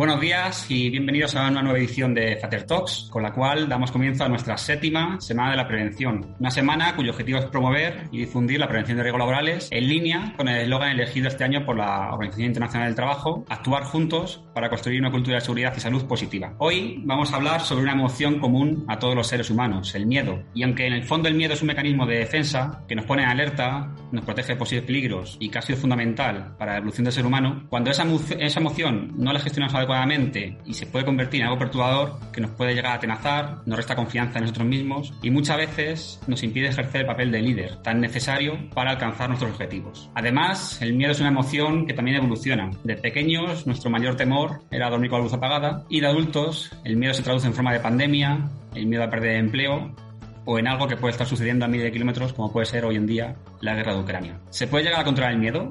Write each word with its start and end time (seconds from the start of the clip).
Buenos 0.00 0.18
días 0.18 0.64
y 0.70 0.88
bienvenidos 0.88 1.36
a 1.36 1.46
una 1.46 1.60
nueva 1.60 1.78
edición 1.78 2.14
de 2.14 2.38
Fater 2.38 2.64
Talks, 2.64 3.08
con 3.10 3.22
la 3.22 3.34
cual 3.34 3.68
damos 3.68 3.92
comienzo 3.92 4.24
a 4.24 4.30
nuestra 4.30 4.56
séptima 4.56 5.20
Semana 5.20 5.50
de 5.50 5.58
la 5.58 5.68
Prevención. 5.68 6.36
Una 6.40 6.50
semana 6.50 6.96
cuyo 6.96 7.10
objetivo 7.10 7.38
es 7.38 7.44
promover 7.44 8.08
y 8.10 8.20
difundir 8.20 8.58
la 8.58 8.66
prevención 8.66 8.96
de 8.96 9.02
riesgos 9.02 9.18
laborales 9.18 9.68
en 9.70 9.86
línea 9.86 10.32
con 10.38 10.48
el 10.48 10.62
eslogan 10.62 10.92
elegido 10.92 11.28
este 11.28 11.44
año 11.44 11.66
por 11.66 11.76
la 11.76 12.14
Organización 12.14 12.46
Internacional 12.46 12.88
del 12.88 12.94
Trabajo, 12.94 13.44
actuar 13.50 13.82
juntos 13.82 14.42
para 14.54 14.70
construir 14.70 15.00
una 15.00 15.10
cultura 15.10 15.34
de 15.34 15.42
seguridad 15.42 15.74
y 15.76 15.80
salud 15.80 16.06
positiva. 16.06 16.54
Hoy 16.56 17.02
vamos 17.04 17.34
a 17.34 17.36
hablar 17.36 17.60
sobre 17.60 17.82
una 17.82 17.92
emoción 17.92 18.38
común 18.38 18.86
a 18.88 18.98
todos 18.98 19.14
los 19.14 19.26
seres 19.26 19.50
humanos, 19.50 19.94
el 19.94 20.06
miedo. 20.06 20.44
Y 20.54 20.62
aunque 20.62 20.86
en 20.86 20.94
el 20.94 21.04
fondo 21.04 21.28
el 21.28 21.34
miedo 21.34 21.52
es 21.52 21.60
un 21.60 21.68
mecanismo 21.68 22.06
de 22.06 22.20
defensa 22.20 22.84
que 22.88 22.94
nos 22.94 23.04
pone 23.04 23.24
en 23.24 23.28
alerta, 23.28 23.92
nos 24.12 24.24
protege 24.24 24.54
de 24.54 24.58
posibles 24.58 24.86
peligros 24.86 25.36
y 25.38 25.50
casi 25.50 25.74
es 25.74 25.78
fundamental 25.78 26.56
para 26.56 26.72
la 26.72 26.78
evolución 26.78 27.04
del 27.04 27.12
ser 27.12 27.26
humano, 27.26 27.66
cuando 27.68 27.90
esa, 27.90 28.06
esa 28.38 28.60
emoción 28.60 29.12
no 29.18 29.30
la 29.34 29.40
gestionamos 29.40 29.74
adecuadamente 29.74 29.89
y 30.64 30.74
se 30.74 30.86
puede 30.86 31.04
convertir 31.04 31.40
en 31.40 31.48
algo 31.48 31.58
perturbador 31.58 32.18
que 32.32 32.40
nos 32.40 32.50
puede 32.52 32.74
llegar 32.74 32.92
a 32.92 32.94
atenazar, 32.94 33.58
nos 33.66 33.76
resta 33.76 33.96
confianza 33.96 34.38
en 34.38 34.44
nosotros 34.44 34.66
mismos 34.66 35.12
y 35.22 35.30
muchas 35.30 35.56
veces 35.56 36.20
nos 36.26 36.42
impide 36.42 36.68
ejercer 36.68 37.02
el 37.02 37.06
papel 37.06 37.32
de 37.32 37.42
líder 37.42 37.76
tan 37.82 38.00
necesario 38.00 38.70
para 38.74 38.92
alcanzar 38.92 39.28
nuestros 39.28 39.50
objetivos. 39.52 40.08
Además, 40.14 40.80
el 40.80 40.94
miedo 40.94 41.12
es 41.12 41.20
una 41.20 41.30
emoción 41.30 41.86
que 41.86 41.94
también 41.94 42.18
evoluciona. 42.18 42.70
De 42.84 42.96
pequeños, 42.96 43.66
nuestro 43.66 43.90
mayor 43.90 44.16
temor 44.16 44.60
era 44.70 44.90
dormir 44.90 45.10
con 45.10 45.20
la 45.20 45.24
luz 45.24 45.34
apagada 45.34 45.84
y 45.88 46.00
de 46.00 46.06
adultos, 46.06 46.70
el 46.84 46.96
miedo 46.96 47.14
se 47.14 47.22
traduce 47.22 47.48
en 47.48 47.54
forma 47.54 47.72
de 47.72 47.80
pandemia, 47.80 48.48
el 48.74 48.86
miedo 48.86 49.02
a 49.02 49.10
perder 49.10 49.36
empleo 49.36 49.94
o 50.44 50.58
en 50.58 50.68
algo 50.68 50.86
que 50.88 50.96
puede 50.96 51.12
estar 51.12 51.26
sucediendo 51.26 51.64
a 51.64 51.68
miles 51.68 51.84
de 51.84 51.92
kilómetros, 51.92 52.32
como 52.32 52.52
puede 52.52 52.66
ser 52.66 52.84
hoy 52.84 52.96
en 52.96 53.06
día 53.06 53.36
la 53.60 53.74
guerra 53.74 53.94
de 53.94 54.00
Ucrania. 54.00 54.40
¿Se 54.50 54.66
puede 54.66 54.84
llegar 54.84 55.00
a 55.00 55.04
controlar 55.04 55.32
el 55.32 55.38
miedo? 55.38 55.70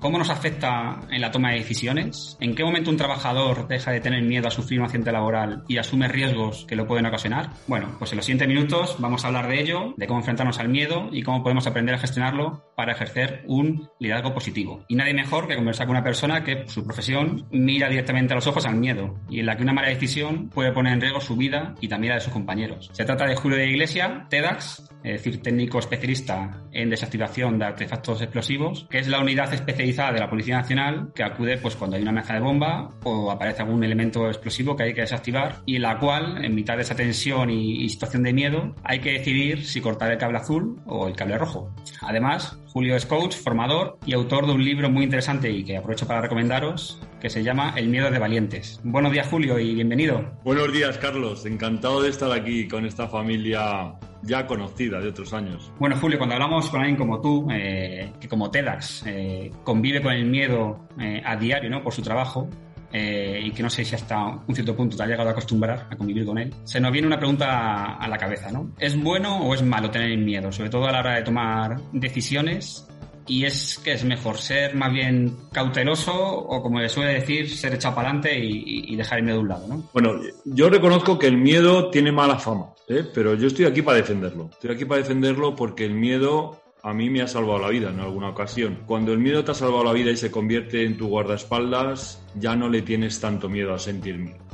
¿Cómo 0.00 0.16
nos 0.16 0.30
afecta 0.30 0.98
en 1.10 1.20
la 1.20 1.30
toma 1.30 1.50
de 1.50 1.58
decisiones? 1.58 2.38
¿En 2.40 2.54
qué 2.54 2.64
momento 2.64 2.90
un 2.90 2.96
trabajador 2.96 3.68
deja 3.68 3.90
de 3.92 4.00
tener 4.00 4.22
miedo 4.22 4.48
a 4.48 4.50
sufrir 4.50 4.80
un 4.80 4.86
accidente 4.86 5.12
laboral 5.12 5.62
y 5.68 5.76
asume 5.76 6.08
riesgos 6.08 6.64
que 6.66 6.74
lo 6.74 6.86
pueden 6.86 7.04
ocasionar? 7.04 7.50
Bueno, 7.66 7.96
pues 7.98 8.10
en 8.12 8.16
los 8.16 8.24
siguientes 8.24 8.48
minutos 8.48 8.96
vamos 8.98 9.22
a 9.22 9.28
hablar 9.28 9.46
de 9.46 9.60
ello, 9.60 9.92
de 9.98 10.06
cómo 10.06 10.20
enfrentarnos 10.20 10.58
al 10.58 10.70
miedo 10.70 11.10
y 11.12 11.22
cómo 11.22 11.42
podemos 11.42 11.66
aprender 11.66 11.94
a 11.94 11.98
gestionarlo 11.98 12.64
para 12.76 12.92
ejercer 12.92 13.44
un 13.46 13.90
liderazgo 13.98 14.32
positivo. 14.32 14.86
Y 14.88 14.94
nadie 14.94 15.12
mejor 15.12 15.46
que 15.46 15.56
conversar 15.56 15.86
con 15.86 15.96
una 15.96 16.04
persona 16.04 16.42
que 16.44 16.56
por 16.56 16.70
su 16.70 16.82
profesión 16.82 17.46
mira 17.50 17.90
directamente 17.90 18.32
a 18.32 18.36
los 18.36 18.46
ojos 18.46 18.64
al 18.64 18.76
miedo 18.76 19.20
y 19.28 19.40
en 19.40 19.46
la 19.46 19.58
que 19.58 19.64
una 19.64 19.74
mala 19.74 19.88
decisión 19.88 20.48
puede 20.48 20.72
poner 20.72 20.94
en 20.94 21.02
riesgo 21.02 21.20
su 21.20 21.36
vida 21.36 21.74
y 21.78 21.88
también 21.88 22.12
la 22.12 22.14
de 22.14 22.22
sus 22.22 22.32
compañeros. 22.32 22.88
Se 22.94 23.04
trata 23.04 23.26
de 23.26 23.36
Julio 23.36 23.58
de 23.58 23.68
Iglesia, 23.68 24.26
TEDx, 24.30 24.88
es 25.04 25.12
decir, 25.12 25.42
técnico 25.42 25.78
especialista 25.78 26.62
en 26.72 26.88
desactivación 26.88 27.58
de 27.58 27.66
artefactos 27.66 28.22
explosivos, 28.22 28.86
que 28.88 28.98
es 28.98 29.08
la 29.08 29.20
unidad 29.20 29.52
especializada 29.52 29.89
de 29.90 30.20
la 30.20 30.30
Policía 30.30 30.56
Nacional 30.56 31.10
que 31.14 31.24
acude 31.24 31.58
pues 31.58 31.74
cuando 31.74 31.96
hay 31.96 32.02
una 32.02 32.12
amenaza 32.12 32.34
de 32.34 32.40
bomba 32.40 32.90
o 33.02 33.30
aparece 33.30 33.62
algún 33.62 33.82
elemento 33.82 34.28
explosivo 34.28 34.76
que 34.76 34.84
hay 34.84 34.94
que 34.94 35.00
desactivar 35.00 35.62
y 35.66 35.78
la 35.78 35.98
cual, 35.98 36.44
en 36.44 36.54
mitad 36.54 36.76
de 36.76 36.82
esa 36.82 36.94
tensión 36.94 37.50
y, 37.50 37.84
y 37.84 37.88
situación 37.88 38.22
de 38.22 38.32
miedo, 38.32 38.74
hay 38.84 39.00
que 39.00 39.12
decidir 39.12 39.66
si 39.66 39.80
cortar 39.80 40.12
el 40.12 40.18
cable 40.18 40.38
azul 40.38 40.80
o 40.86 41.08
el 41.08 41.16
cable 41.16 41.38
rojo. 41.38 41.74
Además, 42.02 42.58
Julio 42.72 42.94
es 42.94 43.04
coach, 43.04 43.34
formador 43.36 43.98
y 44.06 44.12
autor 44.12 44.46
de 44.46 44.52
un 44.52 44.64
libro 44.64 44.88
muy 44.90 45.02
interesante 45.02 45.50
y 45.50 45.64
que 45.64 45.76
aprovecho 45.76 46.06
para 46.06 46.20
recomendaros, 46.20 47.00
que 47.20 47.28
se 47.28 47.42
llama 47.42 47.74
El 47.76 47.88
miedo 47.88 48.10
de 48.10 48.18
valientes. 48.18 48.80
Buenos 48.84 49.12
días, 49.12 49.26
Julio, 49.26 49.58
y 49.58 49.74
bienvenido. 49.74 50.38
Buenos 50.44 50.72
días, 50.72 50.96
Carlos. 50.98 51.44
Encantado 51.46 52.00
de 52.00 52.10
estar 52.10 52.30
aquí 52.30 52.68
con 52.68 52.86
esta 52.86 53.08
familia 53.08 53.94
ya 54.22 54.46
conocida 54.46 55.00
de 55.00 55.08
otros 55.08 55.32
años. 55.32 55.72
Bueno, 55.78 55.96
Julio, 55.96 56.18
cuando 56.18 56.34
hablamos 56.34 56.68
con 56.70 56.80
alguien 56.80 56.96
como 56.96 57.20
tú, 57.20 57.48
eh, 57.50 58.12
que 58.20 58.28
como 58.28 58.50
TEDx 58.50 59.04
eh, 59.06 59.50
convive 59.64 60.02
con 60.02 60.12
el 60.12 60.24
miedo 60.24 60.88
eh, 60.98 61.22
a 61.24 61.36
diario, 61.36 61.70
¿no? 61.70 61.82
Por 61.82 61.92
su 61.92 62.02
trabajo, 62.02 62.48
eh, 62.92 63.40
y 63.44 63.52
que 63.52 63.62
no 63.62 63.70
sé 63.70 63.84
si 63.84 63.94
hasta 63.94 64.18
un 64.46 64.54
cierto 64.54 64.74
punto 64.74 64.96
te 64.96 65.02
ha 65.02 65.06
llegado 65.06 65.28
a 65.28 65.32
acostumbrar 65.32 65.86
a 65.90 65.96
convivir 65.96 66.24
con 66.26 66.38
él, 66.38 66.52
se 66.64 66.80
nos 66.80 66.90
viene 66.90 67.06
una 67.06 67.18
pregunta 67.18 67.94
a 67.94 68.08
la 68.08 68.18
cabeza, 68.18 68.50
¿no? 68.50 68.72
¿Es 68.78 69.00
bueno 69.00 69.38
o 69.42 69.54
es 69.54 69.62
malo 69.62 69.90
tener 69.90 70.16
miedo? 70.18 70.50
Sobre 70.50 70.70
todo 70.70 70.86
a 70.86 70.92
la 70.92 70.98
hora 70.98 71.14
de 71.14 71.22
tomar 71.22 71.80
decisiones 71.92 72.89
y 73.30 73.44
es 73.44 73.78
que 73.78 73.92
es 73.92 74.04
mejor 74.04 74.38
ser 74.38 74.74
más 74.74 74.92
bien 74.92 75.36
cauteloso 75.52 76.12
o 76.12 76.60
como 76.60 76.80
le 76.80 76.88
suele 76.88 77.14
decir, 77.14 77.48
ser 77.48 77.74
echado 77.74 77.94
para 77.94 78.08
adelante 78.08 78.36
y, 78.36 78.92
y, 78.92 78.96
dejar 78.96 79.18
el 79.18 79.24
miedo 79.24 79.36
de 79.36 79.42
un 79.42 79.48
lado, 79.48 79.66
¿no? 79.68 79.88
Bueno, 79.92 80.20
yo 80.44 80.68
reconozco 80.68 81.16
que 81.16 81.28
el 81.28 81.36
miedo 81.36 81.90
tiene 81.90 82.10
mala 82.10 82.40
fama, 82.40 82.74
¿eh? 82.88 83.04
pero 83.14 83.34
yo 83.34 83.46
estoy 83.46 83.66
aquí 83.66 83.82
para 83.82 83.98
defenderlo. 83.98 84.50
Estoy 84.50 84.72
aquí 84.72 84.84
para 84.84 85.00
defenderlo 85.00 85.54
porque 85.54 85.84
el 85.84 85.94
miedo 85.94 86.60
a 86.82 86.92
mí 86.92 87.08
me 87.08 87.22
ha 87.22 87.28
salvado 87.28 87.60
la 87.60 87.68
vida 87.68 87.90
en 87.90 88.00
alguna 88.00 88.30
ocasión. 88.30 88.80
Cuando 88.84 89.12
el 89.12 89.18
miedo 89.18 89.44
te 89.44 89.52
ha 89.52 89.54
salvado 89.54 89.84
la 89.84 89.92
vida 89.92 90.10
y 90.10 90.16
se 90.16 90.32
convierte 90.32 90.84
en 90.84 90.96
tu 90.96 91.06
guardaespaldas, 91.06 92.20
ya 92.34 92.56
no 92.56 92.68
le 92.68 92.82
tienes 92.82 93.20
tanto 93.20 93.48
miedo 93.48 93.72
a 93.72 93.78
sentir 93.78 94.18
miedo. 94.18 94.49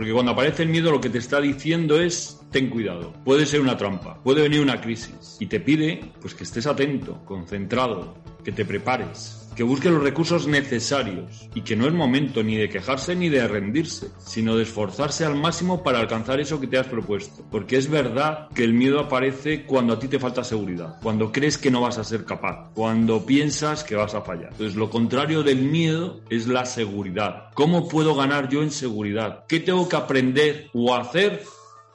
Porque 0.00 0.14
cuando 0.14 0.32
aparece 0.32 0.62
el 0.62 0.70
miedo 0.70 0.90
lo 0.90 0.98
que 0.98 1.10
te 1.10 1.18
está 1.18 1.42
diciendo 1.42 2.00
es 2.00 2.40
ten 2.50 2.70
cuidado, 2.70 3.12
puede 3.22 3.44
ser 3.44 3.60
una 3.60 3.76
trampa, 3.76 4.18
puede 4.22 4.40
venir 4.40 4.62
una 4.62 4.80
crisis 4.80 5.36
y 5.38 5.44
te 5.44 5.60
pide 5.60 6.00
pues 6.22 6.34
que 6.34 6.44
estés 6.44 6.66
atento, 6.66 7.22
concentrado, 7.26 8.14
que 8.42 8.50
te 8.50 8.64
prepares, 8.64 9.49
que 9.60 9.64
busque 9.64 9.90
los 9.90 10.02
recursos 10.02 10.46
necesarios 10.46 11.46
y 11.54 11.60
que 11.60 11.76
no 11.76 11.86
es 11.86 11.92
momento 11.92 12.42
ni 12.42 12.56
de 12.56 12.70
quejarse 12.70 13.14
ni 13.14 13.28
de 13.28 13.46
rendirse, 13.46 14.06
sino 14.16 14.56
de 14.56 14.62
esforzarse 14.62 15.26
al 15.26 15.36
máximo 15.36 15.82
para 15.82 16.00
alcanzar 16.00 16.40
eso 16.40 16.58
que 16.58 16.66
te 16.66 16.78
has 16.78 16.86
propuesto. 16.86 17.44
Porque 17.50 17.76
es 17.76 17.90
verdad 17.90 18.48
que 18.54 18.64
el 18.64 18.72
miedo 18.72 19.00
aparece 19.00 19.66
cuando 19.66 19.92
a 19.92 19.98
ti 19.98 20.08
te 20.08 20.18
falta 20.18 20.44
seguridad, 20.44 20.96
cuando 21.02 21.30
crees 21.30 21.58
que 21.58 21.70
no 21.70 21.82
vas 21.82 21.98
a 21.98 22.04
ser 22.04 22.24
capaz, 22.24 22.70
cuando 22.72 23.26
piensas 23.26 23.84
que 23.84 23.96
vas 23.96 24.14
a 24.14 24.22
fallar. 24.22 24.48
Entonces 24.52 24.76
lo 24.76 24.88
contrario 24.88 25.42
del 25.42 25.58
miedo 25.58 26.22
es 26.30 26.46
la 26.46 26.64
seguridad. 26.64 27.50
¿Cómo 27.52 27.86
puedo 27.86 28.14
ganar 28.14 28.48
yo 28.48 28.62
en 28.62 28.70
seguridad? 28.70 29.44
¿Qué 29.46 29.60
tengo 29.60 29.86
que 29.90 29.96
aprender 29.96 30.70
o 30.72 30.94
hacer 30.94 31.42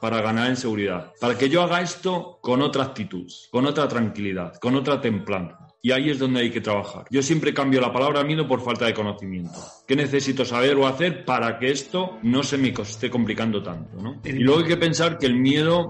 para 0.00 0.20
ganar 0.20 0.50
en 0.50 0.56
seguridad. 0.56 1.12
Para 1.20 1.36
que 1.36 1.48
yo 1.48 1.62
haga 1.62 1.80
esto 1.80 2.38
con 2.40 2.62
otra 2.62 2.84
actitud, 2.84 3.26
con 3.50 3.66
otra 3.66 3.88
tranquilidad, 3.88 4.54
con 4.60 4.76
otra 4.76 5.00
templanza. 5.00 5.65
Y 5.82 5.92
ahí 5.92 6.10
es 6.10 6.18
donde 6.18 6.40
hay 6.40 6.50
que 6.50 6.60
trabajar. 6.60 7.04
Yo 7.10 7.22
siempre 7.22 7.54
cambio 7.54 7.80
la 7.80 7.92
palabra 7.92 8.24
miedo 8.24 8.48
por 8.48 8.60
falta 8.60 8.86
de 8.86 8.94
conocimiento. 8.94 9.58
¿Qué 9.86 9.94
necesito 9.94 10.44
saber 10.44 10.76
o 10.76 10.86
hacer 10.86 11.24
para 11.24 11.58
que 11.58 11.70
esto 11.70 12.18
no 12.22 12.42
se 12.42 12.58
me 12.58 12.70
esté 12.70 13.08
complicando 13.08 13.62
tanto? 13.62 13.96
Y 14.24 14.32
luego 14.32 14.60
hay 14.60 14.66
que 14.66 14.76
pensar 14.76 15.18
que 15.18 15.26
el 15.26 15.36
miedo, 15.36 15.88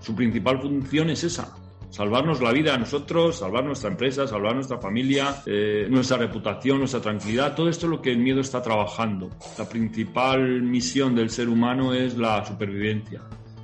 su 0.00 0.14
principal 0.14 0.60
función 0.62 1.10
es 1.10 1.24
esa, 1.24 1.54
salvarnos 1.94 2.40
la 2.40 2.50
vida 2.50 2.74
a 2.74 2.78
nosotros, 2.78 3.38
salvar 3.38 3.64
nuestra 3.64 3.88
empresa, 3.88 4.26
salvar 4.26 4.54
nuestra 4.54 4.78
familia, 4.78 5.42
eh, 5.46 5.86
nuestra 5.88 6.16
reputación, 6.16 6.78
nuestra 6.78 7.00
tranquilidad. 7.00 7.54
Todo 7.54 7.68
esto 7.68 7.86
es 7.86 7.90
lo 7.90 8.02
que 8.02 8.10
el 8.10 8.18
miedo 8.18 8.40
está 8.40 8.60
trabajando. 8.62 9.30
La 9.56 9.68
principal 9.68 10.62
misión 10.62 11.14
del 11.14 11.30
ser 11.30 11.48
humano 11.48 11.94
es 11.94 12.16
la 12.16 12.44
supervivencia. 12.44 13.20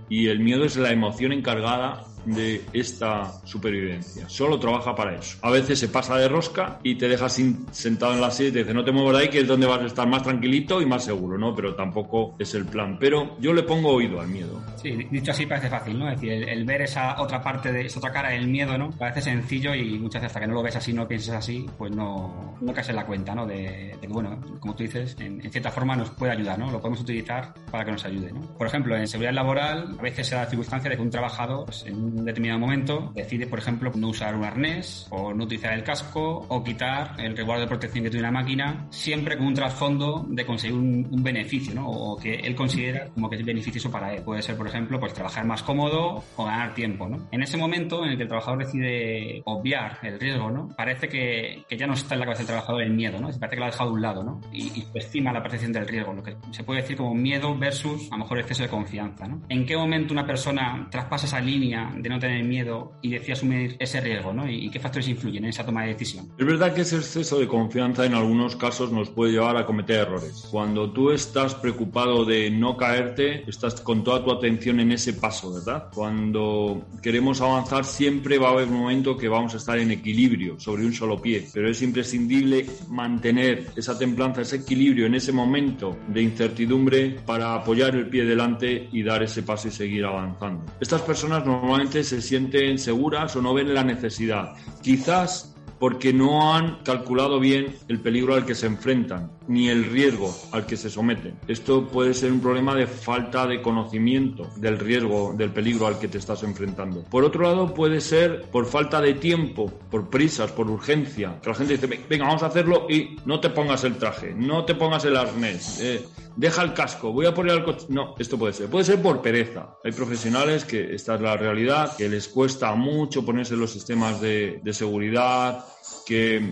Y 0.09 0.29
el 0.29 0.39
miedo 0.39 0.65
es 0.65 0.77
la 0.77 0.93
emoción 0.93 1.33
encargada 1.33 2.05
de 2.25 2.65
esta 2.73 3.33
supervivencia. 3.45 4.29
Solo 4.29 4.59
trabaja 4.59 4.95
para 4.95 5.17
eso. 5.17 5.39
A 5.43 5.51
veces 5.51 5.79
se 5.79 5.89
pasa 5.89 6.17
de 6.17 6.29
rosca 6.29 6.79
y 6.83 6.97
te 6.97 7.09
deja 7.09 7.29
sin, 7.29 7.67
sentado 7.73 8.15
en 8.15 8.21
la 8.21 8.31
silla 8.31 8.49
y 8.49 8.53
te 8.53 8.59
dice 8.61 8.75
no 8.75 8.85
te 8.85 8.93
muevas 8.93 9.17
de 9.17 9.23
ahí 9.23 9.29
que 9.29 9.41
es 9.41 9.49
donde 9.49 9.67
vas 9.67 9.81
a 9.81 9.87
estar 9.87 10.07
más 10.07 10.23
tranquilito 10.23 10.81
y 10.81 10.87
más 10.87 11.05
seguro, 11.05 11.39
¿no? 11.39 11.55
Pero 11.55 11.75
tampoco 11.75 12.35
es 12.39 12.55
el 12.55 12.67
plan. 12.67 12.99
Pero 12.99 13.37
yo 13.41 13.53
le 13.53 13.63
pongo 13.63 13.91
oído 13.91 14.21
al 14.21 14.29
miedo. 14.29 14.61
Sí, 14.77 15.07
dicho 15.11 15.31
así 15.31 15.47
parece 15.47 15.69
fácil, 15.69 15.99
¿no? 15.99 16.09
Es 16.09 16.21
decir, 16.21 16.49
el, 16.49 16.65
ver 16.65 16.83
esa 16.83 17.21
otra 17.21 17.43
parte 17.43 17.73
de 17.73 17.87
esa 17.87 17.99
otra 17.99 18.13
cara 18.13 18.31
del 18.31 18.47
miedo, 18.47 18.77
¿no? 18.79 18.91
Parece 18.91 19.21
sencillo 19.21 19.75
y 19.75 19.99
muchas 19.99 20.23
veces 20.23 20.31
hasta 20.31 20.41
que 20.41 20.47
no 20.47 20.55
lo 20.55 20.63
ves 20.63 20.77
así, 20.77 20.93
no 20.93 21.07
piensas 21.07 21.37
así, 21.37 21.67
pues 21.77 21.95
no, 21.95 22.57
no 22.61 22.73
caes 22.73 22.89
en 22.89 22.97
la 22.97 23.07
cuenta, 23.07 23.35
¿no? 23.35 23.47
De, 23.47 23.97
que, 24.01 24.07
bueno, 24.09 24.41
como 24.61 24.75
tú 24.75 24.83
dices, 24.83 25.17
en, 25.19 25.41
en, 25.45 25.51
cierta 25.51 25.71
forma 25.71 25.97
nos 25.97 26.11
puede 26.11 26.33
ayudar, 26.33 26.59
¿no? 26.59 26.71
Lo 26.71 26.81
podemos 26.81 27.01
utilizar 27.01 27.53
para 27.71 27.85
que 27.85 27.93
nos 27.93 28.05
ayude, 28.05 28.33
¿no? 28.33 28.41
Por 28.57 28.67
ejemplo, 28.67 28.97
en 28.97 29.07
seguridad 29.07 29.33
laboral, 29.33 29.97
a 29.99 30.03
veces 30.03 30.27
se 30.29 30.35
da 30.35 30.43
la 30.43 30.51
circunstancia 30.51 30.91
de 30.91 30.97
que 30.97 31.03
un 31.03 31.11
trabajador 31.11 31.65
pues, 31.67 31.85
en 31.87 32.10
un 32.19 32.25
determinado 32.25 32.61
momento 32.61 33.13
decides, 33.15 33.49
por 33.49 33.59
ejemplo, 33.59 33.91
no 33.95 34.09
usar 34.09 34.35
un 34.35 34.45
arnés 34.45 35.07
o 35.11 35.33
no 35.35 35.45
utilizar 35.45 35.73
el 35.73 35.85
casco 35.85 36.47
o 36.49 36.65
quitar 36.65 37.15
el 37.19 37.37
resguardo 37.37 37.63
de 37.63 37.69
protección 37.69 38.05
que 38.05 38.11
tiene 38.11 38.29
una 38.29 38.41
máquina, 38.41 38.87
siempre 38.91 39.37
con 39.37 39.47
un 39.47 39.55
trasfondo 39.55 40.27
de 40.29 40.45
conseguir 40.45 40.77
un, 40.77 41.21
beneficio, 41.23 41.75
¿no? 41.75 41.89
O 41.89 42.17
que 42.17 42.35
él 42.35 42.55
considera 42.55 43.09
como 43.09 43.29
que 43.29 43.37
es 43.37 43.45
beneficioso 43.45 43.91
para 43.91 44.15
él. 44.15 44.23
Puede 44.23 44.41
ser, 44.41 44.57
por 44.57 44.67
ejemplo, 44.67 44.99
pues 44.99 45.13
trabajar 45.13 45.45
más 45.45 45.63
cómodo 45.63 46.25
o 46.37 46.45
ganar 46.45 46.75
tiempo, 46.75 47.09
¿no? 47.09 47.29
En 47.31 47.43
ese 47.43 47.57
momento 47.57 48.05
en 48.05 48.13
el 48.13 48.17
que 48.17 48.23
el 48.23 48.29
trabajador 48.29 48.65
decide 48.65 49.43
obviar 49.45 49.99
el 50.03 50.19
riesgo, 50.19 50.51
¿no? 50.51 50.69
Parece 50.77 51.09
que, 51.09 51.65
que 51.69 51.77
ya 51.77 51.87
no 51.87 51.93
está 51.93 52.15
en 52.15 52.21
la 52.21 52.27
cabeza 52.27 52.41
del 52.41 52.49
trabajador 52.49 52.83
el 52.83 52.93
miedo, 52.93 53.21
¿no? 53.21 53.29
Parece 53.29 53.49
que 53.51 53.57
lo 53.57 53.65
ha 53.65 53.71
dejado 53.71 53.91
de 53.91 53.95
un 53.97 54.03
lado, 54.03 54.25
¿no? 54.25 54.41
Y, 54.53 54.81
y 54.81 54.87
estima 54.95 55.33
la 55.33 55.43
percepción 55.43 55.73
del 55.73 55.87
riesgo, 55.87 56.15
lo 56.15 56.23
que 56.23 56.37
se 56.53 56.65
puede 56.65 56.81
decir 56.81 56.97
como 56.97 57.15
miedo 57.15 57.57
versus 57.57 58.09
a 58.11 58.17
lo 58.17 58.25
mejor 58.25 58.39
exceso 58.39 58.63
de 58.63 58.69
confianza, 58.69 59.27
¿no? 59.27 59.43
¿En 59.49 59.67
qué 59.67 59.77
momento 59.77 60.15
una 60.15 60.27
persona 60.27 60.89
traspasa 60.91 61.27
esa 61.27 61.41
línea 61.41 61.93
de 62.03 62.09
no 62.09 62.19
tener 62.19 62.45
miedo 62.45 62.93
y 63.03 63.11
decide 63.11 63.33
asumir 63.33 63.77
ese 63.79 64.01
riesgo, 64.01 64.33
¿no? 64.33 64.49
¿Y, 64.49 64.71
qué 64.71 64.79
factores 64.79 65.09
influyen 65.09 65.45
en 65.45 65.51
esa 65.51 65.65
toma 65.65 65.83
de 65.83 65.89
decisión? 65.89 66.29
Es 66.39 66.47
verdad 66.47 66.73
que 66.73 66.83
ese 66.83 66.97
exceso 66.97 67.39
de 67.39 67.49
confianza 67.49 68.07
en 68.07 68.15
algunos 68.15 68.57
casos 68.57 68.93
nos 68.93 69.11
puede 69.11 69.33
llevar 69.33 69.57
a 69.57 69.67
cometer 69.67 69.97
errores. 70.01 70.47
Cuando 70.51 70.91
tú 70.91 71.11
estás 71.11 71.55
preocupado 71.55 72.25
de 72.25 72.51
no 72.51 72.77
caerte, 72.77 73.45
estás 73.49 73.81
con 73.81 74.05
toda 74.05 74.25
tu 74.25 74.31
atención 74.31 74.81
en 74.81 74.93
ese 74.93 75.15
paso, 75.15 75.53
¿verdad? 75.53 75.89
Cuando 75.93 76.87
queremos 77.03 77.41
avanzar 77.41 77.85
siempre 77.85 78.39
va 78.39 78.49
a 78.49 78.53
haber 78.53 78.69
un 78.69 78.75
momento 78.75 79.17
que 79.17 79.29
vamos 79.29 79.55
a 79.55 79.57
estar 79.57 79.79
en 79.79 79.91
equilibrio 79.91 80.59
sobre 80.59 80.85
un 80.85 80.93
solo 80.93 81.21
pie, 81.21 81.47
pero 81.53 81.69
es 81.69 81.83
imprescindible 81.83 82.67
mantener 82.89 83.67
esa 83.77 83.99
templanza, 83.99 84.43
ese 84.43 84.57
equilibrio 84.57 85.07
en 85.07 85.15
ese 85.15 85.33
momento 85.33 85.97
de 86.09 86.23
incertidumbre 86.23 87.17
para 87.27 87.55
apoyar 87.55 87.95
el 87.97 88.09
pie 88.09 88.25
delante 88.25 88.89
y 88.93 89.03
dar 89.03 89.23
ese 89.23 89.43
paso 89.43 89.69
y 89.69 89.71
seguir 89.71 90.05
avanzando. 90.05 90.65
Estas 90.81 91.03
personas 91.03 91.45
normalmente 91.45 91.90
se 91.91 92.23
sienten 92.23 92.79
seguras 92.79 93.35
o 93.37 93.43
no 93.43 93.55
ven 93.55 93.75
la 93.75 93.85
necesidad. 93.85 94.55
Quizás 94.83 95.51
porque 95.81 96.13
no 96.13 96.55
han 96.55 96.83
calculado 96.85 97.41
bien 97.41 97.75
el 97.89 98.01
peligro 98.01 98.35
al 98.35 98.45
que 98.45 98.55
se 98.55 98.67
enfrentan, 98.67 99.33
ni 99.49 99.71
el 99.71 99.87
riesgo 99.87 100.33
al 100.53 100.67
que 100.67 100.77
se 100.77 100.91
someten. 100.91 101.39
Esto 101.49 101.89
puede 101.89 102.13
ser 102.13 102.31
un 102.31 102.41
problema 102.41 102.75
de 102.75 102.87
falta 102.87 103.47
de 103.47 103.63
conocimiento 103.63 104.51
del 104.57 104.79
riesgo, 104.79 105.33
del 105.37 105.51
peligro 105.51 105.87
al 105.87 105.99
que 105.99 106.07
te 106.07 106.19
estás 106.19 106.43
enfrentando. 106.43 107.03
Por 107.05 107.25
otro 107.25 107.43
lado, 107.45 107.73
puede 107.73 108.03
ser 108.03 108.43
por 108.53 108.67
falta 108.67 109.01
de 109.01 109.15
tiempo, 109.15 109.73
por 109.91 110.11
prisas, 110.11 110.53
por 110.53 110.71
urgencia. 110.71 111.41
Que 111.41 111.49
la 111.49 111.55
gente 111.55 111.79
dice, 111.79 112.05
venga, 112.09 112.27
vamos 112.27 112.43
a 112.43 112.47
hacerlo 112.47 112.87
y 112.91 113.17
no 113.25 113.41
te 113.41 113.49
pongas 113.49 113.83
el 113.85 113.97
traje, 113.97 114.35
no 114.37 114.67
te 114.67 114.75
pongas 114.75 115.07
el 115.07 115.17
arnés, 115.17 115.81
eh, 115.81 116.05
deja 116.41 116.63
el 116.63 116.73
casco, 116.73 117.13
voy 117.13 117.27
a 117.27 117.35
poner 117.35 117.57
el 117.57 117.65
coche. 117.65 117.85
No, 117.91 118.15
esto 118.19 118.39
puede 118.39 118.55
ser. 118.55 118.71
Puede 118.71 118.85
ser 118.87 119.03
por 119.03 119.21
pereza. 119.21 119.77
Hay 119.85 119.93
profesionales 119.93 120.65
que 120.65 120.95
esta 120.95 121.17
es 121.17 121.21
la 121.21 121.37
realidad, 121.37 121.95
que 121.99 122.09
les 122.09 122.29
cuesta 122.29 122.75
mucho 122.75 123.25
ponerse 123.27 123.57
los 123.57 123.71
sistemas 123.71 124.23
de, 124.23 124.63
seguridad, 124.73 125.67
que 126.07 126.43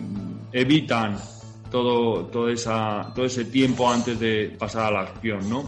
evitan 0.53 1.19
todo, 1.71 2.27
todo, 2.27 2.51
esa, 2.51 3.13
todo 3.15 3.25
ese 3.25 3.47
tiempo 3.47 3.91
antes 3.91 4.21
de 4.21 4.55
pasar 4.59 4.85
a 4.85 4.91
la 4.91 5.01
acción, 5.01 5.49
¿no? 5.49 5.65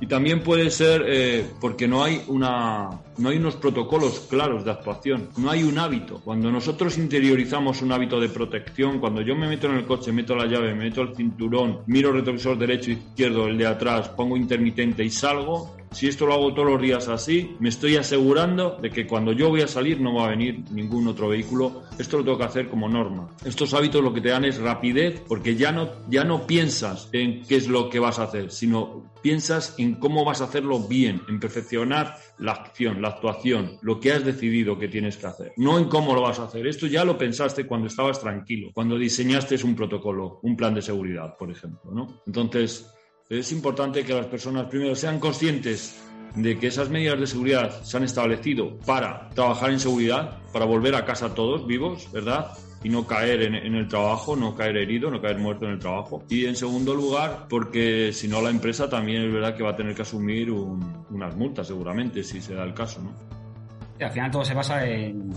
Y 0.00 0.06
también 0.06 0.42
puede 0.42 0.70
ser 0.70 1.04
eh, 1.06 1.46
porque 1.60 1.88
no 1.88 2.02
hay, 2.02 2.22
una, 2.28 2.90
no 3.18 3.28
hay 3.28 3.36
unos 3.36 3.56
protocolos 3.56 4.26
claros 4.28 4.64
de 4.64 4.70
actuación, 4.70 5.28
no 5.36 5.50
hay 5.50 5.62
un 5.62 5.78
hábito. 5.78 6.20
Cuando 6.20 6.50
nosotros 6.50 6.98
interiorizamos 6.98 7.82
un 7.82 7.92
hábito 7.92 8.20
de 8.20 8.28
protección, 8.28 8.98
cuando 8.98 9.22
yo 9.22 9.34
me 9.34 9.48
meto 9.48 9.66
en 9.68 9.76
el 9.76 9.86
coche, 9.86 10.12
meto 10.12 10.34
la 10.34 10.46
llave, 10.46 10.74
me 10.74 10.84
meto 10.84 11.02
el 11.02 11.14
cinturón, 11.14 11.80
miro 11.86 12.12
retrovisor 12.12 12.58
derecho, 12.58 12.90
izquierdo, 12.90 13.46
el 13.46 13.58
de 13.58 13.66
atrás, 13.66 14.08
pongo 14.10 14.36
intermitente 14.36 15.04
y 15.04 15.10
salgo, 15.10 15.76
si 15.94 16.08
esto 16.08 16.26
lo 16.26 16.34
hago 16.34 16.52
todos 16.52 16.72
los 16.72 16.82
días 16.82 17.08
así, 17.08 17.56
me 17.60 17.68
estoy 17.68 17.96
asegurando 17.96 18.76
de 18.82 18.90
que 18.90 19.06
cuando 19.06 19.32
yo 19.32 19.48
voy 19.48 19.62
a 19.62 19.68
salir 19.68 20.00
no 20.00 20.14
va 20.14 20.26
a 20.26 20.30
venir 20.30 20.64
ningún 20.70 21.06
otro 21.06 21.28
vehículo. 21.28 21.84
Esto 21.98 22.18
lo 22.18 22.24
tengo 22.24 22.38
que 22.38 22.44
hacer 22.44 22.68
como 22.68 22.88
norma. 22.88 23.28
Estos 23.44 23.72
hábitos 23.74 24.02
lo 24.02 24.12
que 24.12 24.20
te 24.20 24.30
dan 24.30 24.44
es 24.44 24.58
rapidez 24.58 25.22
porque 25.26 25.54
ya 25.54 25.72
no, 25.72 25.88
ya 26.10 26.24
no 26.24 26.46
piensas 26.46 27.08
en 27.12 27.42
qué 27.42 27.56
es 27.56 27.68
lo 27.68 27.88
que 27.88 28.00
vas 28.00 28.18
a 28.18 28.24
hacer, 28.24 28.50
sino 28.50 29.14
piensas 29.22 29.74
en 29.78 29.94
cómo 29.94 30.24
vas 30.24 30.42
a 30.42 30.44
hacerlo 30.44 30.80
bien, 30.80 31.22
en 31.28 31.40
perfeccionar 31.40 32.16
la 32.38 32.52
acción, 32.52 33.00
la 33.00 33.08
actuación, 33.08 33.78
lo 33.80 33.98
que 33.98 34.12
has 34.12 34.24
decidido 34.24 34.78
que 34.78 34.88
tienes 34.88 35.16
que 35.16 35.26
hacer, 35.26 35.52
no 35.56 35.78
en 35.78 35.86
cómo 35.86 36.14
lo 36.14 36.20
vas 36.20 36.40
a 36.40 36.44
hacer. 36.44 36.66
Esto 36.66 36.86
ya 36.86 37.04
lo 37.06 37.16
pensaste 37.16 37.66
cuando 37.66 37.86
estabas 37.86 38.20
tranquilo, 38.20 38.70
cuando 38.74 38.98
diseñaste 38.98 39.54
un 39.64 39.76
protocolo, 39.76 40.40
un 40.42 40.56
plan 40.56 40.74
de 40.74 40.82
seguridad, 40.82 41.36
por 41.38 41.50
ejemplo, 41.50 41.92
¿no? 41.92 42.20
Entonces, 42.26 42.93
es 43.30 43.52
importante 43.52 44.04
que 44.04 44.12
las 44.12 44.26
personas 44.26 44.66
primero 44.66 44.94
sean 44.94 45.18
conscientes 45.18 46.00
de 46.34 46.58
que 46.58 46.66
esas 46.66 46.90
medidas 46.90 47.18
de 47.18 47.26
seguridad 47.26 47.82
se 47.82 47.96
han 47.96 48.04
establecido 48.04 48.76
para 48.80 49.30
trabajar 49.30 49.70
en 49.70 49.80
seguridad, 49.80 50.38
para 50.52 50.64
volver 50.64 50.94
a 50.94 51.04
casa 51.04 51.34
todos 51.34 51.66
vivos, 51.66 52.10
¿verdad? 52.12 52.50
Y 52.82 52.90
no 52.90 53.06
caer 53.06 53.42
en, 53.42 53.74
el 53.74 53.88
trabajo, 53.88 54.36
no 54.36 54.54
caer 54.54 54.76
herido, 54.76 55.10
no 55.10 55.22
caer 55.22 55.38
muerto 55.38 55.64
en 55.64 55.72
el 55.72 55.78
trabajo. 55.78 56.22
Y 56.28 56.44
en 56.44 56.54
segundo 56.54 56.94
lugar, 56.94 57.46
porque 57.48 58.12
si 58.12 58.28
no 58.28 58.42
la 58.42 58.50
empresa 58.50 58.90
también 58.90 59.22
es 59.22 59.32
verdad 59.32 59.56
que 59.56 59.62
va 59.62 59.70
a 59.70 59.76
tener 59.76 59.94
que 59.94 60.02
asumir 60.02 60.50
unas 60.50 61.34
multas 61.34 61.66
seguramente, 61.66 62.22
si 62.22 62.42
se 62.42 62.54
da 62.54 62.64
el 62.64 62.74
caso, 62.74 63.00
¿no? 63.00 63.12
al 64.00 64.10
final 64.10 64.30
todo 64.30 64.44
se 64.44 64.54
basa 64.54 64.84
en, 64.84 65.32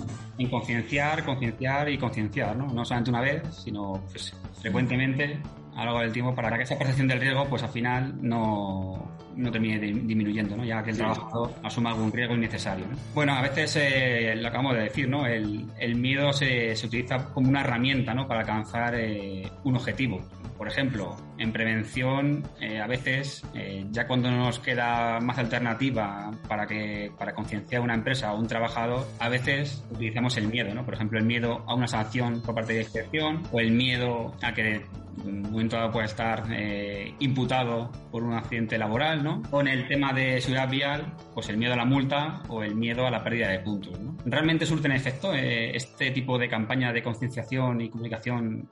concienciar, 0.49 1.23
concienciar 1.23 1.89
y 1.89 1.97
concienciar, 1.97 2.57
¿no? 2.57 2.65
No 2.67 2.83
solamente 2.83 3.11
una 3.11 3.21
vez, 3.21 3.43
sino 3.63 4.03
pues, 4.11 4.35
frecuentemente 4.61 5.39
a 5.77 5.81
lo 5.81 5.85
largo 5.85 5.99
del 6.01 6.11
tiempo 6.11 6.33
para 6.33 6.57
que 6.57 6.63
esa 6.63 6.77
percepción 6.77 7.07
del 7.07 7.19
riesgo, 7.19 7.45
pues 7.45 7.61
al 7.61 7.69
final 7.69 8.15
no, 8.19 9.11
no 9.35 9.51
termine 9.51 9.79
disminuyendo, 9.79 10.57
¿no? 10.57 10.65
ya 10.65 10.83
que 10.83 10.89
el 10.89 10.97
trabajador 10.97 11.51
asuma 11.63 11.91
algún 11.91 12.11
riesgo 12.11 12.35
innecesario. 12.35 12.85
Bueno, 13.13 13.33
a 13.33 13.41
veces 13.41 13.75
eh, 13.79 14.35
lo 14.35 14.47
acabamos 14.47 14.73
de 14.75 14.81
decir, 14.81 15.07
¿no? 15.07 15.27
el, 15.27 15.67
el 15.79 15.95
miedo 15.95 16.33
se, 16.33 16.75
se, 16.75 16.87
utiliza 16.87 17.31
como 17.31 17.49
una 17.49 17.61
herramienta 17.61 18.15
¿no? 18.15 18.27
para 18.27 18.39
alcanzar 18.41 18.95
eh, 18.95 19.47
un 19.63 19.75
objetivo. 19.75 20.19
Por 20.57 20.67
ejemplo, 20.67 21.15
en 21.37 21.51
prevención, 21.51 22.43
eh, 22.59 22.79
a 22.79 22.87
veces, 22.87 23.43
eh, 23.53 23.85
ya 23.91 24.07
cuando 24.07 24.29
no 24.31 24.37
nos 24.37 24.59
queda 24.59 25.19
más 25.19 25.37
alternativa 25.37 26.31
para 26.47 26.67
que 26.67 27.11
para 27.17 27.33
concienciar 27.33 27.81
una 27.81 27.93
empresa 27.93 28.33
o 28.33 28.39
un 28.39 28.47
trabajador, 28.47 29.07
a 29.19 29.29
veces 29.29 29.83
utilizamos 29.91 30.37
el 30.37 30.47
miedo, 30.47 30.73
¿no? 30.73 30.85
Por 30.85 30.95
ejemplo, 30.95 31.19
el 31.19 31.25
miedo 31.25 31.63
a 31.67 31.75
una 31.75 31.87
sanción 31.87 32.41
por 32.41 32.55
parte 32.55 32.73
de 32.73 32.81
inspección 32.81 33.43
o 33.51 33.59
el 33.59 33.71
miedo 33.71 34.35
a 34.41 34.53
que 34.53 34.85
un 35.25 35.41
momento 35.41 35.75
dado 35.75 35.91
pueda 35.91 36.05
estar 36.05 36.45
eh, 36.51 37.13
imputado 37.19 37.91
por 38.11 38.23
un 38.23 38.33
accidente 38.33 38.77
laboral, 38.77 39.23
¿no? 39.23 39.41
O 39.49 39.61
en 39.61 39.67
el 39.67 39.87
tema 39.87 40.13
de 40.13 40.39
seguridad 40.41 40.69
vial, 40.69 41.13
pues 41.33 41.49
el 41.49 41.57
miedo 41.57 41.73
a 41.73 41.75
la 41.75 41.85
multa 41.85 42.43
o 42.49 42.61
el 42.63 42.75
miedo 42.75 43.07
a 43.07 43.09
la 43.09 43.23
pérdida 43.23 43.49
de 43.49 43.59
puntos, 43.59 43.99
¿no? 43.99 44.15
¿Realmente 44.25 44.65
surten 44.65 44.91
efecto 44.91 45.33
este 45.33 46.11
tipo 46.11 46.37
de 46.37 46.47
campaña 46.47 46.93
de 46.93 47.01
concienciación 47.01 47.81
y 47.81 47.89
comunicación 47.89 48.69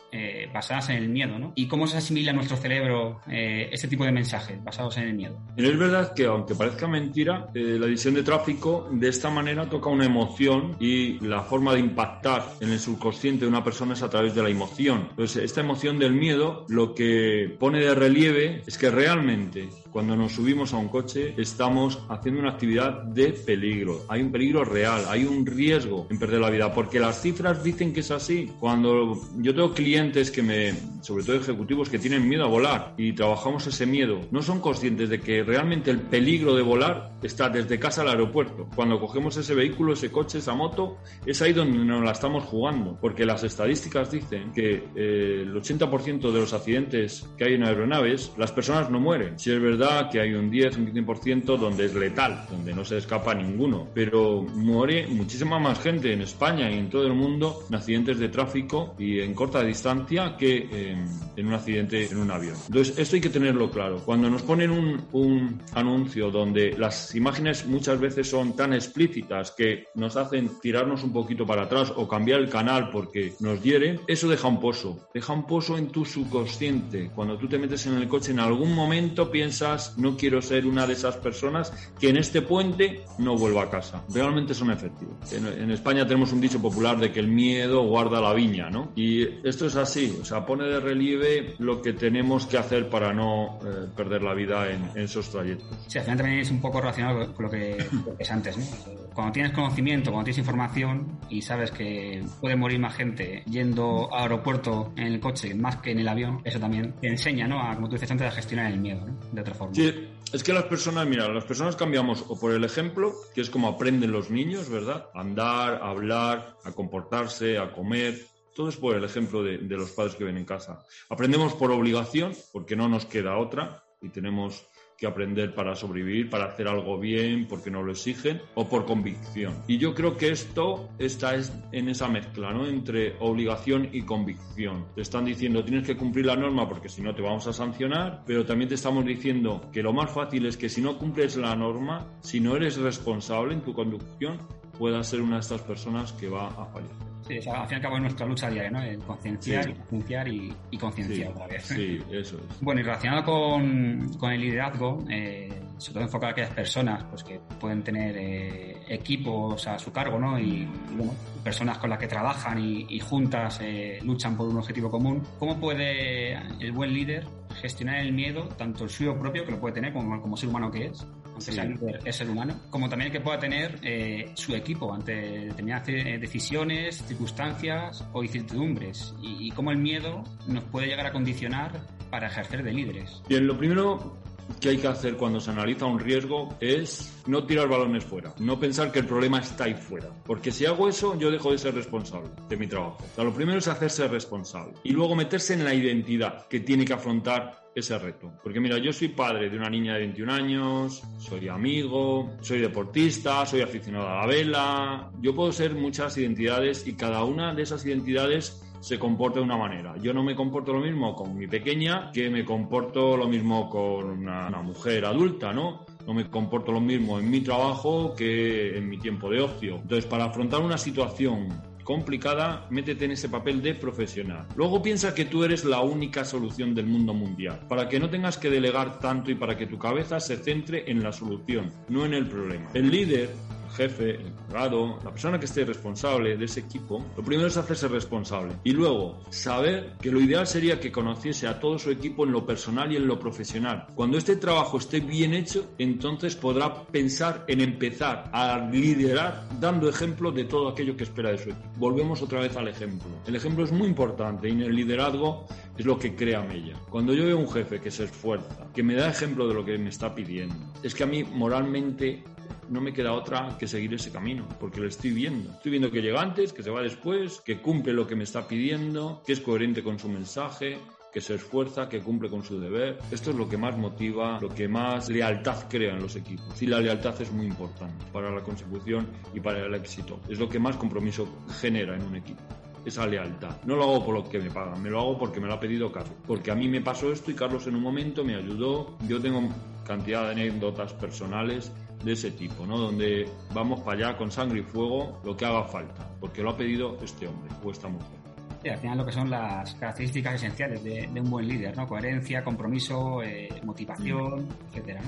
basadas 0.53 0.89
en 0.89 0.97
el 0.97 1.09
miedo, 1.09 1.39
¿no? 1.39 1.53
Y 1.55 1.67
cómo 1.67 1.87
se 1.87 1.97
asimila 1.97 2.31
a 2.31 2.35
nuestro 2.55 2.69
cerebro 2.69 3.21
eh, 3.29 3.69
este 3.71 3.87
tipo 3.87 4.05
de 4.05 4.11
mensajes 4.11 4.63
basados 4.63 4.97
en 4.97 5.03
el 5.03 5.13
miedo. 5.13 5.37
es 5.57 5.77
verdad 5.77 6.13
que, 6.13 6.25
aunque 6.25 6.55
parezca 6.55 6.87
mentira, 6.87 7.47
eh, 7.53 7.77
la 7.79 7.85
edición 7.85 8.13
de 8.13 8.23
tráfico 8.23 8.87
de 8.91 9.09
esta 9.09 9.29
manera 9.29 9.69
toca 9.69 9.89
una 9.89 10.05
emoción 10.05 10.75
y 10.79 11.19
la 11.25 11.41
forma 11.41 11.73
de 11.73 11.79
impactar 11.79 12.45
en 12.59 12.71
el 12.71 12.79
subconsciente 12.79 13.45
de 13.45 13.49
una 13.49 13.63
persona 13.63 13.93
es 13.93 14.03
a 14.03 14.09
través 14.09 14.33
de 14.35 14.43
la 14.43 14.49
emoción. 14.49 15.07
Entonces, 15.11 15.43
esta 15.43 15.61
emoción 15.61 15.99
del 15.99 16.13
miedo 16.13 16.65
lo 16.69 16.93
que 16.93 17.55
pone 17.59 17.79
de 17.79 17.93
relieve 17.93 18.63
es 18.65 18.77
que 18.77 18.89
realmente 18.89 19.69
cuando 19.95 20.17
nos 20.17 20.33
subimos 20.33 20.73
a 20.73 20.77
un 20.77 20.89
coche 20.89 21.35
estamos 21.37 21.99
haciendo 22.09 22.41
una 22.41 22.49
actividad 22.49 23.03
de 23.03 23.31
peligro. 23.31 24.03
Hay 24.09 24.21
un 24.23 24.29
peligro 24.29 24.65
real, 24.65 25.05
hay 25.07 25.23
un 25.23 25.45
riesgo 25.45 26.05
en 26.09 26.19
perder 26.19 26.41
la 26.41 26.49
vida, 26.49 26.73
porque 26.73 26.99
las 26.99 27.21
cifras 27.21 27.63
dicen 27.63 27.93
que 27.93 28.01
es 28.01 28.11
así. 28.11 28.51
Cuando 28.59 29.17
yo 29.37 29.55
tengo 29.55 29.73
clientes 29.73 30.31
que 30.31 30.43
me, 30.43 30.73
sobre 30.99 31.23
todo 31.23 31.37
ejecutivos 31.37 31.87
que 31.87 31.97
tienen 31.97 32.27
miedo 32.27 32.43
a 32.43 32.49
volar 32.49 32.93
y 32.97 33.13
trabajamos 33.13 33.67
ese 33.67 33.85
miedo, 33.85 34.19
no 34.31 34.41
son 34.41 34.59
conscientes 34.59 35.07
de 35.07 35.21
que 35.21 35.43
realmente 35.43 35.91
el 35.91 36.01
peligro 36.01 36.53
de 36.55 36.61
volar 36.61 37.13
está 37.23 37.47
desde 37.47 37.79
casa 37.79 38.01
al 38.01 38.09
aeropuerto. 38.09 38.67
Cuando 38.75 38.99
cogemos 38.99 39.37
ese 39.37 39.55
vehículo, 39.55 39.93
ese 39.93 40.11
coche, 40.11 40.39
esa 40.39 40.55
moto, 40.55 40.97
es 41.25 41.41
ahí 41.41 41.53
donde 41.53 41.77
nos 41.77 42.03
la 42.03 42.11
estamos 42.11 42.43
jugando, 42.43 42.97
porque 42.99 43.25
las 43.25 43.45
estadísticas 43.45 44.11
dicen 44.11 44.51
que 44.51 44.89
eh, 44.93 45.43
el 45.43 45.55
80% 45.55 46.33
de 46.33 46.39
los 46.41 46.51
accidentes 46.51 47.29
que 47.37 47.45
hay 47.45 47.53
en 47.53 47.63
aeronaves, 47.63 48.33
las 48.37 48.51
personas 48.51 48.89
no 48.89 48.99
mueren. 48.99 49.39
Si 49.39 49.53
es 49.53 49.61
verdad 49.61 49.84
que 50.11 50.19
hay 50.19 50.33
un 50.33 50.49
10, 50.49 50.77
un 50.77 50.93
15% 50.93 51.57
donde 51.57 51.85
es 51.85 51.93
letal, 51.93 52.45
donde 52.49 52.73
no 52.73 52.83
se 52.85 52.97
escapa 52.97 53.33
ninguno, 53.33 53.87
pero 53.93 54.41
muere 54.41 55.07
muchísima 55.07 55.59
más 55.59 55.79
gente 55.79 56.13
en 56.13 56.21
España 56.21 56.69
y 56.69 56.77
en 56.77 56.89
todo 56.89 57.07
el 57.07 57.13
mundo 57.13 57.65
en 57.69 57.75
accidentes 57.75 58.19
de 58.19 58.29
tráfico 58.29 58.95
y 58.97 59.19
en 59.19 59.33
corta 59.33 59.63
distancia 59.63 60.35
que 60.37 60.95
en 61.35 61.47
un 61.47 61.53
accidente 61.53 62.05
en 62.05 62.17
un 62.17 62.31
avión. 62.31 62.55
Entonces, 62.67 62.97
esto 62.97 63.15
hay 63.15 63.21
que 63.21 63.29
tenerlo 63.29 63.69
claro. 63.69 64.01
Cuando 64.05 64.29
nos 64.29 64.41
ponen 64.41 64.71
un, 64.71 65.05
un 65.11 65.61
anuncio 65.73 66.31
donde 66.31 66.75
las 66.77 67.13
imágenes 67.15 67.65
muchas 67.65 67.99
veces 67.99 68.29
son 68.29 68.55
tan 68.55 68.73
explícitas 68.73 69.51
que 69.51 69.87
nos 69.95 70.15
hacen 70.15 70.51
tirarnos 70.61 71.03
un 71.03 71.13
poquito 71.13 71.45
para 71.45 71.63
atrás 71.63 71.93
o 71.95 72.07
cambiar 72.07 72.39
el 72.39 72.49
canal 72.49 72.89
porque 72.91 73.33
nos 73.39 73.61
hieren, 73.61 74.01
eso 74.07 74.27
deja 74.27 74.47
un 74.47 74.59
pozo. 74.59 75.07
Deja 75.13 75.33
un 75.33 75.45
pozo 75.45 75.77
en 75.77 75.87
tu 75.87 76.05
subconsciente. 76.05 77.11
Cuando 77.13 77.37
tú 77.37 77.47
te 77.47 77.57
metes 77.57 77.85
en 77.87 77.95
el 77.95 78.07
coche, 78.07 78.31
en 78.31 78.39
algún 78.39 78.73
momento 78.73 79.29
piensas 79.29 79.74
no 79.97 80.17
quiero 80.17 80.41
ser 80.41 80.65
una 80.65 80.87
de 80.87 80.93
esas 80.93 81.17
personas 81.17 81.71
que 81.99 82.09
en 82.09 82.17
este 82.17 82.41
puente 82.41 83.03
no 83.17 83.37
vuelva 83.37 83.63
a 83.63 83.69
casa. 83.69 84.03
Realmente 84.13 84.53
son 84.53 84.71
efectivos. 84.71 85.15
En, 85.33 85.71
España 85.71 86.05
tenemos 86.05 86.31
un 86.31 86.41
dicho 86.41 86.61
popular 86.61 86.97
de 86.97 87.11
que 87.11 87.19
el 87.19 87.27
miedo 87.27 87.83
guarda 87.83 88.21
la 88.21 88.33
viña, 88.33 88.69
¿no? 88.69 88.91
Y 88.95 89.23
esto 89.47 89.65
es 89.65 89.75
así, 89.75 90.17
o 90.21 90.25
sea, 90.25 90.45
pone 90.45 90.65
de 90.65 90.79
relieve 90.79 91.55
lo 91.59 91.81
que 91.81 91.93
tenemos 91.93 92.45
que 92.45 92.57
hacer 92.57 92.89
para 92.89 93.13
no 93.13 93.59
eh, 93.61 93.87
perder 93.95 94.23
la 94.23 94.33
vida 94.33 94.69
en, 94.71 94.85
esos 94.95 95.29
trayectos. 95.29 95.67
Sí, 95.87 95.97
al 95.97 96.05
final 96.05 96.17
también 96.17 96.39
es 96.39 96.51
un 96.51 96.61
poco 96.61 96.79
relacionado 96.79 97.33
con 97.33 97.45
lo 97.45 97.51
que 97.51 97.77
es 98.17 98.31
antes, 98.31 98.57
¿no? 98.57 99.04
Cuando 99.15 99.31
tienes 99.31 99.53
conocimiento, 99.53 100.11
cuando 100.11 100.25
tienes 100.25 100.39
información 100.39 101.19
y 101.29 101.41
sabes 101.41 101.71
que 101.71 102.21
puede 102.41 102.57
morir 102.57 102.79
más 102.79 102.95
gente 102.95 103.43
yendo 103.49 104.13
al 104.13 104.23
aeropuerto 104.23 104.91
en 104.97 105.07
el 105.07 105.21
coche 105.21 105.55
más 105.55 105.77
que 105.77 105.91
en 105.91 105.99
el 105.99 106.07
avión, 106.09 106.41
eso 106.43 106.59
también 106.59 106.93
te 106.99 107.07
enseña, 107.07 107.47
¿no? 107.47 107.61
A, 107.61 107.75
como 107.75 107.87
tú 107.87 107.95
dices 107.95 108.11
antes, 108.11 108.27
a 108.27 108.31
gestionar 108.31 108.73
el 108.73 108.77
miedo, 108.77 109.05
¿no? 109.07 109.17
De 109.31 109.39
otra 109.39 109.55
forma. 109.55 109.73
Sí, 109.73 110.09
es 110.33 110.43
que 110.43 110.51
las 110.51 110.65
personas, 110.65 111.07
mira, 111.07 111.29
las 111.29 111.45
personas 111.45 111.77
cambiamos 111.77 112.25
o 112.27 112.37
por 112.37 112.51
el 112.51 112.65
ejemplo, 112.65 113.13
que 113.33 113.39
es 113.39 113.49
como 113.49 113.69
aprenden 113.69 114.11
los 114.11 114.29
niños, 114.29 114.69
¿verdad? 114.69 115.07
Andar, 115.13 115.75
a 115.75 115.91
hablar, 115.91 116.57
a 116.65 116.73
comportarse, 116.73 117.57
a 117.57 117.71
comer. 117.71 118.19
Todo 118.53 118.67
es 118.67 118.75
por 118.75 118.97
el 118.97 119.03
ejemplo 119.05 119.43
de, 119.43 119.59
de 119.59 119.77
los 119.77 119.91
padres 119.91 120.15
que 120.15 120.25
ven 120.25 120.35
en 120.37 120.45
casa. 120.45 120.83
Aprendemos 121.09 121.53
por 121.53 121.71
obligación, 121.71 122.33
porque 122.51 122.75
no 122.75 122.89
nos 122.89 123.05
queda 123.05 123.37
otra 123.37 123.81
y 124.01 124.09
tenemos 124.09 124.67
que 124.97 125.07
aprender 125.07 125.53
para 125.53 125.75
sobrevivir, 125.75 126.29
para 126.29 126.45
hacer 126.45 126.67
algo 126.67 126.99
bien, 126.99 127.47
porque 127.47 127.71
no 127.71 127.83
lo 127.83 127.91
exigen, 127.91 128.41
o 128.55 128.67
por 128.67 128.85
convicción. 128.85 129.53
Y 129.67 129.77
yo 129.77 129.93
creo 129.93 130.17
que 130.17 130.29
esto 130.29 130.89
está 130.99 131.35
en 131.71 131.89
esa 131.89 132.07
mezcla, 132.07 132.51
¿no? 132.51 132.67
Entre 132.67 133.15
obligación 133.19 133.89
y 133.91 134.03
convicción. 134.03 134.85
Te 134.95 135.01
están 135.01 135.25
diciendo 135.25 135.63
tienes 135.63 135.85
que 135.85 135.97
cumplir 135.97 136.25
la 136.25 136.35
norma 136.35 136.67
porque 136.67 136.89
si 136.89 137.01
no 137.01 137.13
te 137.13 137.21
vamos 137.21 137.47
a 137.47 137.53
sancionar, 137.53 138.23
pero 138.25 138.45
también 138.45 138.69
te 138.69 138.75
estamos 138.75 139.05
diciendo 139.05 139.69
que 139.71 139.83
lo 139.83 139.93
más 139.93 140.11
fácil 140.11 140.45
es 140.45 140.57
que 140.57 140.69
si 140.69 140.81
no 140.81 140.97
cumples 140.97 141.35
la 141.37 141.55
norma, 141.55 142.07
si 142.21 142.39
no 142.39 142.55
eres 142.55 142.77
responsable 142.77 143.53
en 143.53 143.61
tu 143.61 143.73
conducción, 143.73 144.39
puedas 144.77 145.07
ser 145.07 145.21
una 145.21 145.35
de 145.35 145.41
estas 145.41 145.61
personas 145.61 146.13
que 146.13 146.29
va 146.29 146.47
a 146.47 146.65
fallar. 146.65 147.14
Sí, 147.27 147.37
al 147.49 147.67
fin 147.67 147.71
y 147.71 147.75
al 147.75 147.81
cabo 147.81 147.95
es 147.95 148.01
nuestra 148.03 148.25
lucha 148.27 148.49
diaria, 148.49 148.69
¿no? 148.69 149.05
concienciar, 149.05 149.73
concienciar 149.75 150.27
y, 150.27 150.77
concienciar 150.79 151.31
otra 151.31 151.47
vez. 151.47 151.65
Sí, 151.65 151.99
eso 152.11 152.37
es. 152.37 152.61
Bueno, 152.61 152.81
y 152.81 152.83
relacionado 152.83 153.23
con, 153.23 154.13
con 154.19 154.31
el 154.31 154.41
liderazgo, 154.41 155.03
eh, 155.09 155.49
sobre 155.77 155.93
todo 155.93 156.03
enfocado 156.03 156.29
a 156.29 156.31
aquellas 156.31 156.53
personas 156.53 157.03
pues, 157.05 157.23
que 157.23 157.39
pueden 157.59 157.83
tener 157.83 158.15
eh, 158.15 158.77
equipos 158.89 159.67
a 159.67 159.79
su 159.79 159.91
cargo, 159.91 160.19
¿no? 160.19 160.39
Y, 160.39 160.67
bueno, 160.95 161.13
personas 161.43 161.79
con 161.79 161.89
las 161.89 161.97
que 161.97 162.07
trabajan 162.07 162.59
y, 162.59 162.99
juntas 162.99 163.59
eh, 163.61 163.99
luchan 164.03 164.37
por 164.37 164.47
un 164.47 164.57
objetivo 164.57 164.89
común. 164.91 165.23
¿Cómo 165.39 165.59
puede 165.59 166.33
el 166.33 166.71
buen 166.71 166.93
líder 166.93 167.25
gestionar 167.61 167.97
el 167.97 168.13
miedo, 168.13 168.47
tanto 168.49 168.83
el 168.83 168.89
suyo 168.89 169.17
propio, 169.17 169.45
que 169.45 169.51
lo 169.51 169.59
puede 169.59 169.73
tener 169.75 169.93
como, 169.93 170.21
como 170.21 170.37
ser 170.37 170.49
humano 170.49 170.69
que 170.69 170.85
es, 170.85 171.05
aunque 171.35 171.51
sea 171.51 171.99
es 172.03 172.15
ser 172.15 172.29
humano, 172.29 172.59
como 172.69 172.89
también 172.89 173.11
el 173.11 173.17
que 173.17 173.23
pueda 173.23 173.39
tener 173.39 173.79
eh, 173.83 174.31
su 174.35 174.55
equipo 174.55 174.93
ante 174.93 175.13
determinadas 175.47 175.87
decisiones, 175.87 177.03
circunstancias 177.03 178.03
o 178.13 178.23
incertidumbres? 178.23 179.13
Y, 179.21 179.47
y 179.47 179.51
cómo 179.51 179.71
el 179.71 179.77
miedo 179.77 180.23
nos 180.47 180.63
puede 180.65 180.87
llegar 180.87 181.05
a 181.05 181.11
condicionar 181.11 181.71
para 182.09 182.27
ejercer 182.27 182.63
de 182.63 182.73
líderes. 182.73 183.21
Bien, 183.27 183.45
lo 183.45 183.57
primero 183.57 184.17
que 184.59 184.69
hay 184.69 184.77
que 184.77 184.87
hacer 184.87 185.17
cuando 185.17 185.39
se 185.39 185.51
analiza 185.51 185.85
un 185.85 185.99
riesgo 185.99 186.55
es 186.59 187.23
no 187.27 187.45
tirar 187.45 187.67
balones 187.67 188.03
fuera, 188.03 188.33
no 188.39 188.59
pensar 188.59 188.91
que 188.91 188.99
el 188.99 189.05
problema 189.05 189.39
está 189.39 189.65
ahí 189.65 189.73
fuera. 189.73 190.09
Porque 190.25 190.51
si 190.51 190.65
hago 190.65 190.87
eso, 190.87 191.17
yo 191.17 191.31
dejo 191.31 191.51
de 191.51 191.57
ser 191.57 191.75
responsable 191.75 192.29
de 192.47 192.57
mi 192.57 192.67
trabajo. 192.67 192.97
O 193.11 193.15
sea, 193.15 193.23
lo 193.23 193.33
primero 193.33 193.59
es 193.59 193.67
hacerse 193.67 194.07
responsable 194.07 194.73
y 194.83 194.91
luego 194.91 195.15
meterse 195.15 195.53
en 195.53 195.63
la 195.63 195.73
identidad 195.73 196.47
que 196.47 196.59
tiene 196.59 196.85
que 196.85 196.93
afrontar 196.93 197.64
ese 197.75 197.99
reto. 197.99 198.31
Porque 198.41 198.61
mira, 198.61 198.77
yo 198.77 198.93
soy 198.93 199.09
padre 199.09 199.49
de 199.49 199.57
una 199.57 199.69
niña 199.69 199.93
de 199.93 199.99
21 199.99 200.33
años, 200.33 201.03
soy 201.19 201.49
amigo, 201.49 202.31
soy 202.41 202.59
deportista, 202.59 203.45
soy 203.45 203.61
aficionado 203.61 204.07
a 204.07 204.21
la 204.21 204.25
vela. 204.25 205.11
Yo 205.19 205.35
puedo 205.35 205.51
ser 205.51 205.75
muchas 205.75 206.17
identidades 206.17 206.87
y 206.87 206.93
cada 206.93 207.23
una 207.25 207.53
de 207.53 207.63
esas 207.63 207.85
identidades 207.85 208.61
se 208.79 208.97
comporta 208.99 209.39
de 209.39 209.45
una 209.45 209.57
manera. 209.57 209.95
Yo 209.97 210.13
no 210.13 210.23
me 210.23 210.35
comporto 210.35 210.71
lo 210.71 210.79
mismo 210.79 211.15
con 211.15 211.35
mi 211.35 211.47
pequeña 211.47 212.11
que 212.11 212.29
me 212.29 212.45
comporto 212.45 213.17
lo 213.17 213.27
mismo 213.27 213.69
con 213.69 214.05
una, 214.05 214.49
mujer 214.61 215.05
adulta, 215.05 215.51
¿no? 215.51 215.85
No 216.05 216.13
me 216.13 216.29
comporto 216.29 216.71
lo 216.71 216.79
mismo 216.79 217.19
en 217.19 217.29
mi 217.29 217.41
trabajo 217.41 218.13
que 218.15 218.77
en 218.77 218.87
mi 218.87 218.99
tiempo 218.99 219.29
de 219.29 219.41
ocio. 219.41 219.77
Entonces, 219.77 220.05
para 220.05 220.25
afrontar 220.25 220.61
una 220.61 220.77
situación 220.77 221.49
complicada, 221.85 222.67
métete 222.69 223.05
en 223.05 223.11
ese 223.11 223.29
papel 223.29 223.61
de 223.61 223.75
profesional. 223.75 224.45
Luego 224.57 224.81
piensa 224.81 225.13
que 225.13 225.23
tú 225.23 225.45
eres 225.45 225.63
la 225.63 225.79
única 225.81 226.25
solución 226.25 226.75
del 226.75 226.87
mundo 226.87 227.13
mundial, 227.13 227.61
para 227.69 227.87
que 227.87 227.99
no 227.99 228.09
tengas 228.09 228.37
que 228.37 228.49
delegar 228.49 228.99
tanto 228.99 229.31
y 229.31 229.35
para 229.35 229.55
que 229.55 229.67
tu 229.67 229.77
cabeza 229.77 230.19
se 230.19 230.35
centre 230.35 230.91
en 230.91 231.03
la 231.03 231.13
solución, 231.13 231.71
no 231.87 232.03
en 232.05 232.15
el 232.15 232.27
problema. 232.27 232.69
El 232.73 232.89
líder 232.89 233.29
jefe, 233.75 234.15
el 234.15 234.27
encargado, 234.27 234.99
la 235.03 235.11
persona 235.11 235.39
que 235.39 235.45
esté 235.45 235.65
responsable 235.65 236.37
de 236.37 236.45
ese 236.45 236.61
equipo, 236.61 237.05
lo 237.15 237.23
primero 237.23 237.47
es 237.47 237.57
hacerse 237.57 237.87
responsable. 237.87 238.53
Y 238.63 238.71
luego, 238.71 239.21
saber 239.29 239.93
que 240.01 240.11
lo 240.11 240.21
ideal 240.21 240.47
sería 240.47 240.79
que 240.79 240.91
conociese 240.91 241.47
a 241.47 241.59
todo 241.59 241.77
su 241.77 241.91
equipo 241.91 242.25
en 242.25 242.31
lo 242.31 242.45
personal 242.45 242.91
y 242.91 242.95
en 242.95 243.07
lo 243.07 243.19
profesional. 243.19 243.87
Cuando 243.95 244.17
este 244.17 244.37
trabajo 244.37 244.77
esté 244.77 244.99
bien 244.99 245.33
hecho, 245.33 245.71
entonces 245.77 246.35
podrá 246.35 246.83
pensar 246.85 247.45
en 247.47 247.61
empezar 247.61 248.29
a 248.31 248.57
liderar 248.71 249.47
dando 249.59 249.89
ejemplo 249.89 250.31
de 250.31 250.45
todo 250.45 250.69
aquello 250.69 250.95
que 250.95 251.03
espera 251.03 251.31
de 251.31 251.37
su 251.37 251.49
equipo. 251.49 251.69
Volvemos 251.77 252.21
otra 252.21 252.39
vez 252.39 252.55
al 252.55 252.67
ejemplo. 252.67 253.09
El 253.27 253.35
ejemplo 253.35 253.63
es 253.63 253.71
muy 253.71 253.87
importante 253.87 254.47
y 254.47 254.51
en 254.51 254.61
el 254.61 254.75
liderazgo 254.75 255.45
es 255.77 255.85
lo 255.85 255.99
que 255.99 256.15
crea 256.15 256.41
Mella. 256.41 256.75
Cuando 256.89 257.13
yo 257.13 257.25
veo 257.25 257.37
un 257.37 257.49
jefe 257.49 257.79
que 257.79 257.91
se 257.91 258.05
esfuerza, 258.05 258.67
que 258.73 258.83
me 258.83 258.95
da 258.95 259.09
ejemplo 259.09 259.47
de 259.47 259.53
lo 259.53 259.65
que 259.65 259.77
me 259.77 259.89
está 259.89 260.13
pidiendo, 260.13 260.55
es 260.83 260.95
que 260.95 261.03
a 261.03 261.07
mí 261.07 261.23
moralmente 261.23 262.23
no 262.69 262.81
me 262.81 262.93
queda 262.93 263.13
otra 263.13 263.55
que 263.59 263.67
seguir 263.67 263.93
ese 263.93 264.11
camino, 264.11 264.47
porque 264.59 264.79
lo 264.79 264.87
estoy 264.87 265.11
viendo. 265.11 265.51
Estoy 265.51 265.71
viendo 265.71 265.91
que 265.91 266.01
llega 266.01 266.21
antes, 266.21 266.53
que 266.53 266.63
se 266.63 266.69
va 266.69 266.81
después, 266.81 267.41
que 267.41 267.61
cumple 267.61 267.93
lo 267.93 268.07
que 268.07 268.15
me 268.15 268.23
está 268.23 268.47
pidiendo, 268.47 269.21
que 269.25 269.33
es 269.33 269.39
coherente 269.39 269.83
con 269.83 269.99
su 269.99 270.09
mensaje, 270.09 270.77
que 271.15 271.21
se 271.21 271.35
esfuerza, 271.35 271.87
que 271.87 272.01
cumple 272.01 272.29
con 272.29 272.43
su 272.43 272.59
deber. 272.59 272.99
Esto 273.09 273.31
es 273.31 273.37
lo 273.37 273.47
que 273.47 273.57
más 273.57 273.77
motiva, 273.77 274.37
lo 274.41 274.49
que 274.49 274.67
más 274.67 275.09
lealtad 275.09 275.69
crea 275.69 275.93
en 275.93 276.01
los 276.01 276.15
equipos. 276.17 276.61
Y 276.61 276.67
la 276.67 276.81
lealtad 276.81 277.21
es 277.21 277.31
muy 277.31 277.45
importante 277.45 278.03
para 278.11 278.29
la 278.31 278.41
consecución 278.41 279.07
y 279.33 279.39
para 279.39 279.65
el 279.65 279.73
éxito. 279.75 280.19
Es 280.27 280.39
lo 280.39 280.49
que 280.49 280.59
más 280.59 280.75
compromiso 280.75 281.27
genera 281.61 281.95
en 281.95 282.03
un 282.03 282.17
equipo 282.17 282.43
esa 282.85 283.05
lealtad. 283.07 283.57
No 283.65 283.75
lo 283.75 283.83
hago 283.83 284.05
por 284.05 284.13
lo 284.15 284.23
que 284.29 284.39
me 284.39 284.51
pagan, 284.51 284.81
me 284.81 284.89
lo 284.89 284.99
hago 284.99 285.17
porque 285.17 285.39
me 285.39 285.47
lo 285.47 285.55
ha 285.55 285.59
pedido 285.59 285.91
Carlos. 285.91 286.15
Porque 286.25 286.51
a 286.51 286.55
mí 286.55 286.67
me 286.67 286.81
pasó 286.81 287.11
esto 287.11 287.31
y 287.31 287.33
Carlos 287.33 287.65
en 287.67 287.75
un 287.75 287.81
momento 287.81 288.23
me 288.23 288.35
ayudó. 288.35 288.97
Yo 289.07 289.19
tengo 289.19 289.49
cantidad 289.85 290.25
de 290.25 290.31
anécdotas 290.31 290.93
personales 290.93 291.71
de 292.03 292.13
ese 292.13 292.31
tipo, 292.31 292.65
¿no? 292.65 292.77
Donde 292.77 293.27
vamos 293.53 293.81
para 293.81 294.09
allá 294.09 294.17
con 294.17 294.31
sangre 294.31 294.59
y 294.59 294.63
fuego 294.63 295.21
lo 295.23 295.35
que 295.35 295.45
haga 295.45 295.63
falta, 295.63 296.07
porque 296.19 296.41
lo 296.41 296.51
ha 296.51 296.57
pedido 296.57 296.97
este 297.03 297.27
hombre 297.27 297.51
o 297.63 297.71
esta 297.71 297.87
mujer. 297.87 298.17
Sí, 298.61 298.69
al 298.69 298.79
final 298.79 298.97
lo 298.97 299.05
que 299.05 299.11
son 299.11 299.29
las 299.29 299.75
características 299.75 300.35
esenciales 300.35 300.83
de, 300.83 301.09
un 301.15 301.29
buen 301.29 301.47
líder, 301.47 301.75
¿no? 301.77 301.87
Coherencia, 301.87 302.43
compromiso, 302.43 303.21
eh, 303.23 303.49
motivación, 303.63 304.45
mm. 304.45 304.67
etcétera. 304.69 305.01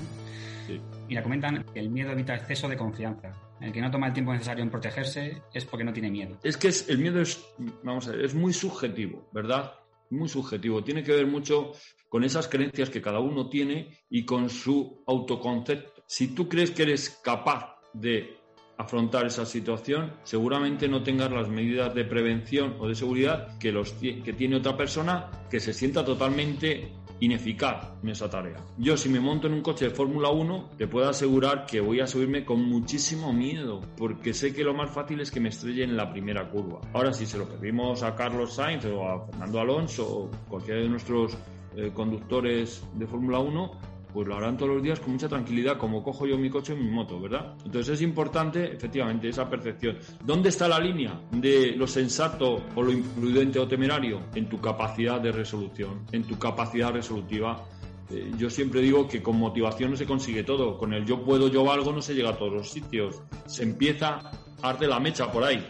Sí. 0.66 0.80
Mira, 1.08 1.22
comentan 1.22 1.64
que 1.72 1.80
el 1.80 1.90
miedo 1.90 2.12
evita 2.12 2.34
exceso 2.34 2.68
de 2.68 2.76
confianza. 2.76 3.32
El 3.60 3.72
que 3.72 3.80
no 3.80 3.90
toma 3.90 4.06
el 4.06 4.12
tiempo 4.12 4.32
necesario 4.32 4.62
en 4.62 4.70
protegerse 4.70 5.42
es 5.52 5.64
porque 5.64 5.84
no 5.84 5.92
tiene 5.92 6.10
miedo. 6.10 6.38
Es 6.42 6.56
que 6.56 6.70
el 6.88 6.98
miedo 6.98 7.20
es, 7.20 7.44
vamos 7.82 8.06
a 8.08 8.12
ver, 8.12 8.24
es 8.24 8.34
muy 8.34 8.52
subjetivo, 8.52 9.28
¿verdad? 9.32 9.74
Muy 10.10 10.28
subjetivo. 10.28 10.82
Tiene 10.82 11.02
que 11.02 11.12
ver 11.12 11.26
mucho 11.26 11.72
con 12.08 12.24
esas 12.24 12.48
creencias 12.48 12.90
que 12.90 13.02
cada 13.02 13.20
uno 13.20 13.48
tiene 13.48 13.98
y 14.08 14.24
con 14.24 14.48
su 14.48 15.02
autoconcepto. 15.06 16.02
Si 16.06 16.28
tú 16.28 16.48
crees 16.48 16.70
que 16.70 16.84
eres 16.84 17.20
capaz 17.22 17.76
de 17.92 18.38
afrontar 18.78 19.26
esa 19.26 19.44
situación, 19.44 20.14
seguramente 20.22 20.88
no 20.88 21.02
tengas 21.02 21.30
las 21.30 21.48
medidas 21.48 21.94
de 21.94 22.04
prevención 22.04 22.76
o 22.78 22.88
de 22.88 22.94
seguridad 22.94 23.58
que, 23.58 23.72
los, 23.72 23.92
que 23.92 24.32
tiene 24.36 24.56
otra 24.56 24.76
persona 24.76 25.30
que 25.50 25.58
se 25.58 25.72
sienta 25.72 26.04
totalmente 26.04 26.92
ineficaz 27.20 27.92
en 28.02 28.10
esa 28.10 28.30
tarea. 28.30 28.64
Yo 28.76 28.96
si 28.96 29.08
me 29.08 29.20
monto 29.20 29.46
en 29.46 29.54
un 29.54 29.62
coche 29.62 29.86
de 29.86 29.90
Fórmula 29.90 30.30
1, 30.30 30.70
te 30.76 30.86
puedo 30.86 31.08
asegurar 31.08 31.66
que 31.66 31.80
voy 31.80 32.00
a 32.00 32.06
subirme 32.06 32.44
con 32.44 32.62
muchísimo 32.62 33.32
miedo, 33.32 33.80
porque 33.96 34.34
sé 34.34 34.54
que 34.54 34.64
lo 34.64 34.74
más 34.74 34.90
fácil 34.90 35.20
es 35.20 35.30
que 35.30 35.40
me 35.40 35.48
estrelle 35.48 35.84
en 35.84 35.96
la 35.96 36.10
primera 36.10 36.48
curva. 36.50 36.80
Ahora 36.92 37.12
si 37.12 37.26
se 37.26 37.38
lo 37.38 37.48
pedimos 37.48 38.02
a 38.02 38.14
Carlos 38.14 38.54
Sainz 38.54 38.84
o 38.86 39.08
a 39.08 39.26
Fernando 39.26 39.60
Alonso 39.60 40.06
o 40.06 40.30
cualquiera 40.48 40.80
de 40.80 40.88
nuestros 40.88 41.36
eh, 41.76 41.90
conductores 41.94 42.82
de 42.94 43.06
Fórmula 43.06 43.38
1, 43.38 43.97
pues 44.12 44.26
lo 44.26 44.36
harán 44.36 44.56
todos 44.56 44.74
los 44.74 44.82
días 44.82 45.00
con 45.00 45.12
mucha 45.12 45.28
tranquilidad, 45.28 45.78
como 45.78 46.02
cojo 46.02 46.26
yo 46.26 46.38
mi 46.38 46.50
coche 46.50 46.74
y 46.74 46.76
mi 46.76 46.90
moto, 46.90 47.20
¿verdad? 47.20 47.54
Entonces 47.64 47.94
es 47.94 48.02
importante, 48.02 48.72
efectivamente, 48.72 49.28
esa 49.28 49.48
percepción. 49.48 49.98
¿Dónde 50.24 50.48
está 50.48 50.68
la 50.68 50.78
línea 50.78 51.20
de 51.30 51.74
lo 51.76 51.86
sensato 51.86 52.62
o 52.74 52.82
lo 52.82 52.90
imprudente 52.90 53.58
o 53.58 53.68
temerario? 53.68 54.20
En 54.34 54.48
tu 54.48 54.60
capacidad 54.60 55.20
de 55.20 55.32
resolución, 55.32 56.06
en 56.12 56.24
tu 56.24 56.38
capacidad 56.38 56.92
resolutiva. 56.92 57.64
Eh, 58.10 58.30
yo 58.38 58.48
siempre 58.48 58.80
digo 58.80 59.06
que 59.06 59.22
con 59.22 59.36
motivación 59.36 59.90
no 59.90 59.96
se 59.96 60.06
consigue 60.06 60.42
todo. 60.42 60.78
Con 60.78 60.94
el 60.94 61.04
yo 61.04 61.22
puedo, 61.22 61.48
yo 61.48 61.64
valgo 61.64 61.92
no 61.92 62.00
se 62.00 62.14
llega 62.14 62.30
a 62.30 62.38
todos 62.38 62.52
los 62.52 62.70
sitios. 62.70 63.20
Se 63.46 63.62
empieza 63.62 64.30
arde 64.62 64.86
la 64.86 64.98
mecha 65.00 65.30
por 65.30 65.44
ahí. 65.44 65.64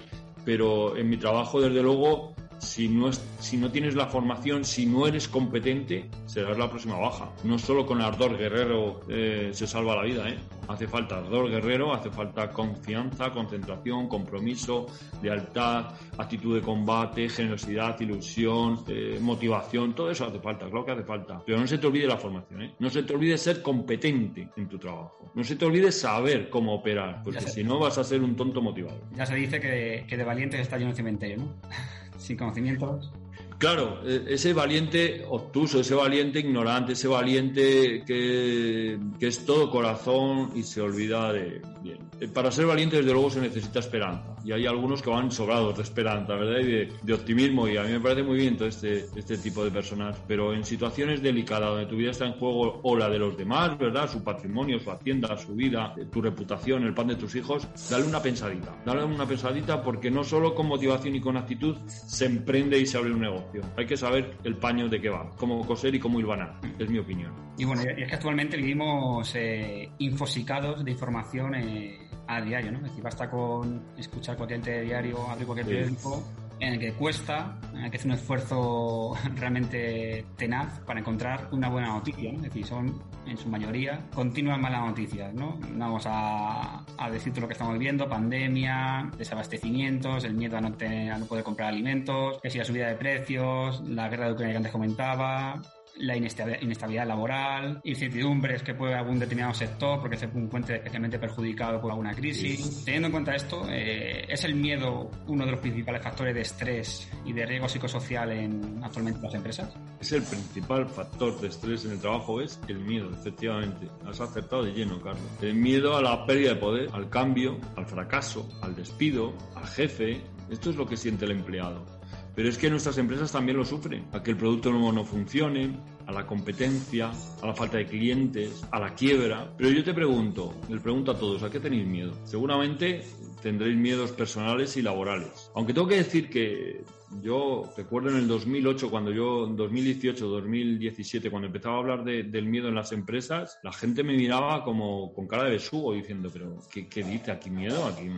Pero 0.45 0.97
en 0.97 1.11
mi 1.11 1.17
trabajo, 1.17 1.61
desde 1.61 1.83
luego, 1.83 2.35
si 2.59 2.89
no, 2.89 3.09
es, 3.09 3.21
si 3.41 3.57
no 3.57 3.71
tienes 3.71 3.95
la 3.95 4.07
formación, 4.07 4.65
si 4.65 4.87
no 4.87 5.07
eres 5.07 5.29
competente, 5.29 6.09
serás 6.27 6.59
la 6.59 6.69
próxima 6.69 6.99
baja. 6.99 7.31
No 7.45 7.59
solo 7.59 7.87
con 7.87 8.01
ardor 8.01 8.37
guerrero 8.37 9.01
eh, 9.09 9.51
se 9.53 9.67
salva 9.67 9.97
la 9.97 10.03
vida, 10.03 10.29
¿eh? 10.29 10.39
Hace 10.69 10.87
falta 10.87 11.17
ardor 11.17 11.49
guerrero, 11.49 11.95
hace 11.95 12.11
falta 12.11 12.51
confianza, 12.51 13.31
concentración, 13.31 14.07
compromiso, 14.07 14.87
lealtad, 15.23 15.87
actitud 16.19 16.57
de 16.57 16.61
combate, 16.61 17.29
generosidad, 17.29 17.99
ilusión, 18.01 18.85
eh, 18.87 19.19
motivación, 19.21 19.95
todo 19.95 20.11
eso 20.11 20.27
hace 20.27 20.39
falta, 20.41 20.67
claro 20.67 20.85
que 20.85 20.93
hace 20.93 21.05
falta. 21.05 21.43
Pero 21.47 21.59
no 21.59 21.67
se 21.67 21.79
te 21.79 21.87
olvide 21.87 22.07
la 22.07 22.19
formación, 22.19 22.63
¿eh? 22.63 22.75
No 22.79 22.91
se 22.91 23.03
te 23.03 23.15
olvide 23.15 23.39
ser 23.39 23.63
competente 23.63 24.51
en 24.57 24.69
tu 24.69 24.79
trabajo. 24.79 25.33
No 25.35 25.43
se 25.43 25.57
te 25.57 25.65
olvide 25.65 25.91
saber 25.91 26.51
cómo 26.51 26.75
operar, 26.75 27.23
porque 27.23 27.41
si 27.41 27.65
no 27.65 27.79
vas 27.79 27.97
a 27.97 28.05
ser 28.05 28.23
un 28.23 28.37
tonto 28.37 28.61
motivado. 28.61 29.01
Ya 29.15 29.25
se 29.25 29.37
dice 29.37 29.61
que, 29.61 30.05
que 30.07 30.17
de 30.17 30.25
valientes 30.25 30.61
está 30.61 30.77
lleno 30.77 30.91
el 30.91 30.97
cementerio, 30.97 31.39
¿no? 31.39 31.55
Sin 32.19 32.37
conocimientos. 32.37 33.11
Claro, 33.59 33.99
e, 34.07 34.35
ese 34.35 34.53
valiente 34.53 35.25
obtuso, 35.29 35.81
ese 35.81 35.95
valiente 35.95 36.39
ignorante, 36.39 36.93
ese 36.93 37.09
valiente 37.09 38.05
que, 38.07 38.97
es 39.19 39.45
todo 39.45 39.69
corazón 39.69 40.53
y 40.55 40.63
se 40.63 40.81
olvida 40.81 41.33
de... 41.33 41.61
Bien. 41.83 41.99
Eh, 42.21 42.29
para 42.29 42.51
ser 42.53 42.67
valiente, 42.67 42.97
desde 42.99 43.13
luego, 43.13 43.31
se 43.31 43.41
necesita 43.41 43.81
esperanza. 43.81 44.37
Y 44.45 44.53
hay 44.53 44.67
algunos 44.67 45.03
que 45.03 45.11
van 45.11 45.31
sobrados 45.31 45.77
de 45.77 45.83
esperanza, 45.83 46.35
¿verdad? 46.35 46.61
Y 46.61 47.07
de, 47.07 47.13
optimismo. 47.13 47.69
Y 47.69 47.77
a 47.77 47.83
mí 47.83 47.91
me 47.91 48.01
parece 48.01 48.23
muy 48.23 48.37
bien 48.37 48.57
todo 48.57 48.69
este, 48.69 49.07
este 49.17 49.39
tipo 49.39 49.65
de 49.65 49.71
personas. 49.73 50.17
Pero 50.27 50.55
en 50.55 50.65
situaciones 50.65 51.21
delicadas, 51.21 51.71
donde 51.71 51.87
tu 51.87 51.97
vida 51.97 52.13
está 52.13 52.27
en 52.27 52.35
juego 52.35 52.81
o 52.83 52.97
la 52.97 53.09
de 53.09 53.19
los 53.19 53.37
demás, 53.37 53.77
¿verdad? 53.77 54.11
Su 54.11 54.23
patrimonio, 54.23 54.79
su 54.79 54.91
hacienda, 54.91 55.37
su 55.37 55.55
vida, 55.55 55.95
eh, 55.97 56.07
tu 56.07 56.21
reputación, 56.21 56.85
el 56.85 56.95
pan 56.95 57.09
de 57.09 57.17
tus 57.17 57.35
hijos, 57.35 57.69
dale 57.91 58.05
una 58.05 58.23
pensadita. 58.23 58.77
Dale 58.85 59.05
una 59.05 59.27
pensadita 59.27 59.83
porque 59.83 60.11
no 60.11 60.23
solo 60.23 60.55
con 60.55 60.67
motivación 60.67 61.15
y 61.15 61.21
con 61.21 61.37
actitud 61.37 61.77
se 61.87 62.27
emprende 62.27 62.79
y 62.79 62.87
se 62.87 62.99
abre 62.99 63.13
un 63.13 63.21
negocio 63.21 63.48
hay 63.77 63.87
que 63.87 63.97
saber 63.97 64.37
el 64.45 64.57
paño 64.57 64.89
de 64.89 65.01
qué 65.01 65.09
va, 65.09 65.31
cómo 65.37 65.67
coser 65.67 65.95
y 65.95 66.01
cómo 66.01 66.21
hilvanar, 66.21 66.61
es 66.79 66.89
mi 66.89 66.99
opinión. 66.99 67.33
Y 67.57 67.65
bueno, 67.65 67.83
es 67.83 68.09
que 68.09 68.15
actualmente 68.15 68.57
vivimos 68.57 69.35
eh, 69.35 69.91
infosicados 69.99 70.85
de 70.85 70.91
información 70.91 71.55
eh, 71.55 72.09
a 72.27 72.41
diario, 72.41 72.73
¿no? 72.73 72.79
Es 72.79 72.85
decir, 72.85 73.03
basta 73.03 73.31
con 73.31 73.83
escuchar 73.97 74.37
cualquier 74.37 74.85
diario, 74.85 75.29
abrir 75.29 75.47
cualquier 75.47 75.67
periódico 75.67 76.23
en 76.61 76.75
el 76.75 76.79
que 76.79 76.93
cuesta, 76.93 77.59
en 77.73 77.85
el 77.85 77.91
que 77.91 77.97
hace 77.97 78.09
un 78.09 78.15
esfuerzo 78.15 79.15
realmente 79.37 80.25
tenaz 80.37 80.81
para 80.81 81.01
encontrar 81.01 81.49
una 81.53 81.69
buena 81.69 81.89
noticia. 81.89 82.33
¿no? 82.33 82.39
Es 82.39 82.45
decir, 82.45 82.67
son 82.67 83.03
en 83.27 83.37
su 83.37 83.49
mayoría 83.49 84.01
continuas 84.15 84.59
malas 84.59 84.87
noticias. 84.87 85.33
¿no? 85.35 85.59
Vamos 85.73 86.05
a, 86.07 86.85
a 86.97 87.11
decir 87.11 87.33
todo 87.33 87.43
lo 87.43 87.49
que 87.49 87.55
estamos 87.55 87.75
viviendo: 87.75 88.09
pandemia, 88.09 89.11
desabastecimientos, 89.17 90.25
el 90.25 90.35
miedo 90.35 90.57
a 90.57 90.61
no, 90.61 90.73
tener, 90.73 91.13
a 91.13 91.19
no 91.19 91.27
poder 91.27 91.45
comprar 91.45 91.69
alimentos, 91.69 92.41
que 92.43 92.51
si 92.51 92.59
la 92.59 92.65
subida 92.65 92.89
de 92.89 92.95
precios, 92.97 93.81
la 93.89 94.09
guerra 94.09 94.27
de 94.27 94.33
Ucrania 94.33 94.55
que 94.55 94.59
antes 94.59 94.73
comentaba, 94.73 95.61
la 95.99 96.17
inestabilidad 96.17 97.07
laboral, 97.07 97.81
incertidumbres 97.85 98.63
que 98.63 98.75
puede 98.75 98.95
algún 98.95 99.19
determinado 99.19 99.55
sector 99.55 100.01
porque 100.01 100.17
se 100.17 100.27
encuentre 100.27 100.77
especialmente 100.77 101.19
perjudicado 101.19 101.81
por 101.81 101.91
alguna 101.91 102.15
crisis. 102.15 102.85
Teniendo 102.85 103.09
en 103.09 103.13
cuenta 103.13 103.35
esto, 103.35 103.67
eh, 103.69 104.25
¿es 104.29 104.45
el 104.45 104.55
miedo 104.55 105.11
uno 105.27 105.45
de 105.45 105.53
los 105.53 105.61
principales 105.61 106.03
factores 106.03 106.35
de 106.35 106.41
estrés 106.43 107.11
y 107.25 107.33
de 107.33 107.47
riesgo 107.47 107.69
psicosocial 107.69 108.33
en 108.33 108.81
actualmente 108.83 109.21
las 109.23 109.35
empresas? 109.35 109.75
Es 110.01 110.13
el 110.13 110.23
principal 110.23 110.89
factor 110.89 111.41
de 111.41 111.49
estrés 111.49 111.85
en 111.85 111.93
el 111.93 112.01
trabajo, 112.01 112.41
es 112.41 112.61
el 112.69 112.79
miedo, 112.79 113.11
efectivamente. 113.11 113.89
Has 114.07 114.21
acertado 114.21 114.65
de 114.65 114.73
lleno, 114.73 115.01
Carlos. 115.01 115.23
El 115.43 115.55
miedo 115.55 115.97
a 115.97 116.03
la 116.03 116.25
pérdida 116.27 116.51
de 116.51 116.57
poder, 116.57 116.89
al 116.93 117.09
cambio, 117.11 117.59
al 117.77 117.87
fracaso, 117.87 118.49
al 118.63 118.75
despido, 118.75 119.35
al 119.55 119.67
jefe. 119.67 120.21
Esto 120.51 120.71
es 120.71 120.77
lo 120.77 120.87
que 120.87 120.97
siente 120.97 121.25
el 121.25 121.33
empleado. 121.33 121.98
Pero 122.39 122.51
es 122.51 122.57
que 122.57 122.71
nuestras 122.71 122.97
empresas 122.99 123.33
también 123.33 123.59
lo 123.59 123.65
sufren, 123.65 124.07
a 124.13 124.23
que 124.23 124.31
el 124.31 124.37
producto 124.37 124.71
nuevo 124.71 124.93
no 124.93 125.05
funcione, 125.05 125.77
a 126.07 126.13
la 126.13 126.25
competencia, 126.25 127.11
a 127.43 127.47
la 127.49 127.53
falta 127.53 127.79
de 127.79 127.87
clientes, 127.87 128.65
a 128.71 128.79
la 128.79 128.95
quiebra. 128.95 129.53
Pero 129.59 129.71
yo 129.71 129.83
te 129.83 129.93
pregunto, 129.93 130.55
les 130.69 130.81
pregunto 130.81 131.11
a 131.11 131.19
todos, 131.19 131.43
¿a 131.43 131.51
qué 131.51 131.59
tenéis 131.59 131.85
miedo? 131.85 132.13
Seguramente 132.23 133.03
tendréis 133.43 133.77
miedos 133.77 134.13
personales 134.13 134.77
y 134.77 134.83
laborales. 134.83 135.51
Aunque 135.57 135.75
tengo 135.75 135.89
que 135.89 135.97
decir 135.97 136.31
que 136.31 136.85
yo 137.23 137.73
recuerdo 137.77 138.11
en 138.11 138.19
el 138.19 138.29
2008, 138.29 138.89
cuando 138.89 139.11
yo, 139.11 139.49
2018, 139.49 140.29
2017, 140.29 141.33
cuando 141.33 141.49
empezaba 141.49 141.75
a 141.75 141.79
hablar 141.81 142.05
del 142.05 142.47
miedo 142.47 142.69
en 142.69 142.77
las 142.77 142.93
empresas, 142.93 143.59
la 143.65 143.73
gente 143.73 144.05
me 144.05 144.17
miraba 144.17 144.63
como 144.63 145.13
con 145.13 145.27
cara 145.27 145.43
de 145.43 145.51
besugo 145.51 145.93
diciendo, 145.93 146.31
pero 146.33 146.57
¿qué, 146.71 146.89
qué 146.89 147.03
dice 147.03 147.33
aquí 147.33 147.51
miedo? 147.51 147.85
Aquí 147.85 148.09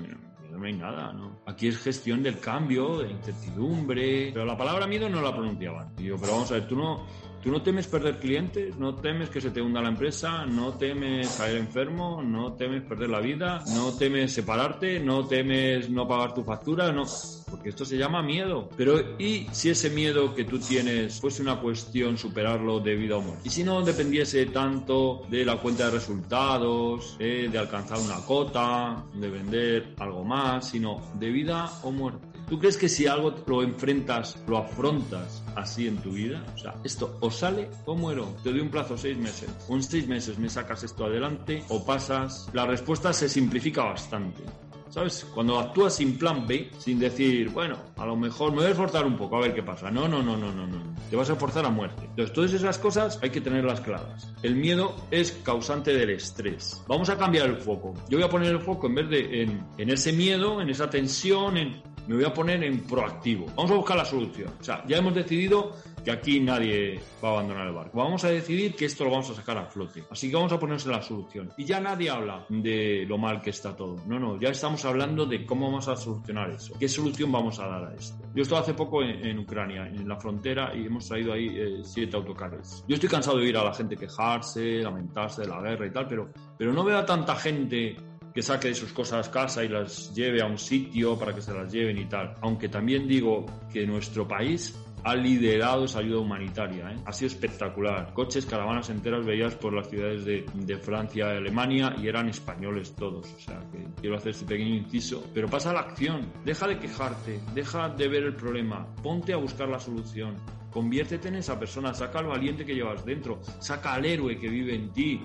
no 0.59 0.67
hay 0.67 0.73
nada, 0.73 1.13
¿no? 1.13 1.41
Aquí 1.47 1.69
es 1.69 1.79
gestión 1.79 2.23
del 2.23 2.39
cambio, 2.39 2.99
de 2.99 3.11
incertidumbre, 3.11 4.31
pero 4.33 4.45
la 4.45 4.57
palabra 4.57 4.87
miedo 4.87 5.09
no 5.09 5.21
la 5.21 5.33
pronunciaban. 5.33 5.93
Y 5.99 6.05
yo, 6.05 6.17
pero 6.19 6.33
vamos 6.33 6.51
a 6.51 6.55
ver, 6.55 6.69
tú 6.69 6.77
no, 6.77 7.07
tú 7.43 7.51
no 7.51 7.63
temes 7.63 7.87
perder 7.87 8.19
clientes, 8.19 8.77
no 8.77 8.95
temes 8.95 9.31
que 9.31 9.41
se 9.41 9.51
te 9.51 9.63
hunda 9.63 9.81
la 9.81 9.89
empresa, 9.89 10.45
no 10.47 10.75
temes 10.75 11.37
caer 11.37 11.57
enfermo, 11.57 12.23
no 12.23 12.55
temes 12.55 12.83
perder 12.83 13.11
la 13.11 13.21
vida, 13.21 13.63
no 13.75 13.93
temes 13.93 14.33
separarte, 14.33 15.01
no 15.01 15.27
temes 15.27 15.89
no 15.91 16.07
pagar 16.07 16.35
tu 16.35 16.45
factura, 16.45 16.93
no 16.93 17.05
porque 17.51 17.71
esto 17.71 17.85
se 17.85 17.97
llama 17.97 18.23
miedo. 18.23 18.69
Pero 18.77 19.19
¿y 19.19 19.47
si 19.53 19.71
ese 19.71 19.91
miedo 19.91 20.35
que 20.35 20.45
tú 20.45 20.59
tienes 20.59 21.21
fuese 21.21 21.43
una 21.43 21.61
cuestión 21.61 22.17
superarlo 22.17 22.81
de 22.81 22.95
vida 22.95 23.17
o 23.17 23.23
muerte? 23.23 23.43
¿Y 23.45 23.51
si 23.51 23.65
no 23.65 23.83
dependiese 23.83 24.47
tanto 24.47 25.23
de 25.29 25.45
la 25.45 25.57
cuenta 25.57 25.87
de 25.87 25.93
resultados, 25.93 27.17
eh, 27.19 27.49
de 27.51 27.59
alcanzar 27.59 27.99
una 27.99 28.17
cota, 28.25 29.05
de 29.15 29.31
vender 29.31 29.95
algo 29.99 30.25
más, 30.25 30.69
sino 30.69 31.13
de 31.15 31.31
vida 31.31 31.71
o 31.83 31.91
muerte? 31.91 32.31
¿Tú 32.51 32.59
crees 32.59 32.77
que 32.77 32.89
si 32.89 33.07
algo 33.07 33.33
lo 33.47 33.63
enfrentas, 33.63 34.37
lo 34.49 34.59
afrontas 34.59 35.41
así 35.55 35.87
en 35.87 35.99
tu 35.99 36.11
vida? 36.11 36.45
O 36.53 36.59
sea, 36.59 36.75
esto 36.83 37.17
o 37.21 37.31
sale 37.31 37.71
o 37.87 37.95
muero. 37.95 38.27
Te 38.43 38.51
doy 38.51 38.59
un 38.59 38.71
plazo 38.71 38.99
seis 38.99 39.17
meses. 39.17 39.49
O 39.69 39.77
en 39.77 39.85
seis 39.85 40.09
meses 40.09 40.37
me 40.37 40.51
sacas 40.51 40.83
esto 40.83 41.05
adelante 41.05 41.63
o 41.69 41.87
pasas. 41.87 42.51
La 42.53 42.67
respuesta 42.67 43.13
se 43.13 43.29
simplifica 43.29 43.85
bastante. 43.85 44.43
¿Sabes? 44.91 45.27
Cuando 45.33 45.59
actúas 45.59 45.95
sin 45.95 46.19
plan 46.19 46.47
B, 46.47 46.71
sin 46.79 46.99
decir, 46.99 47.49
bueno, 47.51 47.77
a 47.97 48.05
lo 48.05 48.17
mejor 48.17 48.51
me 48.51 48.59
voy 48.59 48.67
a 48.67 48.71
esforzar 48.71 49.07
un 49.07 49.17
poco 49.17 49.37
a 49.37 49.41
ver 49.41 49.55
qué 49.55 49.63
pasa. 49.63 49.91
No, 49.91 50.09
no, 50.09 50.23
no, 50.23 50.37
no, 50.37 50.53
no, 50.53 50.67
no. 50.67 50.95
Te 51.09 51.17
vas 51.17 51.31
a 51.31 51.35
esforzar 51.35 51.65
a 51.65 51.71
muerte. 51.71 52.03
Entonces, 52.05 52.35
todas 52.35 52.53
esas 52.53 52.79
cosas 52.79 53.19
hay 53.23 53.31
que 53.31 53.41
tenerlas 53.41 53.81
claras. 53.81 54.33
El 54.43 54.57
miedo 54.57 54.97
es 55.11 55.33
causante 55.45 55.93
del 55.93 56.11
estrés. 56.11 56.85
Vamos 56.89 57.09
a 57.09 57.17
cambiar 57.17 57.47
el 57.47 57.57
foco. 57.57 57.95
Yo 58.09 58.19
voy 58.19 58.27
a 58.27 58.31
poner 58.31 58.51
el 58.51 58.61
foco 58.61 58.89
en 58.89 58.95
vez 58.97 59.09
de 59.09 59.43
en, 59.43 59.91
ese 59.91 60.13
miedo, 60.13 60.61
en 60.61 60.71
esa 60.71 60.91
tensión, 60.91 61.57
en, 61.57 61.83
me 62.07 62.17
voy 62.17 62.25
a 62.25 62.35
poner 62.35 62.63
en 62.65 62.81
proactivo. 62.81 63.47
Vamos 63.57 63.71
a 63.71 63.75
buscar 63.75 63.97
la 63.97 64.05
solución. 64.05 64.53
O 64.61 64.65
sea, 64.65 64.85
ya 64.89 64.97
hemos 64.97 65.15
decidido 65.15 65.77
que 66.05 66.11
aquí 66.11 66.41
nadie 66.41 67.01
va 67.23 67.29
a 67.29 67.33
abandonar 67.33 67.67
el 67.67 67.75
barco. 67.75 67.99
Vamos 67.99 68.25
a 68.25 68.29
decidir 68.29 68.75
que 68.75 68.87
esto 68.87 69.05
lo 69.05 69.11
vamos 69.11 69.31
a 69.31 69.35
sacar 69.35 69.59
a 69.59 69.67
flote. 69.67 70.05
Así 70.11 70.29
que 70.31 70.37
vamos 70.37 70.53
a 70.53 70.59
ponerse 70.59 70.89
la 70.89 71.03
solución. 71.03 71.53
Y 71.57 71.65
ya 71.65 71.81
nadie 71.81 72.11
habla 72.11 72.45
de 72.49 73.05
lo 73.07 73.19
mal 73.19 73.41
que 73.41 73.51
está 73.51 73.77
todo. 73.77 73.97
No, 74.07 74.19
no, 74.19 74.41
ya 74.41 74.51
estamos 74.51 74.85
hablando 74.85 75.27
de 75.27 75.45
cómo 75.45 75.67
vamos 75.67 75.89
a 75.89 75.97
solucionar 75.97 76.51
eso. 76.51 76.75
¿Qué 76.79 76.89
solución 76.89 77.31
vamos 77.31 77.59
a 77.59 77.67
dar 77.67 77.85
a 77.85 77.95
esto? 77.95 78.25
Yo 78.35 78.43
estuve 78.43 78.59
hace 78.59 78.75
poco 78.75 79.03
en, 79.03 79.39
Ucrania, 79.39 79.87
en 79.87 80.09
la 80.09 80.17
frontera, 80.17 80.73
y 80.75 80.87
hemos 80.87 81.07
traído 81.07 81.33
ahí 81.33 81.49
eh, 81.49 81.81
siete 81.83 82.17
autocares. 82.17 82.85
Yo 82.87 82.95
estoy 82.95 83.09
cansado 83.09 83.39
de 83.39 83.45
oír 83.45 83.57
a 83.57 83.65
la 83.65 83.75
gente 83.75 83.97
quejarse, 83.97 84.79
lamentarse 84.79 85.43
de 85.43 85.49
la 85.49 85.61
guerra 85.61 85.87
y 85.87 85.91
tal, 85.91 86.07
pero, 86.07 86.31
pero 86.57 86.73
no 86.73 86.85
veo 86.85 86.99
a 86.99 87.07
tanta 87.07 87.35
gente 87.37 87.97
que 88.33 88.43
saque 88.43 88.69
de 88.69 88.75
sus 88.75 88.93
cosas 88.93 89.29
a 89.29 89.31
casa 89.31 89.65
y 89.65 89.69
las 89.69 90.15
lleve 90.15 90.41
a 90.41 90.47
un 90.47 90.59
sitio 90.59 91.19
para 91.19 91.35
que 91.35 91.41
se 91.41 91.53
las 91.53 91.73
lleven 91.73 91.99
y 91.99 92.07
tal. 92.07 92.35
Aunque 92.41 92.69
también 92.69 93.09
digo 93.09 93.47
que 93.73 93.87
nuestro 93.87 94.27
país 94.27 94.77
ha 95.05 95.15
liderado 95.15 95.85
esa 95.85 96.01
ayuda 96.01 96.21
humanitaria. 96.21 96.91
¿eh? 96.93 96.97
Ha 97.05 97.13
sido 97.13 97.29
espectacular. 97.29 98.13
Coches, 98.13 98.47
caravanas 98.47 98.91
enteras 98.91 99.25
veías 99.25 99.55
por 99.55 99.73
las 99.73 99.89
ciudades 99.89 100.25
de, 100.25 100.45
de, 100.55 100.77
Francia 100.77 101.35
y 101.35 101.37
Alemania 101.37 101.95
y 102.01 102.09
eran 102.09 102.29
españoles 102.29 102.95
todos. 102.95 103.33
O 103.33 103.41
sea, 103.41 103.61
quiero 104.01 104.17
hacer 104.17 104.31
este 104.31 104.47
pequeño 104.47 104.75
inciso. 104.75 105.25
Pero 105.35 105.49
pasa 105.49 105.73
la 105.73 105.81
acción. 105.81 106.33
Deja 106.45 106.67
de 106.67 106.79
quejarte. 106.79 107.41
Deja 107.55 107.89
de 107.89 108.09
ver 108.09 108.25
el 108.25 108.35
problema. 108.35 108.87
Ponte 109.03 109.33
a 109.33 109.37
buscar 109.37 109.69
la 109.69 109.81
solución. 109.81 110.37
Conviértete 110.71 111.29
en 111.29 111.37
esa 111.37 111.59
persona. 111.59 111.95
Saca 111.95 112.19
al 112.21 112.27
valiente 112.27 112.65
que 112.65 112.75
llevas 112.75 113.05
dentro. 113.05 113.41
Saca 113.61 113.95
al 113.95 114.05
héroe 114.05 114.39
que 114.39 114.49
vive 114.49 114.75
en 114.75 114.93
ti. 114.93 115.21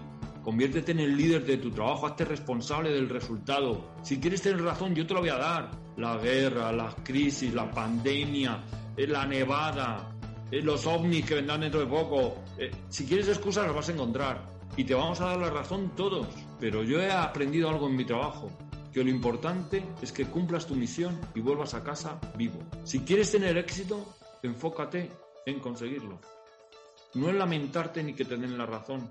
Conviértete 0.45 0.91
en 0.91 0.99
el 0.99 1.17
líder 1.17 1.43
de 1.43 1.57
tu 1.57 1.71
trabajo, 1.71 2.05
hazte 2.05 2.23
responsable 2.23 2.91
del 2.91 3.09
resultado. 3.09 3.95
Si 4.03 4.19
quieres 4.19 4.43
tener 4.43 4.61
razón, 4.61 4.93
yo 4.93 5.07
te 5.07 5.15
lo 5.15 5.21
voy 5.21 5.29
a 5.29 5.37
dar. 5.37 5.71
La 5.97 6.17
guerra, 6.17 6.71
la 6.71 6.93
crisis, 7.03 7.51
la 7.51 7.71
pandemia, 7.71 8.63
la 8.97 9.25
nevada, 9.25 10.15
los 10.51 10.85
ovnis 10.85 11.25
que 11.25 11.35
vendrán 11.35 11.61
dentro 11.61 11.79
de 11.79 11.87
poco. 11.87 12.37
Eh, 12.57 12.71
si 12.89 13.05
quieres 13.05 13.27
excusas, 13.27 13.65
las 13.65 13.75
vas 13.75 13.89
a 13.89 13.91
encontrar. 13.91 14.55
Y 14.77 14.83
te 14.83 14.93
vamos 14.93 15.21
a 15.21 15.25
dar 15.25 15.37
la 15.37 15.49
razón 15.49 15.91
todos. 15.95 16.27
Pero 16.59 16.83
yo 16.83 17.01
he 17.01 17.11
aprendido 17.11 17.69
algo 17.69 17.87
en 17.87 17.95
mi 17.95 18.05
trabajo. 18.05 18.49
Que 18.93 19.03
lo 19.03 19.09
importante 19.09 19.83
es 20.01 20.11
que 20.11 20.25
cumplas 20.25 20.65
tu 20.65 20.75
misión 20.75 21.19
y 21.33 21.41
vuelvas 21.41 21.73
a 21.73 21.83
casa 21.83 22.19
vivo. 22.37 22.59
Si 22.85 23.01
quieres 23.01 23.31
tener 23.31 23.57
éxito, 23.57 24.15
enfócate 24.41 25.11
en 25.45 25.59
conseguirlo. 25.59 26.19
No 27.13 27.29
en 27.29 27.37
lamentarte 27.37 28.03
ni 28.03 28.13
que 28.13 28.25
te 28.25 28.37
den 28.37 28.57
la 28.57 28.65
razón, 28.65 29.09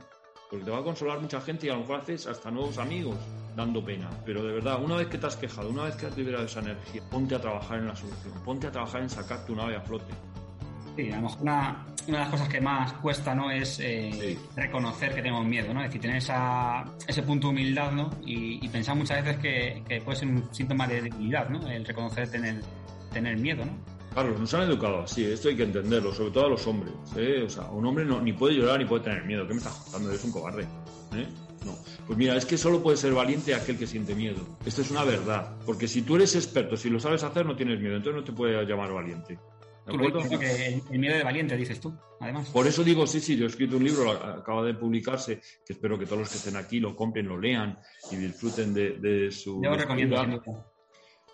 porque 0.50 0.64
te 0.64 0.70
va 0.70 0.78
a 0.78 0.84
consolar 0.84 1.20
mucha 1.20 1.40
gente 1.40 1.66
y 1.66 1.70
a 1.70 1.74
lo 1.74 1.80
mejor 1.80 2.00
haces 2.00 2.26
hasta 2.26 2.50
nuevos 2.50 2.78
amigos. 2.78 3.16
Dando 3.56 3.84
pena. 3.84 4.10
Pero 4.24 4.42
de 4.42 4.52
verdad, 4.52 4.82
una 4.82 4.96
vez 4.96 5.08
que 5.08 5.18
te 5.18 5.26
has 5.26 5.36
quejado, 5.36 5.70
una 5.70 5.84
vez 5.84 5.96
que 5.96 6.06
has 6.06 6.16
liberado 6.16 6.44
esa 6.44 6.60
energía, 6.60 7.02
ponte 7.10 7.34
a 7.34 7.40
trabajar 7.40 7.78
en 7.78 7.86
la 7.86 7.96
solución, 7.96 8.34
ponte 8.44 8.66
a 8.66 8.72
trabajar 8.72 9.02
en 9.02 9.10
sacar 9.10 9.44
tu 9.44 9.54
nave 9.54 9.76
a 9.76 9.80
flote. 9.80 10.12
Sí, 10.96 11.10
a 11.10 11.16
lo 11.16 11.22
mejor 11.22 11.42
una, 11.42 11.86
una 12.06 12.18
de 12.18 12.24
las 12.24 12.28
cosas 12.28 12.48
que 12.48 12.60
más 12.60 12.92
cuesta, 12.94 13.34
¿no? 13.34 13.50
Es 13.50 13.80
eh, 13.80 14.38
reconocer 14.54 15.10
que 15.10 15.22
tenemos 15.22 15.44
miedo, 15.44 15.74
¿no? 15.74 15.80
Es 15.80 15.88
decir, 15.88 16.02
tener 16.02 16.18
esa, 16.18 16.84
ese 17.06 17.22
punto 17.22 17.48
de 17.48 17.54
humildad, 17.54 17.90
¿no? 17.90 18.10
Y, 18.24 18.68
pensar 18.68 18.96
muchas 18.96 19.24
veces 19.24 19.40
que, 19.40 19.82
que, 19.88 20.00
puede 20.00 20.18
ser 20.18 20.28
un 20.28 20.48
síntoma 20.52 20.86
de 20.86 21.02
debilidad, 21.02 21.48
¿no? 21.48 21.68
El 21.68 21.84
reconocer 21.84 22.30
tener, 22.30 22.60
tener 23.12 23.36
miedo, 23.38 23.64
¿no? 23.64 23.72
Carlos, 24.14 24.38
nos 24.38 24.54
han 24.54 24.62
educado 24.62 25.02
así, 25.02 25.24
esto 25.24 25.48
hay 25.48 25.56
que 25.56 25.64
entenderlo, 25.64 26.14
sobre 26.14 26.30
todo 26.30 26.46
a 26.46 26.50
los 26.50 26.64
hombres. 26.68 26.92
¿eh? 27.16 27.42
O 27.44 27.50
sea, 27.50 27.64
un 27.64 27.84
hombre 27.84 28.04
no, 28.04 28.20
ni 28.20 28.32
puede 28.32 28.54
llorar 28.54 28.78
ni 28.78 28.84
puede 28.84 29.02
tener 29.02 29.24
miedo. 29.24 29.44
¿Qué 29.44 29.54
me 29.54 29.58
estás 29.58 29.74
contando? 29.74 30.10
Eres 30.10 30.24
un 30.24 30.30
cobarde. 30.30 30.62
¿eh? 31.16 31.26
No. 31.64 31.76
Pues 32.06 32.18
mira, 32.18 32.36
es 32.36 32.44
que 32.44 32.58
solo 32.58 32.82
puede 32.82 32.96
ser 32.96 33.12
valiente 33.12 33.54
aquel 33.54 33.78
que 33.78 33.86
siente 33.86 34.14
miedo. 34.14 34.58
Esto 34.66 34.82
es 34.82 34.90
una 34.90 35.04
verdad. 35.04 35.56
Porque 35.64 35.88
si 35.88 36.02
tú 36.02 36.16
eres 36.16 36.34
experto, 36.34 36.76
si 36.76 36.90
lo 36.90 37.00
sabes 37.00 37.22
hacer, 37.22 37.46
no 37.46 37.56
tienes 37.56 37.80
miedo. 37.80 37.96
Entonces 37.96 38.20
no 38.20 38.24
te 38.24 38.32
puede 38.32 38.64
llamar 38.64 38.92
valiente. 38.92 39.38
El 39.86 40.98
miedo 40.98 41.16
de 41.16 41.24
valiente, 41.24 41.56
dices 41.56 41.78
tú, 41.78 41.94
además. 42.18 42.48
Por 42.48 42.66
eso 42.66 42.82
digo, 42.82 43.06
sí, 43.06 43.20
sí, 43.20 43.36
yo 43.36 43.44
he 43.44 43.48
escrito 43.48 43.76
un 43.76 43.84
libro, 43.84 44.10
acaba 44.10 44.64
de 44.64 44.72
publicarse, 44.72 45.42
que 45.66 45.74
espero 45.74 45.98
que 45.98 46.06
todos 46.06 46.20
los 46.20 46.30
que 46.30 46.38
estén 46.38 46.56
aquí 46.56 46.80
lo 46.80 46.96
compren, 46.96 47.28
lo 47.28 47.38
lean 47.38 47.78
y 48.10 48.16
disfruten 48.16 48.72
de, 48.72 48.92
de 48.92 49.30
su. 49.30 49.62
Yo 49.62 49.70
lo 49.70 49.76
recomiendo. 49.76 50.16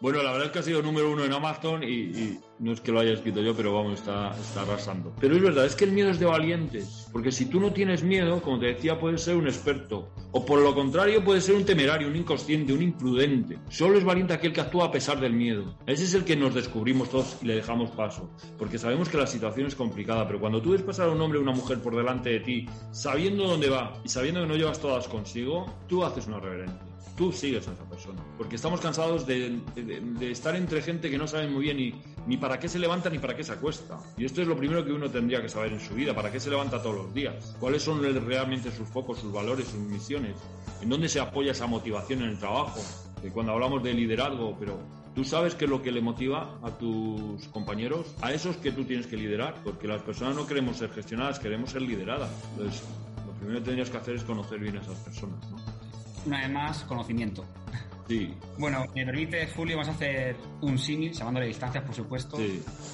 Bueno, 0.01 0.23
la 0.23 0.33
verdad 0.33 0.47
es 0.47 0.53
que 0.53 0.59
ha 0.61 0.63
sido 0.63 0.81
número 0.81 1.13
uno 1.13 1.27
en 1.27 1.33
Amazon 1.35 1.83
y, 1.83 2.39
no 2.59 2.73
es 2.73 2.81
que 2.81 2.91
lo 2.91 3.01
haya 3.01 3.13
escrito 3.13 3.43
yo, 3.43 3.55
pero 3.55 3.75
vamos, 3.75 4.01
está, 4.01 4.31
está 4.31 4.63
arrasando. 4.63 5.15
Pero 5.21 5.37
es 5.37 5.43
verdad, 5.43 5.67
es 5.67 5.77
que 5.77 5.85
el 5.85 5.93
miedo 5.93 6.09
es 6.09 6.19
de 6.19 6.25
valientes, 6.25 7.07
porque 7.13 7.31
si 7.31 7.45
tú 7.45 7.61
no 7.61 7.71
tienes 7.75 8.03
miedo, 8.03 8.41
como 8.41 8.59
te 8.59 8.67
decía, 8.67 8.99
puedes 8.99 9.21
ser 9.21 9.37
un 9.37 9.47
experto, 9.47 10.09
o 10.33 10.47
por 10.47 10.61
lo 10.61 10.75
contrario, 10.75 11.23
puedes 11.23 11.45
ser 11.45 11.55
un 11.55 11.67
temerario, 11.67 12.09
un 12.09 12.17
inconsciente, 12.17 12.73
un 12.73 12.81
imprudente. 12.81 13.59
Solo 13.69 13.99
es 13.99 14.05
valiente 14.05 14.33
aquel 14.33 14.55
que 14.55 14.63
actúa 14.63 14.87
a 14.87 14.91
pesar 14.91 15.21
del 15.21 15.35
miedo. 15.35 15.77
Ese 15.87 16.05
es 16.05 16.15
el 16.15 16.25
que 16.25 16.35
nos 16.35 16.55
descubrimos 16.55 17.11
todos 17.11 17.37
y 17.43 17.47
le 17.47 17.57
dejamos 17.57 17.91
paso, 17.91 18.31
porque 18.57 18.79
sabemos 18.79 19.11
que 19.11 19.19
la 19.19 19.27
situación 19.27 19.67
es 19.67 19.75
complicada, 19.75 20.27
pero 20.27 20.41
cuando 20.41 20.63
tú 20.63 20.71
ves 20.71 20.81
pasar 20.81 21.11
a 21.11 21.13
un 21.13 21.21
hombre 21.21 21.39
o 21.39 21.43
una 21.43 21.53
mujer 21.53 21.79
por 21.83 21.95
delante 21.95 22.31
de 22.31 22.41
ti, 22.41 22.67
sabiendo 22.91 23.47
dónde 23.47 23.69
va 23.69 23.93
y 24.03 24.09
sabiendo 24.09 24.41
que 24.41 24.47
no 24.47 24.57
llevas 24.57 24.81
todas 24.81 25.07
consigo, 25.09 25.67
tú 25.87 26.03
haces 26.03 26.27
una 26.27 26.41
reverencia 26.41 26.90
tú 27.21 27.31
sigues 27.31 27.69
a 27.69 27.73
esa 27.73 27.85
persona. 27.85 28.19
Porque 28.39 28.57
estamos 28.57 28.81
cansados 28.81 29.27
de, 29.27 29.61
estar 30.23 30.57
entre 30.57 30.81
gente 30.81 31.11
que 31.11 31.19
no 31.19 31.29
sabe 31.29 31.49
muy 31.49 31.65
bien 31.65 31.77
ni, 31.77 31.93
ni 32.27 32.39
para 32.39 32.59
qué 32.59 32.67
se 32.67 32.79
levanta 32.79 33.11
ni 33.11 33.19
para 33.19 33.37
qué 33.37 33.45
se 33.45 33.53
acuesta. 33.53 33.99
Y 34.17 34.25
esto 34.25 34.41
es 34.41 34.49
lo 34.49 34.57
primero 34.57 34.83
que 34.87 34.91
uno 34.91 35.11
tendría 35.11 35.43
que 35.43 35.51
saber 35.51 35.75
en 35.75 35.81
su 35.81 35.93
vida, 35.93 36.15
para 36.15 36.33
qué 36.33 36.41
se 36.41 36.49
levanta 36.49 36.83
todos 36.83 36.97
los 36.97 37.13
días, 37.13 37.55
cuáles 37.61 37.83
son 37.83 38.03
realmente 38.03 38.73
sus 38.73 38.89
focos, 38.89 39.19
sus 39.19 39.31
valores, 39.31 39.69
sus 39.69 39.81
misiones, 39.81 40.35
en 40.81 40.89
dónde 40.89 41.11
se 41.11 41.21
apoya 41.21 41.53
esa 41.53 41.67
motivación 41.67 42.23
en 42.23 42.31
el 42.31 42.39
trabajo. 42.39 42.81
Que 43.21 43.29
cuando 43.29 43.53
hablamos 43.53 43.83
de 43.83 43.93
liderazgo, 43.93 44.57
pero 44.59 44.79
tú 45.15 45.23
sabes 45.23 45.55
qué 45.55 45.67
es 45.67 45.71
lo 45.71 45.83
que 45.83 45.93
le 45.93 46.01
motiva 46.01 46.59
a 46.63 46.71
tus 46.79 47.47
compañeros, 47.49 48.15
a 48.23 48.33
esos 48.33 48.57
que 48.57 48.73
tú 48.73 48.85
tienes 48.85 49.07
que 49.07 49.19
liderar, 49.19 49.57
porque 49.63 49.87
las 49.87 50.01
personas 50.01 50.37
no 50.37 50.47
queremos 50.47 50.79
ser 50.79 50.89
gestionadas, 50.89 51.39
queremos 51.39 51.69
ser 51.69 51.83
lideradas. 51.83 52.31
Entonces, 52.53 52.83
lo 53.27 53.33
primero 53.35 53.59
que 53.59 53.65
tendrías 53.67 53.91
que 53.91 53.99
hacer 53.99 54.15
es 54.15 54.25
conocer 54.25 54.59
bien 54.59 54.79
a 54.79 54.81
esas 54.81 54.97
personas. 55.01 55.39
¿no? 55.51 55.70
Una 56.27 56.41
vez 56.41 56.51
más, 56.51 56.85
conocimiento. 56.85 57.45
Sí. 58.11 58.35
Bueno, 58.59 58.87
me 58.93 59.07
permite, 59.07 59.47
Julio, 59.47 59.77
vamos 59.77 59.89
a 59.89 59.93
hacer 59.93 60.35
un 60.63 60.77
símil, 60.79 61.13
llamándole 61.13 61.47
distancias, 61.47 61.85
por 61.85 61.95
supuesto, 61.95 62.39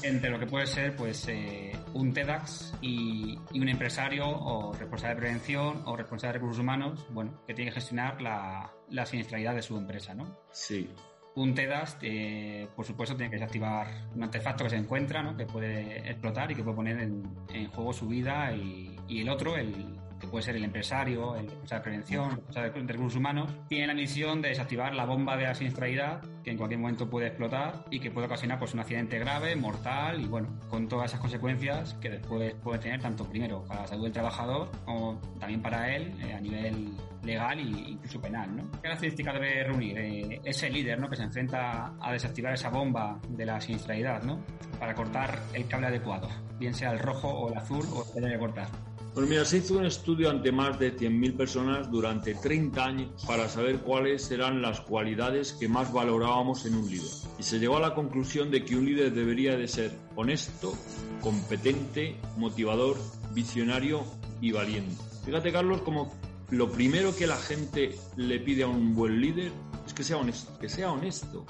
entre 0.02 0.28
lo 0.28 0.38
que 0.38 0.46
puede 0.46 0.66
ser 0.66 0.94
pues 0.94 1.26
eh, 1.28 1.72
un 1.94 2.12
TEDx 2.12 2.74
y, 2.82 3.38
un 3.54 3.68
empresario 3.68 4.28
o 4.28 4.74
responsable 4.74 5.14
de 5.14 5.20
prevención 5.22 5.82
o 5.86 5.96
responsable 5.96 6.34
de 6.34 6.38
recursos 6.38 6.60
humanos, 6.62 7.06
bueno, 7.10 7.40
que 7.46 7.54
tiene 7.54 7.70
que 7.70 7.76
gestionar 7.76 8.20
la, 8.20 8.70
la 8.90 9.06
siniestralidad 9.06 9.54
de 9.54 9.62
su 9.62 9.78
empresa, 9.78 10.14
¿no? 10.14 10.36
Sí. 10.52 10.86
Un 11.34 11.54
TEDx, 11.54 11.96
eh, 12.02 12.68
por 12.76 12.84
supuesto, 12.84 13.16
tiene 13.16 13.30
que 13.30 13.36
desactivar 13.36 13.86
un 14.14 14.22
artefacto 14.22 14.64
que 14.64 14.70
se 14.70 14.76
encuentra, 14.76 15.22
¿no? 15.22 15.34
que 15.34 15.46
puede 15.46 16.10
explotar 16.10 16.50
y 16.50 16.54
que 16.54 16.62
puede 16.62 16.76
poner 16.76 17.00
en, 17.00 17.22
en 17.52 17.68
juego 17.68 17.92
su 17.92 18.06
vida 18.06 18.54
y, 18.54 18.98
y 19.08 19.20
el 19.20 19.28
otro, 19.28 19.56
el, 19.56 19.98
que 20.18 20.26
puede 20.26 20.42
ser 20.42 20.56
el 20.56 20.64
empresario, 20.64 21.36
el 21.36 21.46
responsable 21.46 21.78
de 21.78 21.82
prevención, 21.82 22.24
el 22.30 22.36
responsable 22.36 22.70
de 22.70 22.92
recursos 22.92 23.16
humanos, 23.18 23.52
tiene 23.68 23.86
la 23.86 23.94
misión 23.94 24.42
de 24.42 24.50
desactivar 24.50 24.94
la 24.94 25.04
bomba 25.04 25.36
de 25.36 25.44
la 25.44 25.54
siniestralidad 25.54 26.22
que 26.42 26.52
en 26.52 26.58
cualquier 26.58 26.80
momento 26.80 27.10
puede 27.10 27.26
explotar 27.26 27.84
y 27.90 27.98
que 27.98 28.10
puede 28.10 28.26
ocasionar 28.26 28.58
pues, 28.58 28.72
un 28.72 28.80
accidente 28.80 29.18
grave, 29.18 29.56
mortal 29.56 30.20
y 30.20 30.26
bueno, 30.26 30.48
con 30.70 30.88
todas 30.88 31.10
esas 31.10 31.20
consecuencias 31.20 31.94
que 31.94 32.10
después 32.10 32.54
puede 32.62 32.78
tener 32.78 33.00
tanto 33.00 33.24
primero 33.24 33.64
para 33.66 33.80
la 33.80 33.86
salud 33.88 34.04
del 34.04 34.12
trabajador 34.12 34.70
como 34.84 35.20
también 35.40 35.60
para 35.60 35.94
él 35.94 36.14
eh, 36.22 36.32
a 36.32 36.40
nivel 36.40 36.92
legal 37.24 37.58
e 37.58 37.62
incluso 37.62 38.20
penal. 38.20 38.56
¿no? 38.56 38.70
¿Qué 38.70 38.78
características 38.82 39.34
debe 39.34 39.64
reunir 39.64 39.98
eh, 39.98 40.40
ese 40.44 40.70
líder 40.70 41.00
¿no? 41.00 41.10
que 41.10 41.16
se 41.16 41.24
enfrenta 41.24 41.94
a 42.00 42.12
desactivar 42.12 42.54
esa 42.54 42.70
bomba 42.70 43.18
de 43.28 43.44
la 43.44 43.60
siniestralidad 43.60 44.22
¿no? 44.22 44.40
para 44.78 44.94
cortar 44.94 45.40
el 45.52 45.66
cable 45.66 45.88
adecuado, 45.88 46.28
bien 46.58 46.74
sea 46.74 46.92
el 46.92 47.00
rojo 47.00 47.28
o 47.28 47.50
el 47.50 47.58
azul 47.58 47.84
o 47.92 48.04
el 48.04 48.14
que 48.14 48.20
debe 48.20 48.38
cortar? 48.38 48.68
Pues 49.16 49.30
mira, 49.30 49.46
se 49.46 49.56
hizo 49.56 49.78
un 49.78 49.86
estudio 49.86 50.28
ante 50.28 50.52
más 50.52 50.78
de 50.78 50.94
100.000 50.94 51.38
personas 51.38 51.90
durante 51.90 52.34
30 52.34 52.84
años 52.84 53.24
para 53.26 53.48
saber 53.48 53.78
cuáles 53.78 54.30
eran 54.30 54.60
las 54.60 54.82
cualidades 54.82 55.54
que 55.54 55.70
más 55.70 55.90
valorábamos 55.90 56.66
en 56.66 56.74
un 56.74 56.86
líder. 56.86 57.08
Y 57.38 57.42
se 57.42 57.58
llegó 57.58 57.78
a 57.78 57.80
la 57.80 57.94
conclusión 57.94 58.50
de 58.50 58.62
que 58.62 58.76
un 58.76 58.84
líder 58.84 59.14
debería 59.14 59.56
de 59.56 59.68
ser 59.68 59.90
honesto, 60.16 60.74
competente, 61.22 62.16
motivador, 62.36 62.98
visionario 63.32 64.04
y 64.42 64.52
valiente. 64.52 65.02
Fíjate, 65.24 65.50
Carlos, 65.50 65.80
como 65.80 66.12
lo 66.50 66.70
primero 66.70 67.16
que 67.16 67.26
la 67.26 67.38
gente 67.38 67.96
le 68.16 68.38
pide 68.40 68.64
a 68.64 68.68
un 68.68 68.94
buen 68.94 69.18
líder 69.18 69.50
es 69.86 69.94
que 69.94 70.04
sea 70.04 70.18
honesto, 70.18 70.58
que 70.58 70.68
sea 70.68 70.92
honesto, 70.92 71.46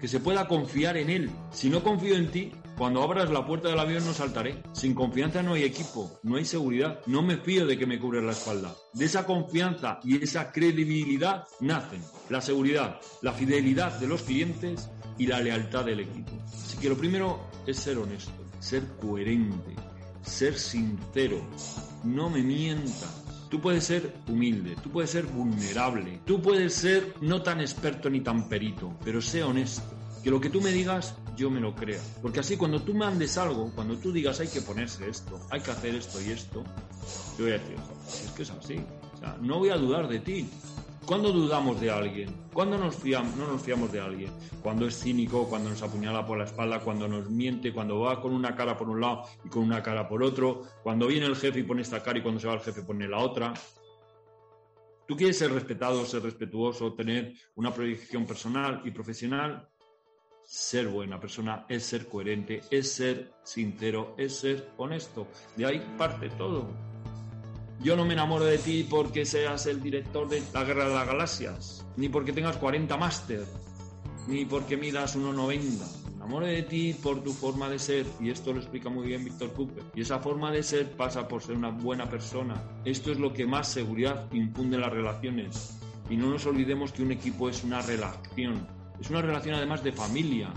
que 0.00 0.08
se 0.08 0.20
pueda 0.20 0.48
confiar 0.48 0.96
en 0.96 1.10
él. 1.10 1.30
Si 1.52 1.68
no 1.68 1.82
confío 1.82 2.16
en 2.16 2.30
ti, 2.30 2.50
cuando 2.80 3.02
abras 3.02 3.28
la 3.28 3.46
puerta 3.46 3.68
del 3.68 3.78
avión 3.78 4.06
no 4.06 4.14
saltaré. 4.14 4.62
Sin 4.72 4.94
confianza 4.94 5.42
no 5.42 5.52
hay 5.52 5.64
equipo, 5.64 6.18
no 6.22 6.36
hay 6.36 6.46
seguridad. 6.46 7.00
No 7.04 7.20
me 7.20 7.36
fío 7.36 7.66
de 7.66 7.76
que 7.76 7.84
me 7.84 8.00
cubres 8.00 8.24
la 8.24 8.32
espalda. 8.32 8.74
De 8.94 9.04
esa 9.04 9.26
confianza 9.26 10.00
y 10.02 10.24
esa 10.24 10.50
credibilidad 10.50 11.44
nacen 11.60 12.00
la 12.30 12.40
seguridad, 12.40 12.98
la 13.20 13.34
fidelidad 13.34 14.00
de 14.00 14.06
los 14.06 14.22
clientes 14.22 14.88
y 15.18 15.26
la 15.26 15.42
lealtad 15.42 15.84
del 15.84 16.00
equipo. 16.00 16.32
Así 16.54 16.78
que 16.78 16.88
lo 16.88 16.96
primero 16.96 17.40
es 17.66 17.76
ser 17.76 17.98
honesto, 17.98 18.32
ser 18.60 18.82
coherente, 18.98 19.76
ser 20.22 20.58
sincero. 20.58 21.38
No 22.02 22.30
me 22.30 22.42
mientas. 22.42 23.22
Tú 23.50 23.60
puedes 23.60 23.84
ser 23.84 24.14
humilde, 24.26 24.74
tú 24.82 24.90
puedes 24.90 25.10
ser 25.10 25.26
vulnerable, 25.26 26.22
tú 26.24 26.40
puedes 26.40 26.72
ser 26.72 27.12
no 27.20 27.42
tan 27.42 27.60
experto 27.60 28.08
ni 28.08 28.22
tan 28.22 28.48
perito, 28.48 28.96
pero 29.04 29.20
sé 29.20 29.42
honesto 29.42 30.00
que 30.22 30.30
lo 30.30 30.40
que 30.40 30.50
tú 30.50 30.60
me 30.60 30.70
digas 30.70 31.14
yo 31.36 31.50
me 31.50 31.60
lo 31.60 31.74
crea. 31.74 32.00
Porque 32.22 32.40
así 32.40 32.56
cuando 32.56 32.82
tú 32.82 32.94
mandes 32.94 33.36
algo, 33.38 33.70
cuando 33.74 33.96
tú 33.96 34.12
digas 34.12 34.40
hay 34.40 34.48
que 34.48 34.60
ponerse 34.60 35.08
esto, 35.08 35.40
hay 35.50 35.60
que 35.60 35.70
hacer 35.70 35.94
esto 35.94 36.20
y 36.20 36.30
esto, 36.30 36.64
yo 37.38 37.44
voy 37.44 37.52
a 37.52 37.58
decir, 37.58 37.76
es 38.06 38.32
que 38.36 38.42
es 38.42 38.50
así. 38.50 38.80
O 39.14 39.18
sea, 39.18 39.36
no 39.40 39.58
voy 39.58 39.70
a 39.70 39.76
dudar 39.76 40.08
de 40.08 40.20
ti. 40.20 40.48
¿Cuándo 41.06 41.32
dudamos 41.32 41.80
de 41.80 41.90
alguien? 41.90 42.32
¿Cuándo 42.52 42.78
nos 42.78 42.94
fiamos, 42.94 43.34
no 43.36 43.46
nos 43.46 43.62
fiamos 43.62 43.90
de 43.90 44.00
alguien? 44.00 44.30
Cuando 44.62 44.86
es 44.86 44.96
cínico, 44.96 45.48
cuando 45.48 45.70
nos 45.70 45.82
apuñala 45.82 46.24
por 46.24 46.38
la 46.38 46.44
espalda, 46.44 46.80
cuando 46.80 47.08
nos 47.08 47.28
miente, 47.28 47.72
cuando 47.72 48.00
va 48.00 48.20
con 48.20 48.32
una 48.32 48.54
cara 48.54 48.76
por 48.76 48.88
un 48.88 49.00
lado 49.00 49.24
y 49.44 49.48
con 49.48 49.64
una 49.64 49.82
cara 49.82 50.08
por 50.08 50.22
otro, 50.22 50.62
cuando 50.82 51.08
viene 51.08 51.26
el 51.26 51.34
jefe 51.34 51.60
y 51.60 51.62
pone 51.64 51.82
esta 51.82 52.02
cara 52.02 52.18
y 52.18 52.22
cuando 52.22 52.38
se 52.38 52.46
va 52.46 52.54
el 52.54 52.60
jefe 52.60 52.82
pone 52.82 53.08
la 53.08 53.18
otra. 53.18 53.54
Tú 55.08 55.16
quieres 55.16 55.36
ser 55.36 55.52
respetado, 55.52 56.04
ser 56.06 56.22
respetuoso, 56.22 56.92
tener 56.92 57.34
una 57.56 57.74
proyección 57.74 58.24
personal 58.24 58.82
y 58.84 58.92
profesional, 58.92 59.68
ser 60.50 60.88
buena 60.88 61.20
persona 61.20 61.64
es 61.68 61.84
ser 61.84 62.08
coherente, 62.08 62.60
es 62.72 62.90
ser 62.90 63.34
sincero, 63.44 64.16
es 64.18 64.34
ser 64.34 64.72
honesto. 64.78 65.28
De 65.54 65.64
ahí 65.64 65.80
parte 65.96 66.28
todo. 66.30 66.68
Yo 67.78 67.94
no 67.94 68.04
me 68.04 68.14
enamoro 68.14 68.46
de 68.46 68.58
ti 68.58 68.84
porque 68.90 69.24
seas 69.24 69.66
el 69.66 69.80
director 69.80 70.28
de 70.28 70.42
la 70.52 70.64
Guerra 70.64 70.88
de 70.88 70.94
las 70.94 71.06
Galaxias, 71.06 71.86
ni 71.96 72.08
porque 72.08 72.32
tengas 72.32 72.56
40 72.56 72.96
máster, 72.96 73.46
ni 74.26 74.44
porque 74.44 74.76
midas 74.76 75.16
1,90. 75.16 76.08
Me 76.08 76.16
enamoro 76.16 76.46
de 76.46 76.64
ti 76.64 76.94
por 77.00 77.22
tu 77.22 77.32
forma 77.32 77.68
de 77.68 77.78
ser, 77.78 78.04
y 78.18 78.30
esto 78.30 78.52
lo 78.52 78.58
explica 78.58 78.88
muy 78.88 79.06
bien 79.06 79.24
Víctor 79.24 79.52
Cooper. 79.52 79.84
Y 79.94 80.00
esa 80.00 80.18
forma 80.18 80.50
de 80.50 80.64
ser 80.64 80.90
pasa 80.96 81.28
por 81.28 81.42
ser 81.42 81.56
una 81.56 81.70
buena 81.70 82.10
persona. 82.10 82.60
Esto 82.84 83.12
es 83.12 83.20
lo 83.20 83.32
que 83.32 83.46
más 83.46 83.68
seguridad 83.68 84.26
infunde 84.32 84.74
en 84.74 84.82
las 84.82 84.92
relaciones. 84.92 85.78
Y 86.10 86.16
no 86.16 86.28
nos 86.28 86.44
olvidemos 86.44 86.90
que 86.90 87.04
un 87.04 87.12
equipo 87.12 87.48
es 87.48 87.62
una 87.62 87.82
relación 87.82 88.79
es 89.00 89.10
una 89.10 89.22
relación 89.22 89.54
además 89.54 89.82
de 89.82 89.92
familia. 89.92 90.50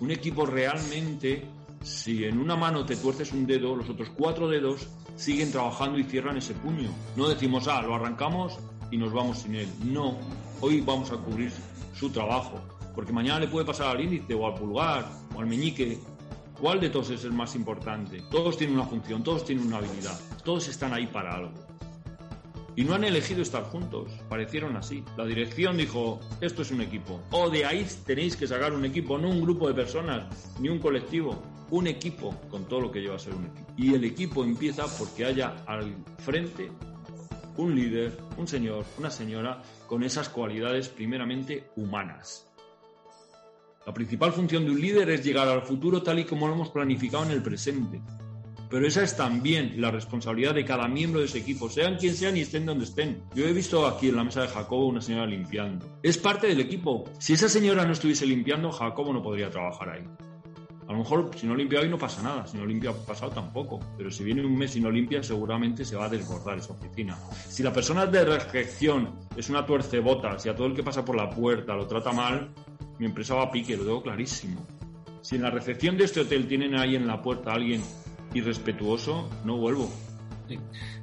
Un 0.00 0.10
equipo 0.10 0.46
realmente, 0.46 1.46
si 1.82 2.24
en 2.24 2.38
una 2.38 2.56
mano 2.56 2.84
te 2.84 2.96
tuerces 2.96 3.32
un 3.32 3.46
dedo, 3.46 3.76
los 3.76 3.88
otros 3.88 4.10
cuatro 4.10 4.48
dedos 4.48 4.88
siguen 5.14 5.50
trabajando 5.50 5.98
y 5.98 6.04
cierran 6.04 6.36
ese 6.36 6.54
puño. 6.54 6.90
No 7.16 7.28
decimos, 7.28 7.68
ah, 7.68 7.82
lo 7.82 7.94
arrancamos 7.94 8.58
y 8.90 8.96
nos 8.96 9.12
vamos 9.12 9.38
sin 9.38 9.54
él. 9.54 9.68
No, 9.84 10.16
hoy 10.60 10.80
vamos 10.80 11.10
a 11.10 11.16
cubrir 11.16 11.52
su 11.94 12.10
trabajo, 12.10 12.60
porque 12.94 13.12
mañana 13.12 13.40
le 13.40 13.48
puede 13.48 13.66
pasar 13.66 13.88
al 13.88 14.00
índice 14.00 14.34
o 14.34 14.46
al 14.46 14.54
pulgar 14.54 15.10
o 15.34 15.40
al 15.40 15.46
meñique. 15.46 15.98
¿Cuál 16.60 16.80
de 16.80 16.88
todos 16.88 17.10
es 17.10 17.24
el 17.24 17.32
más 17.32 17.54
importante? 17.54 18.22
Todos 18.30 18.56
tienen 18.56 18.76
una 18.76 18.86
función, 18.86 19.22
todos 19.22 19.44
tienen 19.44 19.66
una 19.66 19.78
habilidad, 19.78 20.18
todos 20.42 20.68
están 20.68 20.94
ahí 20.94 21.06
para 21.06 21.34
algo. 21.34 21.52
Y 22.76 22.84
no 22.84 22.94
han 22.94 23.04
elegido 23.04 23.40
estar 23.40 23.64
juntos, 23.64 24.12
parecieron 24.28 24.76
así. 24.76 25.02
La 25.16 25.24
dirección 25.24 25.78
dijo, 25.78 26.20
esto 26.42 26.60
es 26.60 26.70
un 26.70 26.82
equipo. 26.82 27.22
O 27.30 27.48
de 27.48 27.64
ahí 27.64 27.86
tenéis 28.04 28.36
que 28.36 28.46
sacar 28.46 28.74
un 28.74 28.84
equipo, 28.84 29.16
no 29.16 29.30
un 29.30 29.40
grupo 29.40 29.66
de 29.66 29.74
personas, 29.74 30.54
ni 30.60 30.68
un 30.68 30.78
colectivo, 30.78 31.42
un 31.70 31.86
equipo 31.86 32.38
con 32.50 32.66
todo 32.66 32.80
lo 32.80 32.92
que 32.92 33.00
lleva 33.00 33.16
a 33.16 33.18
ser 33.18 33.34
un 33.34 33.46
equipo. 33.46 33.72
Y 33.78 33.94
el 33.94 34.04
equipo 34.04 34.44
empieza 34.44 34.84
porque 34.98 35.24
haya 35.24 35.64
al 35.66 35.96
frente 36.18 36.70
un 37.56 37.74
líder, 37.74 38.16
un 38.36 38.46
señor, 38.46 38.84
una 38.98 39.10
señora 39.10 39.62
con 39.86 40.02
esas 40.02 40.28
cualidades 40.28 40.88
primeramente 40.88 41.70
humanas. 41.76 42.46
La 43.86 43.94
principal 43.94 44.32
función 44.32 44.64
de 44.64 44.72
un 44.72 44.80
líder 44.80 45.08
es 45.10 45.24
llegar 45.24 45.48
al 45.48 45.62
futuro 45.62 46.02
tal 46.02 46.18
y 46.18 46.24
como 46.24 46.46
lo 46.48 46.54
hemos 46.54 46.70
planificado 46.70 47.24
en 47.24 47.30
el 47.30 47.42
presente. 47.42 48.02
Pero 48.68 48.86
esa 48.86 49.02
es 49.02 49.16
también 49.16 49.80
la 49.80 49.90
responsabilidad 49.90 50.54
de 50.54 50.64
cada 50.64 50.88
miembro 50.88 51.20
de 51.20 51.26
ese 51.26 51.38
equipo, 51.38 51.68
sean 51.68 51.96
quien 51.96 52.14
sean 52.14 52.36
y 52.36 52.40
estén 52.40 52.66
donde 52.66 52.84
estén. 52.84 53.22
Yo 53.34 53.46
he 53.46 53.52
visto 53.52 53.86
aquí 53.86 54.08
en 54.08 54.16
la 54.16 54.24
mesa 54.24 54.42
de 54.42 54.48
Jacobo 54.48 54.86
una 54.86 55.00
señora 55.00 55.26
limpiando. 55.26 55.86
Es 56.02 56.18
parte 56.18 56.48
del 56.48 56.60
equipo. 56.60 57.04
Si 57.18 57.34
esa 57.34 57.48
señora 57.48 57.84
no 57.84 57.92
estuviese 57.92 58.26
limpiando, 58.26 58.72
Jacobo 58.72 59.12
no 59.12 59.22
podría 59.22 59.50
trabajar 59.50 59.90
ahí. 59.90 60.04
A 60.88 60.92
lo 60.92 60.98
mejor 60.98 61.30
si 61.36 61.46
no 61.48 61.56
limpia 61.56 61.80
hoy 61.80 61.88
no 61.88 61.98
pasa 61.98 62.22
nada, 62.22 62.46
si 62.46 62.56
no 62.56 62.64
limpia 62.64 62.92
pasado 62.92 63.32
tampoco, 63.32 63.80
pero 63.96 64.08
si 64.08 64.22
viene 64.22 64.46
un 64.46 64.56
mes 64.56 64.76
y 64.76 64.80
no 64.80 64.88
limpia 64.88 65.20
seguramente 65.20 65.84
se 65.84 65.96
va 65.96 66.04
a 66.04 66.08
desbordar 66.08 66.58
esa 66.58 66.74
oficina. 66.74 67.18
Si 67.48 67.64
la 67.64 67.72
persona 67.72 68.06
de 68.06 68.24
recepción 68.24 69.18
es 69.36 69.50
una 69.50 69.66
tuercebota, 69.66 70.38
si 70.38 70.48
a 70.48 70.54
todo 70.54 70.68
el 70.68 70.74
que 70.74 70.84
pasa 70.84 71.04
por 71.04 71.16
la 71.16 71.28
puerta 71.28 71.74
lo 71.74 71.88
trata 71.88 72.12
mal, 72.12 72.52
mi 73.00 73.06
empresa 73.06 73.34
va 73.34 73.42
a 73.44 73.50
pique, 73.50 73.76
lo 73.76 73.82
tengo 73.82 74.02
clarísimo. 74.02 74.64
Si 75.22 75.34
en 75.34 75.42
la 75.42 75.50
recepción 75.50 75.96
de 75.96 76.04
este 76.04 76.20
hotel 76.20 76.46
tienen 76.46 76.76
ahí 76.76 76.94
en 76.94 77.08
la 77.08 77.20
puerta 77.20 77.50
a 77.50 77.54
alguien 77.54 77.82
irrespetuoso, 78.36 79.28
no 79.44 79.56
vuelvo. 79.56 79.90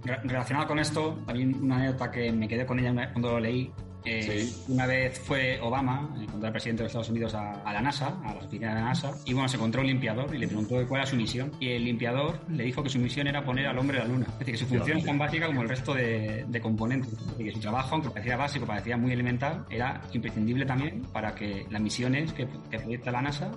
Relacionado 0.03 0.67
con 0.67 0.79
esto, 0.79 1.19
también 1.25 1.55
una 1.61 1.77
anécdota 1.77 2.11
que 2.11 2.31
me 2.31 2.47
quedé 2.47 2.65
con 2.65 2.79
ella 2.79 3.11
cuando 3.11 3.31
lo 3.31 3.39
leí, 3.39 3.71
eh, 4.05 4.51
una 4.67 4.85
vez 4.85 5.17
fue 5.19 5.59
Obama, 5.61 6.09
eh, 6.19 6.25
cuando 6.25 6.45
era 6.45 6.51
presidente 6.51 6.83
de 6.83 6.87
Estados 6.87 7.09
Unidos, 7.09 7.33
a, 7.35 7.71
la 7.71 7.81
NASA, 7.81 8.19
a 8.23 8.33
la 8.33 8.39
oficina 8.39 8.69
de 8.69 8.75
la 8.75 8.81
NASA, 8.87 9.11
y 9.25 9.33
bueno, 9.33 9.47
se 9.47 9.55
encontró 9.55 9.81
un 9.81 9.87
limpiador 9.87 10.33
y 10.35 10.39
le 10.39 10.47
preguntó 10.47 10.75
cuál 10.87 11.01
era 11.01 11.09
su 11.09 11.15
misión. 11.15 11.51
Y 11.59 11.69
el 11.69 11.85
limpiador 11.85 12.39
le 12.49 12.65
dijo 12.65 12.83
que 12.83 12.89
su 12.89 12.99
misión 12.99 13.27
era 13.27 13.43
poner 13.43 13.67
al 13.67 13.77
hombre 13.77 13.99
a 13.99 14.03
la 14.03 14.09
luna. 14.09 14.27
Es 14.33 14.39
decir, 14.39 14.53
que 14.55 14.59
su 14.59 14.65
función 14.65 14.97
es 14.97 15.05
tan 15.05 15.17
básica 15.17 15.47
como 15.47 15.61
el 15.61 15.69
resto 15.69 15.93
de, 15.93 16.59
componentes. 16.61 17.13
Es 17.13 17.27
decir, 17.27 17.45
que 17.45 17.53
su 17.53 17.59
trabajo, 17.59 17.95
aunque 17.95 18.09
parecía 18.09 18.37
básico, 18.37 18.65
parecía 18.65 18.97
muy 18.97 19.13
elemental, 19.13 19.65
era 19.69 20.01
imprescindible 20.11 20.65
también 20.65 21.03
para 21.13 21.33
que 21.33 21.65
las 21.69 21.81
misiones 21.81 22.33
que, 22.33 22.47
que 22.69 22.79
proyecta 22.79 23.11
la 23.11 23.21
NASA 23.21 23.51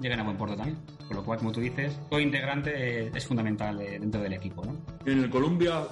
lleguen 0.00 0.20
a 0.20 0.22
buen 0.22 0.36
puerto 0.36 0.56
también. 0.56 0.78
Por 1.06 1.16
lo 1.16 1.24
cual, 1.24 1.38
como 1.38 1.52
tú 1.52 1.60
dices, 1.60 1.98
todo 2.10 2.20
integrante 2.20 3.08
es 3.16 3.26
fundamental 3.26 3.80
eh, 3.80 3.98
dentro 3.98 4.20
del 4.20 4.32
equipo. 4.34 4.64
¿no? 4.64 4.76
En 5.04 5.24
el 5.24 5.30
Columbia 5.30 5.86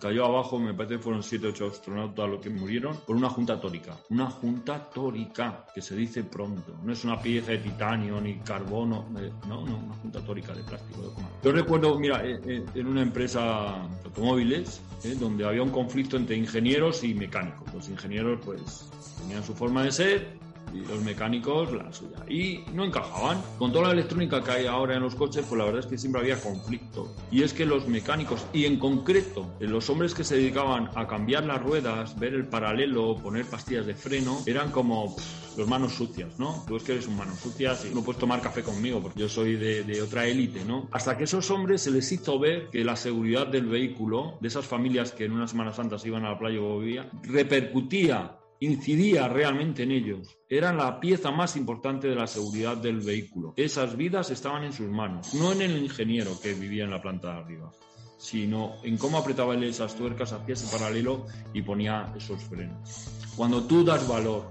cayó 0.00 0.26
abajo, 0.26 0.58
me 0.58 0.74
parece 0.74 0.96
que 0.96 1.02
fueron 1.02 1.22
7 1.22 1.48
8 1.48 1.66
astronautas 1.66 2.28
los 2.28 2.40
que 2.40 2.50
murieron, 2.50 2.96
por 3.06 3.16
una 3.16 3.28
junta 3.28 3.60
tórica. 3.60 3.96
Una 4.10 4.30
junta 4.30 4.88
tórica, 4.90 5.66
que 5.74 5.82
se 5.82 5.96
dice 5.96 6.24
pronto. 6.24 6.78
No 6.82 6.92
es 6.92 7.04
una 7.04 7.20
pieza 7.20 7.52
de 7.52 7.58
titanio 7.58 8.20
ni 8.20 8.36
carbono, 8.38 9.06
eh, 9.18 9.30
no, 9.48 9.66
no, 9.66 9.78
una 9.78 9.94
junta 9.94 10.20
tórica 10.20 10.54
de 10.54 10.62
plástico. 10.62 11.14
Yo 11.42 11.52
recuerdo, 11.52 11.98
mira, 11.98 12.24
eh, 12.24 12.40
eh, 12.44 12.64
en 12.74 12.86
una 12.86 13.02
empresa 13.02 13.88
de 14.02 14.08
automóviles, 14.08 14.80
donde 15.18 15.44
había 15.44 15.62
un 15.62 15.70
conflicto 15.70 16.16
entre 16.16 16.36
ingenieros 16.36 17.02
y 17.02 17.14
mecánicos. 17.14 17.72
Los 17.74 17.88
ingenieros, 17.88 18.40
pues, 18.44 18.90
tenían 19.20 19.42
su 19.42 19.54
forma 19.54 19.82
de 19.82 19.92
ser, 19.92 20.38
los 20.80 21.02
mecánicos 21.02 21.72
la 21.72 21.92
suya. 21.92 22.18
Y 22.28 22.60
no 22.74 22.84
encajaban. 22.84 23.40
Con 23.58 23.72
toda 23.72 23.88
la 23.88 23.92
electrónica 23.92 24.42
que 24.42 24.50
hay 24.50 24.66
ahora 24.66 24.96
en 24.96 25.02
los 25.02 25.14
coches, 25.14 25.44
pues 25.48 25.58
la 25.58 25.64
verdad 25.64 25.80
es 25.80 25.86
que 25.86 25.98
siempre 25.98 26.20
había 26.20 26.40
conflicto. 26.40 27.14
Y 27.30 27.42
es 27.42 27.52
que 27.52 27.66
los 27.66 27.86
mecánicos, 27.86 28.46
y 28.52 28.64
en 28.64 28.78
concreto 28.78 29.46
los 29.60 29.88
hombres 29.90 30.14
que 30.14 30.24
se 30.24 30.36
dedicaban 30.36 30.90
a 30.94 31.06
cambiar 31.06 31.44
las 31.44 31.62
ruedas, 31.62 32.18
ver 32.18 32.34
el 32.34 32.46
paralelo, 32.46 33.16
poner 33.16 33.46
pastillas 33.46 33.86
de 33.86 33.94
freno, 33.94 34.40
eran 34.46 34.70
como 34.70 35.16
los 35.56 35.68
manos 35.68 35.92
sucias, 35.92 36.38
¿no? 36.38 36.64
Tú 36.66 36.76
es 36.76 36.82
que 36.82 36.92
eres 36.92 37.06
un 37.06 37.16
manos 37.16 37.38
sucias 37.38 37.84
y 37.84 37.94
no 37.94 38.02
puedes 38.02 38.18
tomar 38.18 38.40
café 38.40 38.62
conmigo 38.62 39.00
porque 39.00 39.20
yo 39.20 39.28
soy 39.28 39.56
de, 39.56 39.84
de 39.84 40.02
otra 40.02 40.26
élite, 40.26 40.64
¿no? 40.64 40.88
Hasta 40.92 41.16
que 41.16 41.24
esos 41.24 41.50
hombres 41.50 41.82
se 41.82 41.90
les 41.90 42.10
hizo 42.10 42.38
ver 42.38 42.68
que 42.70 42.84
la 42.84 42.96
seguridad 42.96 43.46
del 43.46 43.66
vehículo, 43.66 44.38
de 44.40 44.48
esas 44.48 44.66
familias 44.66 45.12
que 45.12 45.26
en 45.26 45.32
una 45.32 45.46
Semana 45.46 45.72
Santa 45.72 45.98
se 45.98 46.08
iban 46.08 46.24
a 46.24 46.30
la 46.30 46.38
playa 46.38 46.60
o 46.60 46.78
bebía, 46.78 47.10
repercutía 47.22 48.38
incidía 48.64 49.28
realmente 49.28 49.82
en 49.82 49.90
ellos. 49.90 50.38
Eran 50.48 50.76
la 50.76 51.00
pieza 51.00 51.32
más 51.32 51.56
importante 51.56 52.06
de 52.06 52.14
la 52.14 52.28
seguridad 52.28 52.76
del 52.76 53.00
vehículo. 53.00 53.54
Esas 53.56 53.96
vidas 53.96 54.30
estaban 54.30 54.62
en 54.62 54.72
sus 54.72 54.88
manos, 54.88 55.34
no 55.34 55.50
en 55.50 55.62
el 55.62 55.82
ingeniero 55.82 56.30
que 56.40 56.54
vivía 56.54 56.84
en 56.84 56.90
la 56.90 57.02
planta 57.02 57.32
de 57.32 57.40
arriba, 57.40 57.72
sino 58.18 58.74
en 58.84 58.96
cómo 58.98 59.18
apretaba 59.18 59.54
él 59.54 59.64
esas 59.64 59.96
tuercas, 59.96 60.32
hacía 60.32 60.54
ese 60.54 60.70
paralelo 60.70 61.26
y 61.52 61.62
ponía 61.62 62.12
esos 62.16 62.40
frenos. 62.44 63.08
Cuando 63.36 63.64
tú 63.64 63.84
das 63.84 64.06
valor, 64.06 64.48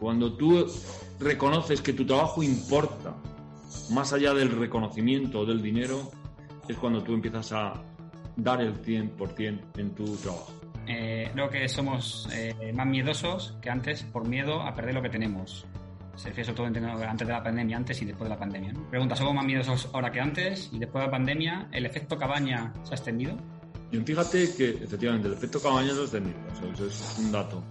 cuando 0.00 0.32
tú 0.32 0.66
reconoces 1.20 1.80
que 1.82 1.92
tu 1.92 2.04
trabajo 2.04 2.42
importa, 2.42 3.14
más 3.90 4.12
allá 4.12 4.34
del 4.34 4.50
reconocimiento 4.50 5.44
del 5.44 5.62
dinero, 5.62 6.10
es 6.66 6.76
cuando 6.76 7.00
tú 7.04 7.14
empiezas 7.14 7.52
a 7.52 7.74
dar 8.36 8.60
el 8.60 8.82
100% 8.82 9.60
en 9.78 9.94
tu 9.94 10.16
trabajo. 10.16 10.59
Eh, 10.92 11.30
creo 11.32 11.48
que 11.48 11.68
somos 11.68 12.28
eh, 12.32 12.72
más 12.74 12.84
miedosos 12.84 13.54
que 13.62 13.70
antes 13.70 14.02
por 14.02 14.26
miedo 14.26 14.60
a 14.60 14.74
perder 14.74 14.94
lo 14.94 15.02
que 15.02 15.08
tenemos. 15.08 15.64
Se 16.16 16.30
refiere 16.30 16.46
sobre 16.52 16.72
todo 16.72 17.06
antes 17.06 17.26
de 17.28 17.32
la 17.32 17.42
pandemia, 17.44 17.76
antes 17.76 18.02
y 18.02 18.04
después 18.06 18.24
de 18.24 18.34
la 18.34 18.38
pandemia. 18.38 18.74
Pregunta, 18.90 19.14
¿somos 19.14 19.32
más 19.32 19.44
miedosos 19.44 19.88
ahora 19.92 20.10
que 20.10 20.20
antes 20.20 20.68
y 20.72 20.80
después 20.80 21.02
de 21.02 21.06
la 21.06 21.10
pandemia? 21.12 21.68
¿El 21.70 21.86
efecto 21.86 22.18
cabaña 22.18 22.72
se 22.82 22.92
ha 22.92 22.96
extendido? 22.96 23.36
Y 23.92 23.98
fíjate 23.98 24.52
que 24.56 24.70
efectivamente 24.70 25.28
el 25.28 25.34
efecto 25.34 25.62
cabaña 25.62 25.94
se 25.94 26.00
ha 26.00 26.02
extendido, 26.02 26.36
eso 26.72 26.86
es 26.86 27.16
un 27.20 27.30
dato. 27.30 27.62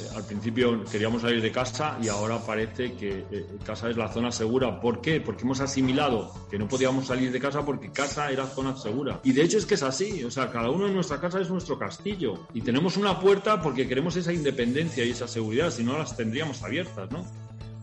Eh, 0.00 0.08
al 0.14 0.24
principio 0.24 0.84
queríamos 0.84 1.22
salir 1.22 1.40
de 1.40 1.52
casa 1.52 1.98
y 2.02 2.08
ahora 2.08 2.38
parece 2.44 2.94
que 2.94 3.24
eh, 3.30 3.46
casa 3.64 3.88
es 3.88 3.96
la 3.96 4.08
zona 4.08 4.32
segura. 4.32 4.80
¿Por 4.80 5.00
qué? 5.00 5.20
Porque 5.20 5.42
hemos 5.42 5.60
asimilado 5.60 6.32
que 6.50 6.58
no 6.58 6.68
podíamos 6.68 7.06
salir 7.06 7.30
de 7.30 7.40
casa 7.40 7.64
porque 7.64 7.90
casa 7.92 8.30
era 8.30 8.46
zona 8.46 8.76
segura. 8.76 9.20
Y 9.22 9.32
de 9.32 9.42
hecho 9.42 9.58
es 9.58 9.66
que 9.66 9.74
es 9.74 9.82
así, 9.82 10.24
o 10.24 10.30
sea, 10.30 10.50
cada 10.50 10.70
uno 10.70 10.86
en 10.86 10.94
nuestra 10.94 11.20
casa 11.20 11.40
es 11.40 11.50
nuestro 11.50 11.78
castillo 11.78 12.46
y 12.52 12.62
tenemos 12.62 12.96
una 12.96 13.20
puerta 13.20 13.62
porque 13.62 13.86
queremos 13.86 14.16
esa 14.16 14.32
independencia 14.32 15.04
y 15.04 15.10
esa 15.10 15.28
seguridad, 15.28 15.70
si 15.70 15.84
no 15.84 15.96
las 15.96 16.16
tendríamos 16.16 16.62
abiertas, 16.62 17.10
¿no? 17.10 17.24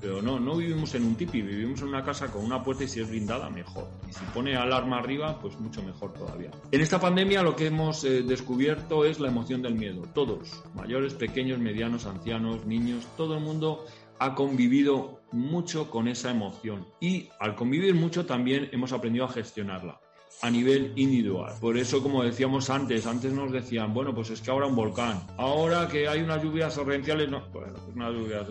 Pero 0.03 0.21
no, 0.21 0.37
no 0.37 0.57
vivimos 0.57 0.93
en 0.95 1.05
un 1.05 1.15
tipi, 1.15 1.41
vivimos 1.41 1.81
en 1.81 1.87
una 1.87 2.03
casa 2.03 2.29
con 2.29 2.43
una 2.43 2.61
puerta 2.61 2.83
y 2.83 2.89
si 2.89 2.99
es 2.99 3.09
blindada, 3.09 3.49
mejor. 3.49 3.87
Y 4.09 4.11
si 4.11 4.19
pone 4.33 4.53
alarma 4.53 4.99
arriba, 4.99 5.39
pues 5.39 5.57
mucho 5.57 5.81
mejor 5.81 6.11
todavía. 6.11 6.51
En 6.73 6.81
esta 6.81 6.99
pandemia 6.99 7.41
lo 7.41 7.55
que 7.55 7.67
hemos 7.67 8.03
eh, 8.03 8.21
descubierto 8.21 9.05
es 9.05 9.21
la 9.21 9.29
emoción 9.29 9.61
del 9.61 9.75
miedo. 9.75 10.01
Todos, 10.13 10.61
mayores, 10.75 11.13
pequeños, 11.13 11.59
medianos, 11.59 12.05
ancianos, 12.05 12.65
niños, 12.65 13.07
todo 13.15 13.37
el 13.37 13.43
mundo 13.45 13.85
ha 14.19 14.35
convivido 14.35 15.21
mucho 15.31 15.89
con 15.89 16.09
esa 16.09 16.31
emoción. 16.31 16.85
Y 16.99 17.29
al 17.39 17.55
convivir 17.55 17.95
mucho 17.95 18.25
también 18.25 18.67
hemos 18.73 18.91
aprendido 18.91 19.23
a 19.23 19.29
gestionarla 19.29 20.01
a 20.41 20.49
nivel 20.49 20.91
individual. 20.97 21.53
Por 21.61 21.77
eso, 21.77 22.03
como 22.03 22.23
decíamos 22.23 22.69
antes, 22.69 23.07
antes 23.07 23.31
nos 23.31 23.53
decían, 23.53 23.93
bueno, 23.93 24.13
pues 24.13 24.31
es 24.31 24.41
que 24.41 24.51
ahora 24.51 24.67
un 24.67 24.75
volcán, 24.75 25.21
ahora 25.37 25.87
que 25.87 26.09
hay 26.09 26.21
unas 26.21 26.43
lluvias 26.43 26.75
torrenciales, 26.75 27.29
no, 27.29 27.47
bueno, 27.53 27.75
unas 27.95 28.11
lluvias, 28.11 28.47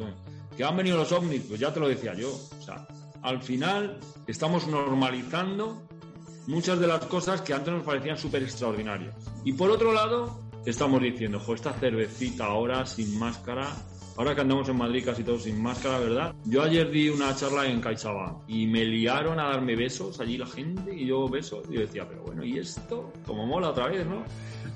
que 0.57 0.65
han 0.65 0.77
venido 0.77 0.97
los 0.97 1.13
ovnis, 1.13 1.43
pues 1.49 1.61
ya 1.61 1.73
te 1.73 1.81
lo 1.81 1.89
decía 1.89 2.15
yo. 2.15 2.31
O 2.31 2.63
sea, 2.63 2.87
al 3.23 3.43
final 3.43 3.99
estamos 4.27 4.67
normalizando 4.67 5.83
muchas 6.47 6.79
de 6.81 6.87
las 6.87 7.05
cosas 7.07 7.41
que 7.41 7.55
antes 7.55 7.73
nos 7.73 7.85
parecían 7.85 8.17
súper 8.17 8.43
extraordinarias. 8.43 9.15
Y 9.45 9.53
por 9.53 9.71
otro 9.71 9.93
lado, 9.93 10.41
estamos 10.67 11.01
diciendo, 11.03 11.41
jo, 11.41 11.55
esta 11.55 11.73
cervecita 11.73 12.47
ahora 12.47 12.85
sin 12.87 13.19
máscara, 13.19 13.69
ahora 14.17 14.35
que 14.35 14.41
andamos 14.41 14.69
en 14.69 14.77
Madrid 14.77 15.05
casi 15.05 15.25
todos 15.25 15.45
sin 15.45 15.63
máscara, 15.63 15.99
¿verdad? 15.99 16.35
Yo 16.45 16.63
ayer 16.63 16.91
di 16.91 17.09
una 17.09 17.35
charla 17.35 17.67
en 17.67 17.81
CaixaBank 17.81 18.49
y 18.49 18.67
me 18.67 18.85
liaron 18.85 19.41
a 19.41 19.45
darme 19.45 19.77
besos 19.77 20.21
allí 20.21 20.37
la 20.37 20.47
gente 20.47 20.95
y 20.95 21.07
yo 21.07 21.29
besos 21.29 21.65
y 21.71 21.75
yo 21.75 21.81
decía, 21.81 22.07
pero 22.09 22.23
bueno, 22.23 22.45
¿y 22.45 22.59
esto? 22.59 23.13
Como 23.27 23.47
mola 23.47 23.71
otra 23.71 23.89
vez, 23.89 24.07
¿no? 24.07 24.25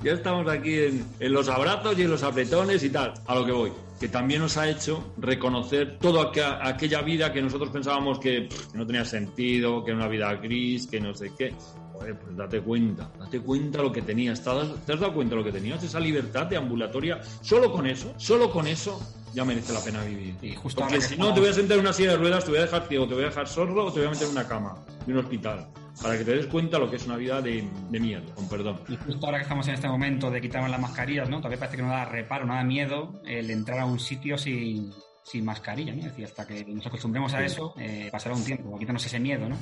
Ya 0.03 0.13
estamos 0.13 0.49
aquí 0.49 0.75
en, 0.79 1.05
en 1.21 1.33
los 1.33 1.49
abrazos 1.49 1.99
y 1.99 2.03
en 2.03 2.11
los 2.11 2.23
apretones 2.23 2.83
y 2.85 2.91
tal, 2.91 3.15
a 3.27 3.35
lo 3.35 3.47
que 3.47 3.53
voy 3.53 3.73
que 3.99 4.09
también 4.09 4.43
nos 4.43 4.57
ha 4.57 4.69
hecho 4.69 5.13
reconocer 5.19 5.99
toda 5.99 6.31
aquella 6.63 7.01
vida 7.03 7.33
que 7.33 7.41
nosotros 7.41 7.71
pensábamos 7.71 8.19
que, 8.19 8.49
no 8.75 8.87
tenía 8.87 9.05
sentido, 9.05 9.85
que 9.85 9.93
era 9.93 10.01
una 10.01 10.09
vida 10.09 10.35
gris, 10.35 10.87
que 10.87 11.01
no 11.01 11.15
sé 11.15 11.33
qué. 11.37 11.55
Joder, 11.93 12.19
pues 12.19 12.37
date 12.37 12.61
cuenta, 12.61 13.11
date 13.19 13.41
cuenta 13.41 13.83
lo 13.83 13.91
que 13.91 14.03
tenías. 14.03 14.43
¿Te 14.43 14.51
has, 14.51 15.01
dado 15.01 15.15
cuenta 15.15 15.35
lo 15.35 15.43
que 15.43 15.53
tenías? 15.53 15.83
Esa 15.83 15.99
libertad 15.99 16.47
de 16.47 16.59
ambulatoria. 16.59 17.21
Solo 17.41 17.73
con 17.73 17.87
eso, 17.87 18.13
solo 18.19 18.51
con 18.51 18.67
eso 18.67 19.01
ya 19.33 19.45
merece 19.45 19.73
la 19.73 19.81
pena 19.81 20.05
vivir. 20.05 20.35
Y 20.43 20.55
justo 20.55 20.83
Porque 20.83 21.01
si 21.01 21.17
no, 21.17 21.33
te 21.33 21.41
voy 21.41 21.49
a 21.49 21.55
sentar 21.55 21.79
en 21.79 21.81
una 21.81 21.95
silla 21.95 22.11
de 22.11 22.17
ruedas, 22.19 22.45
te 22.45 22.51
voy 22.51 22.59
a 22.59 22.63
dejar 22.63 22.87
ciego, 22.87 23.09
te 23.09 23.15
voy 23.15 23.25
a 23.25 23.29
dejar 23.29 23.49
sordo 23.49 23.87
o 23.87 23.93
te 23.93 24.01
voy 24.01 24.09
a 24.09 24.11
meter 24.11 24.27
en 24.27 24.33
una 24.33 24.47
cama 24.47 24.77
de 25.07 25.13
un 25.13 25.19
hospital 25.21 25.67
para 26.03 26.19
que 26.19 26.25
te 26.25 26.33
des 26.33 26.47
cuenta 26.47 26.79
lo 26.79 26.91
que 26.91 26.97
es 26.97 27.07
una 27.07 27.17
vida 27.17 27.41
de, 27.41 27.69
de 27.91 28.01
miedo, 28.01 28.35
con 28.35 28.49
perdón. 28.49 28.81
Y 28.89 28.97
justo 28.97 29.27
ahora 29.27 29.39
que 29.39 29.45
estamos 29.45 29.67
en 29.69 29.75
este 29.75 29.89
momento 29.89 30.31
de 30.31 30.41
quitarnos 30.41 30.71
las 30.71 30.81
mascarillas, 30.81 31.29
¿no? 31.29 31.39
Todavía 31.39 31.59
parece 31.59 31.77
que 31.77 31.83
no 31.83 31.89
da 31.89 32.05
reparo, 32.05 32.47
no 32.47 32.55
da 32.55 32.65
miedo 32.65 33.21
el 33.25 33.51
entrar 33.51 33.79
a 33.81 33.87
un 33.87 33.99
sitio 33.99 34.37
sin, 34.37 34.93
sin 35.27 35.45
mascarilla, 35.45 35.93
¿no? 35.93 36.01
Es 36.01 36.07
decir, 36.07 36.25
hasta 36.25 36.47
que 36.47 36.65
nos 36.65 36.87
acostumbremos 36.87 37.35
a 37.35 37.45
eso, 37.45 37.75
eh, 37.79 38.09
pasará 38.13 38.35
un 38.35 38.45
tiempo, 38.45 38.79
quitarnos 38.79 39.05
ese 39.05 39.19
miedo, 39.19 39.49
¿no? 39.49 39.57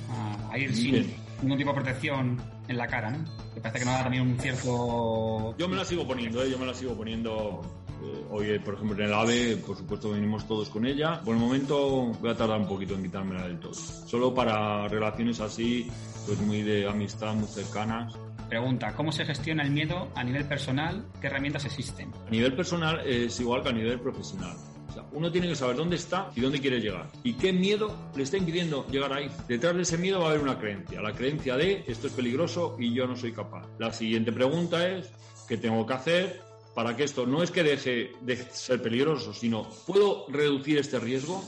A, 0.50 0.58
ir 0.58 0.74
sin 0.74 1.14
ningún 1.40 1.56
tipo 1.56 1.70
de 1.70 1.76
protección 1.76 2.42
en 2.68 2.76
la 2.76 2.86
cara, 2.86 3.10
¿no? 3.10 3.24
Que 3.54 3.60
parece 3.60 3.80
que 3.80 3.84
nos 3.86 3.94
da 3.94 4.02
también 4.02 4.24
un 4.24 4.38
cierto... 4.38 5.56
Yo 5.56 5.68
me 5.68 5.76
la 5.76 5.84
sigo 5.84 6.06
poniendo, 6.06 6.44
¿eh? 6.44 6.50
Yo 6.50 6.58
me 6.58 6.66
la 6.66 6.74
sigo 6.74 6.94
poniendo... 6.94 7.83
Eh, 8.04 8.24
hoy, 8.30 8.58
por 8.58 8.74
ejemplo, 8.74 8.96
en 8.98 9.08
el 9.08 9.14
AVE, 9.14 9.56
por 9.56 9.76
supuesto, 9.76 10.10
venimos 10.10 10.46
todos 10.46 10.68
con 10.68 10.84
ella. 10.84 11.20
Por 11.24 11.34
el 11.34 11.40
momento 11.40 12.12
voy 12.20 12.30
a 12.30 12.36
tardar 12.36 12.60
un 12.60 12.68
poquito 12.68 12.94
en 12.94 13.02
quitármela 13.02 13.46
del 13.46 13.58
todo. 13.58 13.74
Solo 13.74 14.34
para 14.34 14.86
relaciones 14.88 15.40
así, 15.40 15.90
pues 16.26 16.38
muy 16.40 16.62
de 16.62 16.88
amistad, 16.88 17.34
muy 17.34 17.48
cercanas. 17.48 18.14
Pregunta, 18.48 18.94
¿cómo 18.94 19.10
se 19.10 19.24
gestiona 19.24 19.62
el 19.62 19.70
miedo 19.70 20.08
a 20.14 20.22
nivel 20.22 20.46
personal? 20.46 21.06
¿Qué 21.20 21.28
herramientas 21.28 21.64
existen? 21.64 22.12
A 22.26 22.30
nivel 22.30 22.54
personal 22.54 23.00
es 23.06 23.40
igual 23.40 23.62
que 23.62 23.70
a 23.70 23.72
nivel 23.72 23.98
profesional. 23.98 24.54
O 24.88 24.92
sea, 24.92 25.04
uno 25.12 25.32
tiene 25.32 25.48
que 25.48 25.56
saber 25.56 25.76
dónde 25.76 25.96
está 25.96 26.30
y 26.36 26.40
dónde 26.40 26.60
quiere 26.60 26.78
llegar. 26.78 27.08
Y 27.24 27.32
qué 27.34 27.52
miedo 27.52 28.10
le 28.14 28.22
está 28.22 28.36
impidiendo 28.36 28.86
llegar 28.88 29.12
ahí. 29.14 29.30
Detrás 29.48 29.74
de 29.74 29.82
ese 29.82 29.96
miedo 29.96 30.20
va 30.20 30.26
a 30.26 30.30
haber 30.30 30.42
una 30.42 30.58
creencia. 30.58 31.00
La 31.00 31.12
creencia 31.12 31.56
de 31.56 31.84
esto 31.86 32.06
es 32.06 32.12
peligroso 32.12 32.76
y 32.78 32.92
yo 32.92 33.06
no 33.06 33.16
soy 33.16 33.32
capaz. 33.32 33.66
La 33.78 33.92
siguiente 33.92 34.30
pregunta 34.30 34.86
es, 34.86 35.10
¿qué 35.48 35.56
tengo 35.56 35.84
que 35.86 35.94
hacer 35.94 36.53
para 36.74 36.96
que 36.96 37.04
esto 37.04 37.26
no 37.26 37.42
es 37.42 37.50
que 37.50 37.62
deje 37.62 38.12
de 38.20 38.36
ser 38.36 38.82
peligroso, 38.82 39.32
sino 39.32 39.68
¿puedo 39.86 40.26
reducir 40.28 40.78
este 40.78 40.98
riesgo? 40.98 41.42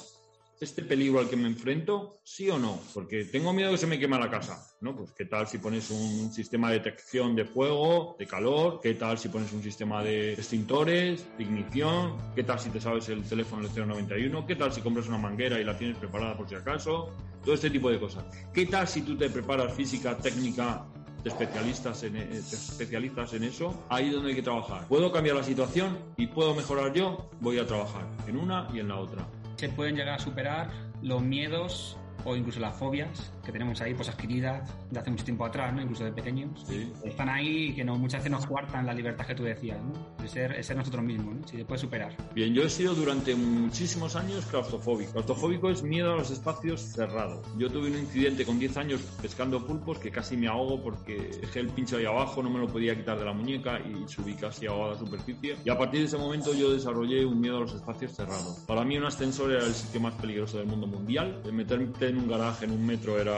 este 0.61 0.83
peligro 0.83 1.21
al 1.21 1.29
que 1.29 1.37
me 1.37 1.47
enfrento? 1.47 2.21
¿Sí 2.23 2.49
o 2.49 2.59
no? 2.59 2.81
Porque 2.95 3.25
tengo 3.25 3.53
miedo 3.53 3.73
que 3.73 3.79
se 3.79 3.87
me 3.87 3.99
queme 3.99 4.19
la 4.19 4.31
casa. 4.31 4.67
¿No? 4.81 4.97
Pues 4.97 5.13
qué 5.13 5.25
tal 5.25 5.47
si 5.47 5.59
pones 5.59 5.91
un 5.91 6.33
sistema 6.33 6.71
de 6.71 6.79
detección 6.79 7.35
de 7.35 7.45
fuego, 7.45 8.17
de 8.19 8.27
calor, 8.27 8.81
qué 8.83 8.95
tal 8.95 9.19
si 9.19 9.29
pones 9.29 9.53
un 9.53 9.63
sistema 9.63 10.03
de 10.03 10.35
extintores, 10.35 11.27
de 11.37 11.45
ignición, 11.45 12.17
qué 12.35 12.43
tal 12.43 12.59
si 12.59 12.71
te 12.71 12.81
sabes 12.81 13.09
el 13.09 13.23
teléfono 13.23 13.67
del 13.69 13.89
091, 13.89 14.47
qué 14.47 14.57
tal 14.57 14.73
si 14.73 14.81
compras 14.81 15.09
una 15.09 15.19
manguera 15.19 15.61
y 15.61 15.65
la 15.65 15.77
tienes 15.77 15.99
preparada 15.99 16.37
por 16.37 16.49
si 16.49 16.55
acaso, 16.55 17.11
todo 17.45 17.55
este 17.55 17.71
tipo 17.71 17.91
de 17.91 17.99
cosas. 17.99 18.25
¿Qué 18.53 18.67
tal 18.67 18.87
si 18.87 19.03
tú 19.03 19.17
te 19.17 19.31
preparas 19.31 19.75
física, 19.75 20.17
técnica, 20.17 20.87
te 21.27 21.45
especialistas 21.45 22.03
en, 22.05 22.13
te 22.13 22.39
especialistas 22.39 23.33
en 23.35 23.43
eso, 23.43 23.85
ahí 23.89 24.07
es 24.07 24.13
donde 24.13 24.31
hay 24.31 24.37
que 24.37 24.43
trabajar. 24.43 24.87
¿Puedo 24.87 25.11
cambiar 25.11 25.37
la 25.37 25.43
situación 25.43 25.99
y 26.17 26.29
puedo 26.29 26.55
mejorar 26.55 26.93
yo? 26.93 27.29
Voy 27.41 27.59
a 27.59 27.67
trabajar 27.67 28.07
en 28.29 28.37
una 28.37 28.69
y 28.73 28.79
en 28.79 28.89
la 28.89 28.97
otra 28.97 29.27
se 29.57 29.71
pueden 29.71 29.97
llegar 29.97 30.15
a 30.15 30.19
superar 30.19 30.71
los 31.03 31.23
miedos 31.23 31.97
o 32.25 32.37
incluso 32.37 32.61
las 32.61 32.77
fobias 32.77 33.33
que 33.47 33.53
tenemos 33.53 33.81
ahí 33.81 33.95
pues 33.95 34.09
adquiridas 34.09 34.69
de 34.91 34.99
hace 34.99 35.11
mucho 35.11 35.25
tiempo 35.25 35.45
atrás, 35.45 35.73
¿no? 35.73 35.81
incluso 35.81 36.05
de 36.05 36.13
pequeños. 36.13 36.67
Están 37.05 37.29
ahí 37.29 37.69
y 37.69 37.75
que 37.75 37.85
no, 37.85 37.97
muchas 37.97 38.21
veces 38.21 38.33
nos 38.33 38.47
cuartan 38.47 38.85
la 38.85 38.93
libertad 38.93 39.25
que 39.25 39.35
tú 39.35 39.45
decías, 39.45 39.79
¿no? 39.81 39.93
de 40.23 40.29
ser, 40.29 40.65
ser 40.65 40.77
nosotros 40.77 41.05
mismos, 41.05 41.37
¿no? 41.37 41.47
si 41.47 41.57
se 41.57 41.65
puede 41.65 41.81
superar. 41.81 42.17
Bien, 42.35 42.53
yo 42.53 42.65
he 42.65 42.71
sido 42.71 42.95
durante 42.95 43.35
muchísimos 43.35 44.17
años 44.17 44.45
claustrofóbico. 44.47 45.13
Claustrofóbico 45.13 45.71
es 45.71 45.83
miedo 45.83 46.13
a 46.13 46.17
los 46.17 46.31
espacios 46.31 46.81
cerrados. 46.81 47.47
Yo 47.57 47.71
tuve 47.71 47.89
un 47.89 47.99
incidente 47.99 48.45
con 48.45 48.59
10 48.59 48.77
años 48.79 49.01
pescando 49.23 49.65
pulpos 49.65 49.99
que 49.99 50.11
casi 50.11 50.37
me 50.37 50.49
ahogo 50.49 50.83
porque 50.83 51.31
dejé 51.41 51.61
el 51.61 51.69
pincho 51.69 51.99
ahí 51.99 52.05
abajo, 52.05 52.43
no 52.43 52.51
me 52.51 52.59
lo 52.59 52.67
podía 52.67 52.97
quitar 52.97 53.19
de 53.19 53.25
la 53.25 53.33
muñeca 53.33 53.79
y 53.79 54.09
subí 54.09 54.35
casi 54.35 54.67
ahogado 54.67 54.91
a 54.91 54.93
la 54.95 54.99
superficie. 54.99 55.57
Y 55.65 55.71
a 55.71 55.79
partir 55.79 56.01
de 56.01 56.07
ese 56.07 56.19
momento 56.19 56.53
yo 56.53 56.73
desarrollé 56.73 57.25
un 57.25 57.41
miedo 57.41 57.59
a 57.59 57.61
los 57.61 57.75
espacios 57.75 58.13
cerrados. 58.13 58.65
Para 58.67 58.85
mí 58.85 58.99
un 58.99 59.05
ascensor 59.05 59.53
era 59.53 59.65
el 59.65 59.75
sitio 59.75 60.01
más 60.01 60.15
peligroso 60.15 60.59
del 60.59 60.67
mundo 60.67 60.87
mundial. 60.87 61.43
De 61.45 61.53
meterme 61.53 61.87
en 62.01 62.19
un 62.19 62.29
garaje 62.29 62.65
en 62.65 62.73
un 62.73 62.85
metro 62.85 63.19
era 63.21 63.36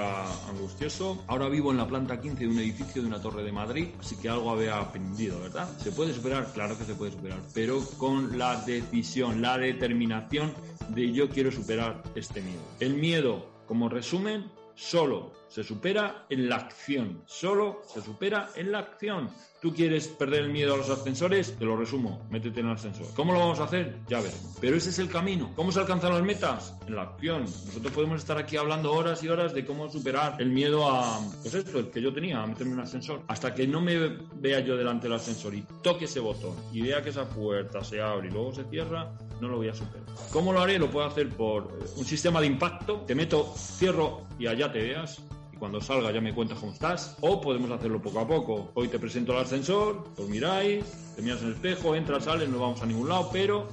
angustioso. 0.49 1.23
Ahora 1.27 1.49
vivo 1.49 1.71
en 1.71 1.79
la 1.79 1.87
planta 1.87 2.21
15 2.21 2.45
de 2.45 2.49
un 2.49 2.59
edificio 2.59 3.03
de 3.03 3.09
una 3.09 3.21
torre 3.21 3.43
de 3.43 3.53
Madrid, 3.53 3.89
así 4.01 4.17
que 4.17 4.29
algo 4.29 4.51
había 4.51 4.79
aprendido, 4.79 5.41
¿verdad? 5.41 5.69
¿Se 5.79 5.93
puede 5.93 6.15
superar? 6.15 6.53
Claro 6.53 6.77
que 6.79 6.85
se 6.85 6.95
puede 6.95 7.13
superar, 7.13 7.41
pero 7.55 7.81
con 7.99 8.39
la 8.39 8.57
decisión, 8.63 9.43
la 9.43 9.59
determinación 9.59 10.53
de 10.89 11.13
yo 11.13 11.29
quiero 11.29 11.51
superar 11.51 12.03
este 12.15 12.41
miedo. 12.41 12.63
El 12.81 12.95
miedo, 12.95 13.47
como 13.67 13.89
resumen, 13.89 14.51
solo 14.75 15.38
se 15.49 15.65
supera 15.65 16.27
en 16.29 16.49
la 16.49 16.57
acción. 16.57 17.23
Solo 17.27 17.83
se 17.93 18.01
supera 18.01 18.51
en 18.57 18.73
la 18.73 18.81
acción. 18.81 19.31
¿Tú 19.61 19.75
quieres 19.75 20.07
perder 20.07 20.45
el 20.45 20.51
miedo 20.51 20.75
a 20.75 20.77
los 20.77 20.89
ascensores? 20.89 21.57
Te 21.59 21.65
lo 21.65 21.77
resumo, 21.77 22.25
métete 22.31 22.61
en 22.61 22.67
el 22.67 22.73
ascensor. 22.75 23.07
¿Cómo 23.17 23.33
lo 23.33 23.41
vamos 23.41 23.59
a 23.59 23.65
hacer? 23.65 23.97
Ya 24.09 24.21
veremos. 24.21 24.57
Pero 24.61 24.77
ese 24.77 24.91
es 24.91 25.01
el 25.01 25.09
camino. 25.09 25.51
¿Cómo 25.57 25.73
se 25.73 25.81
alcanzan 25.81 26.13
las 26.13 26.23
metas? 26.23 26.75
En 26.87 26.95
la 26.95 27.03
acción. 27.03 27.43
Nosotros 27.43 27.93
podemos 27.93 28.21
estar 28.21 28.39
aquí 28.39 28.57
hablando 28.57 28.93
horas 28.93 29.21
y 29.25 29.29
horas 29.29 29.53
de 29.55 29.67
cómo 29.67 29.91
superar 29.91 30.37
el 30.41 30.51
miedo 30.51 30.89
a, 30.89 31.19
pues 31.43 31.55
esto, 31.55 31.81
el 31.81 31.91
que 31.91 32.01
yo 32.01 32.13
tenía, 32.13 32.41
a 32.41 32.47
meterme 32.47 32.75
en 32.75 32.79
un 32.79 32.85
ascensor. 32.85 33.23
Hasta 33.27 33.53
que 33.53 33.67
no 33.67 33.81
me 33.81 33.99
vea 34.35 34.61
yo 34.61 34.77
delante 34.77 35.09
del 35.09 35.15
ascensor 35.15 35.53
y 35.55 35.65
toque 35.83 36.05
ese 36.05 36.21
botón 36.21 36.55
y 36.73 36.83
vea 36.83 37.03
que 37.03 37.11
esa 37.11 37.29
puerta 37.29 37.83
se 37.83 38.01
abre 38.01 38.29
y 38.29 38.31
luego 38.31 38.55
se 38.55 38.63
cierra, 38.65 39.11
no 39.41 39.49
lo 39.49 39.57
voy 39.57 39.69
a 39.69 39.75
superar. 39.75 40.07
¿Cómo 40.33 40.53
lo 40.53 40.61
haré? 40.61 40.79
Lo 40.79 40.89
puedo 40.89 41.07
hacer 41.07 41.29
por 41.31 41.65
eh, 41.65 41.85
un 41.97 42.05
sistema 42.05 42.41
de 42.41 42.47
impacto. 42.47 43.03
Te 43.07 43.17
meto, 43.17 43.53
cierro 43.57 44.23
y 44.39 44.47
allá 44.47 44.71
te 44.71 44.79
veas 44.81 45.21
cuando 45.59 45.81
salga 45.81 46.13
ya 46.13 46.21
me 46.21 46.35
cuentas 46.35 46.59
cómo 46.59 46.73
estás. 46.73 47.17
O 47.21 47.41
podemos 47.41 47.71
hacerlo 47.71 48.01
poco 48.01 48.21
a 48.21 48.27
poco. 48.27 48.71
Hoy 48.75 48.89
te 48.89 48.99
presento 48.99 49.33
el 49.33 49.39
ascensor, 49.39 50.09
os 50.17 50.29
miráis, 50.29 50.85
te 51.17 51.23
miras 51.23 51.41
en 51.43 51.49
el 51.49 51.55
espejo, 51.55 51.95
entras, 51.95 52.25
sales, 52.25 52.49
no 52.49 52.59
vamos 52.59 52.83
a 52.83 52.87
ningún 52.87 53.09
lado, 53.09 53.29
pero 53.33 53.69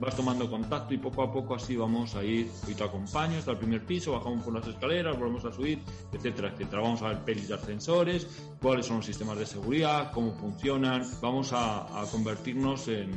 vas 0.00 0.16
tomando 0.16 0.50
contacto 0.50 0.94
y 0.94 0.98
poco 0.98 1.22
a 1.22 1.30
poco 1.30 1.54
así 1.54 1.76
vamos 1.76 2.14
a 2.14 2.24
ir. 2.24 2.50
Hoy 2.66 2.74
te 2.74 2.84
acompaño 2.84 3.38
hasta 3.38 3.50
el 3.50 3.58
primer 3.58 3.84
piso, 3.84 4.12
bajamos 4.12 4.44
por 4.44 4.54
las 4.54 4.66
escaleras, 4.66 5.18
volvemos 5.18 5.44
a 5.44 5.52
subir, 5.52 5.82
etcétera, 6.12 6.48
etcétera. 6.48 6.82
Vamos 6.82 7.02
a 7.02 7.08
ver 7.08 7.18
pelis 7.24 7.48
de 7.48 7.54
ascensores, 7.54 8.26
cuáles 8.60 8.86
son 8.86 8.96
los 8.96 9.06
sistemas 9.06 9.38
de 9.38 9.46
seguridad, 9.46 10.10
cómo 10.12 10.32
funcionan. 10.32 11.06
Vamos 11.20 11.52
a, 11.52 12.00
a 12.00 12.06
convertirnos 12.06 12.88
en, 12.88 13.10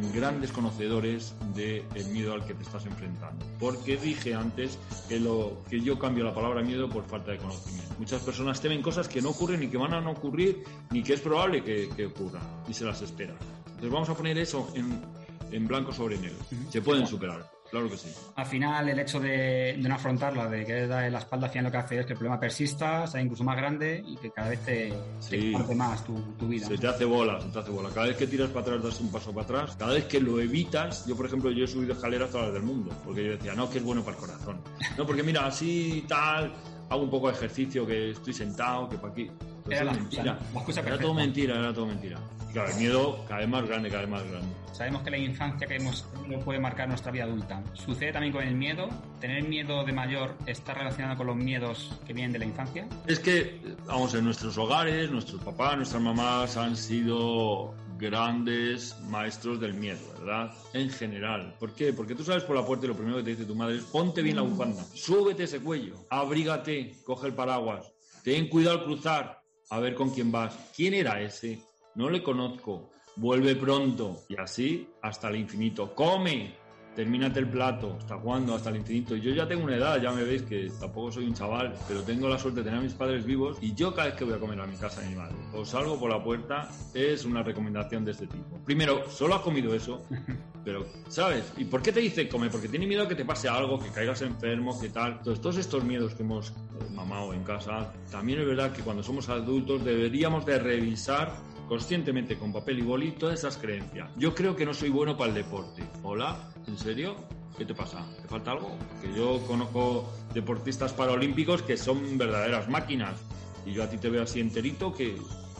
en 0.00 0.12
grandes 0.12 0.52
conocedores 0.52 1.34
del 1.54 2.06
miedo 2.10 2.32
al 2.32 2.44
que 2.44 2.54
te 2.54 2.62
estás 2.62 2.86
enfrentando. 2.86 3.44
Porque 3.58 3.96
dije 3.96 4.34
antes 4.34 4.78
que, 5.08 5.18
lo, 5.18 5.62
que 5.68 5.80
yo 5.80 5.98
cambio 5.98 6.24
la 6.24 6.34
palabra 6.34 6.62
miedo 6.62 6.88
por 6.88 7.04
falta 7.06 7.32
de 7.32 7.38
conocimiento. 7.38 7.94
Muchas 7.98 8.22
personas 8.22 8.60
temen 8.60 8.80
cosas 8.80 9.08
que 9.08 9.20
no 9.20 9.30
ocurren 9.30 9.60
ni 9.60 9.68
que 9.68 9.76
van 9.76 9.94
a 9.94 10.00
no 10.00 10.12
ocurrir 10.12 10.62
ni 10.90 11.02
que 11.02 11.14
es 11.14 11.20
probable 11.20 11.64
que, 11.64 11.88
que 11.96 12.06
ocurran 12.06 12.42
y 12.68 12.74
se 12.74 12.84
las 12.84 13.02
esperan. 13.02 13.36
Entonces 13.66 13.90
vamos 13.90 14.08
a 14.08 14.14
poner 14.14 14.38
eso 14.38 14.70
en, 14.74 15.02
en 15.50 15.66
blanco 15.66 15.92
sobre 15.92 16.16
negro. 16.18 16.38
Se 16.70 16.80
pueden 16.80 17.06
superar. 17.06 17.57
Claro 17.70 17.90
que 17.90 17.96
sí. 17.96 18.08
Al 18.34 18.46
final, 18.46 18.88
el 18.88 18.98
hecho 18.98 19.20
de, 19.20 19.76
de 19.78 19.88
no 19.88 19.94
afrontarla, 19.94 20.48
de 20.48 20.64
que 20.64 20.86
da 20.86 21.08
la 21.08 21.18
espalda, 21.18 21.46
al 21.46 21.52
final 21.52 21.64
lo 21.66 21.70
que 21.70 21.76
hace 21.76 22.00
es 22.00 22.06
que 22.06 22.12
el 22.12 22.18
problema 22.18 22.40
persista, 22.40 23.06
sea 23.06 23.20
incluso 23.20 23.44
más 23.44 23.56
grande 23.56 24.02
y 24.06 24.16
que 24.16 24.30
cada 24.30 24.48
vez 24.48 24.60
te, 24.64 24.92
sí. 25.20 25.52
te 25.66 25.74
más 25.74 26.04
tu, 26.04 26.14
tu, 26.38 26.48
vida. 26.48 26.66
Se 26.66 26.78
te 26.78 26.86
hace 26.86 27.04
bola, 27.04 27.40
se 27.40 27.48
te 27.48 27.58
hace 27.58 27.70
bola. 27.70 27.90
Cada 27.90 28.06
vez 28.06 28.16
que 28.16 28.26
tiras 28.26 28.48
para 28.48 28.60
atrás, 28.60 28.82
das 28.82 29.00
un 29.00 29.10
paso 29.10 29.32
para 29.32 29.44
atrás. 29.44 29.76
Cada 29.76 29.94
vez 29.94 30.04
que 30.04 30.20
lo 30.20 30.40
evitas, 30.40 31.06
yo, 31.06 31.16
por 31.16 31.26
ejemplo, 31.26 31.50
yo 31.50 31.64
he 31.64 31.68
subido 31.68 31.92
escaleras 31.92 32.30
todas 32.30 32.46
las 32.46 32.54
del 32.54 32.62
mundo, 32.62 32.90
porque 33.04 33.24
yo 33.24 33.30
decía, 33.32 33.54
no, 33.54 33.68
que 33.68 33.78
es 33.78 33.84
bueno 33.84 34.02
para 34.02 34.16
el 34.16 34.22
corazón. 34.22 34.60
No, 34.96 35.06
porque 35.06 35.22
mira, 35.22 35.46
así 35.46 36.04
tal, 36.08 36.52
hago 36.88 37.02
un 37.02 37.10
poco 37.10 37.28
de 37.28 37.34
ejercicio, 37.34 37.86
que 37.86 38.10
estoy 38.10 38.32
sentado, 38.32 38.88
que 38.88 38.96
para 38.96 39.12
aquí. 39.12 39.30
Era, 39.70 39.84
la, 39.84 39.92
mentira. 39.92 40.24
La, 40.24 40.82
era 40.82 40.98
todo 40.98 41.14
mentira, 41.14 41.58
era 41.58 41.72
todo 41.72 41.86
mentira. 41.86 42.18
Y 42.48 42.52
claro, 42.52 42.70
el 42.70 42.76
miedo 42.76 43.24
cada 43.28 43.40
vez 43.40 43.48
más 43.48 43.66
grande, 43.66 43.88
cada 43.90 44.02
vez 44.02 44.10
más 44.10 44.22
grande. 44.30 44.48
Sabemos 44.72 45.02
que 45.02 45.10
la 45.10 45.18
infancia 45.18 45.66
que 45.66 45.76
hemos 45.76 46.10
tenido 46.12 46.40
puede 46.40 46.60
marcar 46.60 46.88
nuestra 46.88 47.10
vida 47.10 47.24
adulta. 47.24 47.62
¿Sucede 47.74 48.12
también 48.12 48.32
con 48.32 48.44
el 48.44 48.54
miedo? 48.54 48.88
¿Tener 49.20 49.42
miedo 49.42 49.84
de 49.84 49.92
mayor 49.92 50.36
está 50.46 50.72
relacionado 50.72 51.16
con 51.16 51.26
los 51.26 51.36
miedos 51.36 51.98
que 52.06 52.12
vienen 52.12 52.32
de 52.32 52.38
la 52.38 52.44
infancia? 52.44 52.86
Es 53.06 53.18
que, 53.18 53.60
vamos, 53.86 54.14
en 54.14 54.24
nuestros 54.24 54.56
hogares, 54.56 55.10
nuestros 55.10 55.42
papás, 55.42 55.76
nuestras 55.76 56.00
mamás 56.00 56.56
han 56.56 56.76
sido 56.76 57.74
grandes 57.98 58.96
maestros 59.08 59.60
del 59.60 59.74
miedo, 59.74 59.98
¿verdad? 60.18 60.52
En 60.72 60.88
general. 60.90 61.54
¿Por 61.58 61.74
qué? 61.74 61.92
Porque 61.92 62.14
tú 62.14 62.22
sabes 62.22 62.44
por 62.44 62.56
la 62.56 62.64
puerta 62.64 62.86
y 62.86 62.88
lo 62.88 62.94
primero 62.94 63.16
que 63.18 63.24
te 63.24 63.30
dice 63.30 63.44
tu 63.44 63.54
madre 63.54 63.76
es 63.76 63.82
ponte 63.82 64.22
bien 64.22 64.36
la 64.36 64.42
bufanda, 64.42 64.84
súbete 64.94 65.44
ese 65.44 65.60
cuello, 65.60 66.06
abrígate, 66.08 66.94
coge 67.04 67.26
el 67.26 67.34
paraguas, 67.34 67.92
ten 68.22 68.48
cuidado 68.48 68.78
al 68.78 68.84
cruzar, 68.84 69.37
a 69.70 69.80
ver 69.80 69.94
con 69.94 70.10
quién 70.10 70.32
vas. 70.32 70.56
¿Quién 70.74 70.94
era 70.94 71.20
ese? 71.20 71.60
No 71.94 72.10
le 72.10 72.22
conozco. 72.22 72.90
Vuelve 73.16 73.56
pronto. 73.56 74.24
Y 74.28 74.36
así 74.36 74.88
hasta 75.02 75.28
el 75.28 75.36
infinito. 75.36 75.94
¡Come! 75.94 76.68
termínate 76.98 77.38
el 77.38 77.48
plato, 77.48 77.94
¿hasta 77.96 78.16
cuándo? 78.16 78.56
Hasta 78.56 78.70
el 78.70 78.76
infinito. 78.78 79.14
Y 79.14 79.20
yo 79.20 79.30
ya 79.30 79.46
tengo 79.46 79.62
una 79.62 79.76
edad, 79.76 80.02
ya 80.02 80.10
me 80.10 80.24
veis 80.24 80.42
que 80.42 80.68
tampoco 80.80 81.12
soy 81.12 81.26
un 81.26 81.34
chaval, 81.34 81.72
pero 81.86 82.02
tengo 82.02 82.28
la 82.28 82.36
suerte 82.36 82.58
de 82.58 82.64
tener 82.64 82.80
a 82.80 82.82
mis 82.82 82.92
padres 82.92 83.24
vivos 83.24 83.56
y 83.60 83.72
yo 83.72 83.94
cada 83.94 84.08
vez 84.08 84.16
que 84.16 84.24
voy 84.24 84.34
a 84.34 84.40
comer 84.40 84.60
a 84.60 84.66
mi 84.66 84.76
casa 84.76 85.02
de 85.02 85.10
mi 85.10 85.14
madre 85.14 85.36
o 85.54 85.64
salgo 85.64 85.96
por 85.96 86.10
la 86.10 86.20
puerta 86.20 86.68
es 86.94 87.24
una 87.24 87.44
recomendación 87.44 88.04
de 88.04 88.10
este 88.10 88.26
tipo. 88.26 88.58
Primero, 88.64 89.08
solo 89.08 89.36
has 89.36 89.42
comido 89.42 89.72
eso, 89.76 90.02
pero, 90.64 90.86
¿sabes? 91.06 91.52
¿Y 91.56 91.66
por 91.66 91.82
qué 91.82 91.92
te 91.92 92.00
dice 92.00 92.28
come? 92.28 92.50
Porque 92.50 92.66
tiene 92.66 92.84
miedo 92.84 93.06
que 93.06 93.14
te 93.14 93.24
pase 93.24 93.48
algo, 93.48 93.78
que 93.78 93.90
caigas 93.90 94.20
enfermo, 94.22 94.80
que 94.80 94.88
tal. 94.88 95.18
Entonces, 95.18 95.40
todos 95.40 95.56
estos 95.58 95.84
miedos 95.84 96.16
que 96.16 96.24
hemos 96.24 96.52
eh, 96.80 96.90
mamado 96.94 97.32
en 97.34 97.44
casa, 97.44 97.92
también 98.10 98.40
es 98.40 98.46
verdad 98.46 98.72
que 98.72 98.82
cuando 98.82 99.02
somos 99.02 99.28
adultos 99.28 99.84
deberíamos 99.84 100.44
de 100.46 100.58
revisar 100.58 101.32
conscientemente 101.68 102.38
con 102.38 102.52
papel 102.52 102.78
y 102.78 102.82
boli 102.82 103.12
todas 103.12 103.38
esas 103.38 103.56
creencias. 103.58 104.10
Yo 104.16 104.34
creo 104.34 104.56
que 104.56 104.64
no 104.64 104.72
soy 104.72 104.88
bueno 104.88 105.16
para 105.16 105.30
el 105.30 105.34
deporte. 105.34 105.84
Hola, 106.02 106.50
¿en 106.66 106.78
serio? 106.78 107.16
¿Qué 107.56 107.64
te 107.64 107.74
pasa? 107.74 108.04
¿Te 108.22 108.28
falta 108.28 108.52
algo? 108.52 108.76
Que 109.02 109.12
yo 109.14 109.40
conozco 109.46 110.10
deportistas 110.32 110.92
paralímpicos 110.92 111.62
que 111.62 111.76
son 111.76 112.16
verdaderas 112.16 112.68
máquinas 112.68 113.20
y 113.66 113.72
yo 113.72 113.82
a 113.82 113.90
ti 113.90 113.98
te 113.98 114.08
veo 114.08 114.22
así 114.22 114.40
enterito 114.40 114.92
que 114.92 115.16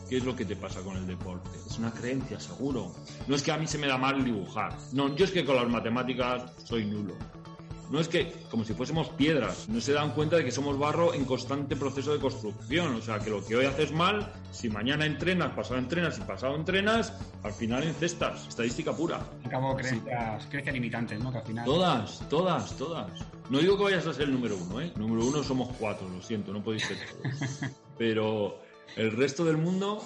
¿Qué 0.08 0.16
es 0.16 0.24
lo 0.24 0.34
que 0.34 0.46
te 0.46 0.56
pasa 0.56 0.80
con 0.80 0.96
el 0.96 1.06
deporte? 1.06 1.50
Es 1.66 1.78
una 1.78 1.92
creencia, 1.92 2.40
seguro. 2.40 2.92
No 3.26 3.36
es 3.36 3.42
que 3.42 3.52
a 3.52 3.58
mí 3.58 3.66
se 3.66 3.76
me 3.76 3.86
da 3.86 3.98
mal 3.98 4.24
dibujar. 4.24 4.74
No, 4.92 5.14
yo 5.14 5.26
es 5.26 5.30
que 5.30 5.44
con 5.44 5.56
las 5.56 5.68
matemáticas 5.68 6.50
soy 6.64 6.86
nulo. 6.86 7.14
No 7.90 8.00
es 8.00 8.08
que, 8.08 8.32
como 8.50 8.64
si 8.64 8.74
fuésemos 8.74 9.08
piedras, 9.08 9.68
no 9.68 9.80
se 9.80 9.92
dan 9.92 10.12
cuenta 10.12 10.36
de 10.36 10.44
que 10.44 10.50
somos 10.50 10.78
barro 10.78 11.14
en 11.14 11.24
constante 11.24 11.74
proceso 11.74 12.12
de 12.12 12.18
construcción. 12.18 12.94
O 12.96 13.02
sea, 13.02 13.18
que 13.18 13.30
lo 13.30 13.44
que 13.44 13.56
hoy 13.56 13.64
haces 13.64 13.92
mal, 13.92 14.30
si 14.50 14.68
mañana 14.68 15.06
entrenas, 15.06 15.54
pasado 15.54 15.78
entrenas 15.78 16.18
y 16.18 16.20
pasado 16.22 16.54
entrenas, 16.54 17.14
al 17.42 17.52
final 17.52 17.84
encestas. 17.84 18.46
Estadística 18.48 18.94
pura. 18.94 19.20
Acabo 19.44 19.74
creencias, 19.74 20.46
creencias 20.46 20.74
limitantes, 20.74 21.18
¿no? 21.18 21.32
Que 21.32 21.38
al 21.38 21.46
final... 21.46 21.64
Todas, 21.64 22.28
todas, 22.28 22.76
todas. 22.76 23.10
No 23.48 23.58
digo 23.58 23.78
que 23.78 23.84
vayas 23.84 24.06
a 24.06 24.12
ser 24.12 24.24
el 24.24 24.32
número 24.32 24.56
uno, 24.56 24.80
¿eh? 24.80 24.92
Número 24.96 25.24
uno 25.26 25.42
somos 25.42 25.70
cuatro, 25.78 26.08
lo 26.08 26.20
siento, 26.20 26.52
no 26.52 26.62
podéis 26.62 26.84
ser 26.84 26.98
todos. 26.98 27.72
Pero 27.98 28.58
el 28.96 29.12
resto 29.12 29.44
del 29.44 29.56
mundo, 29.56 30.02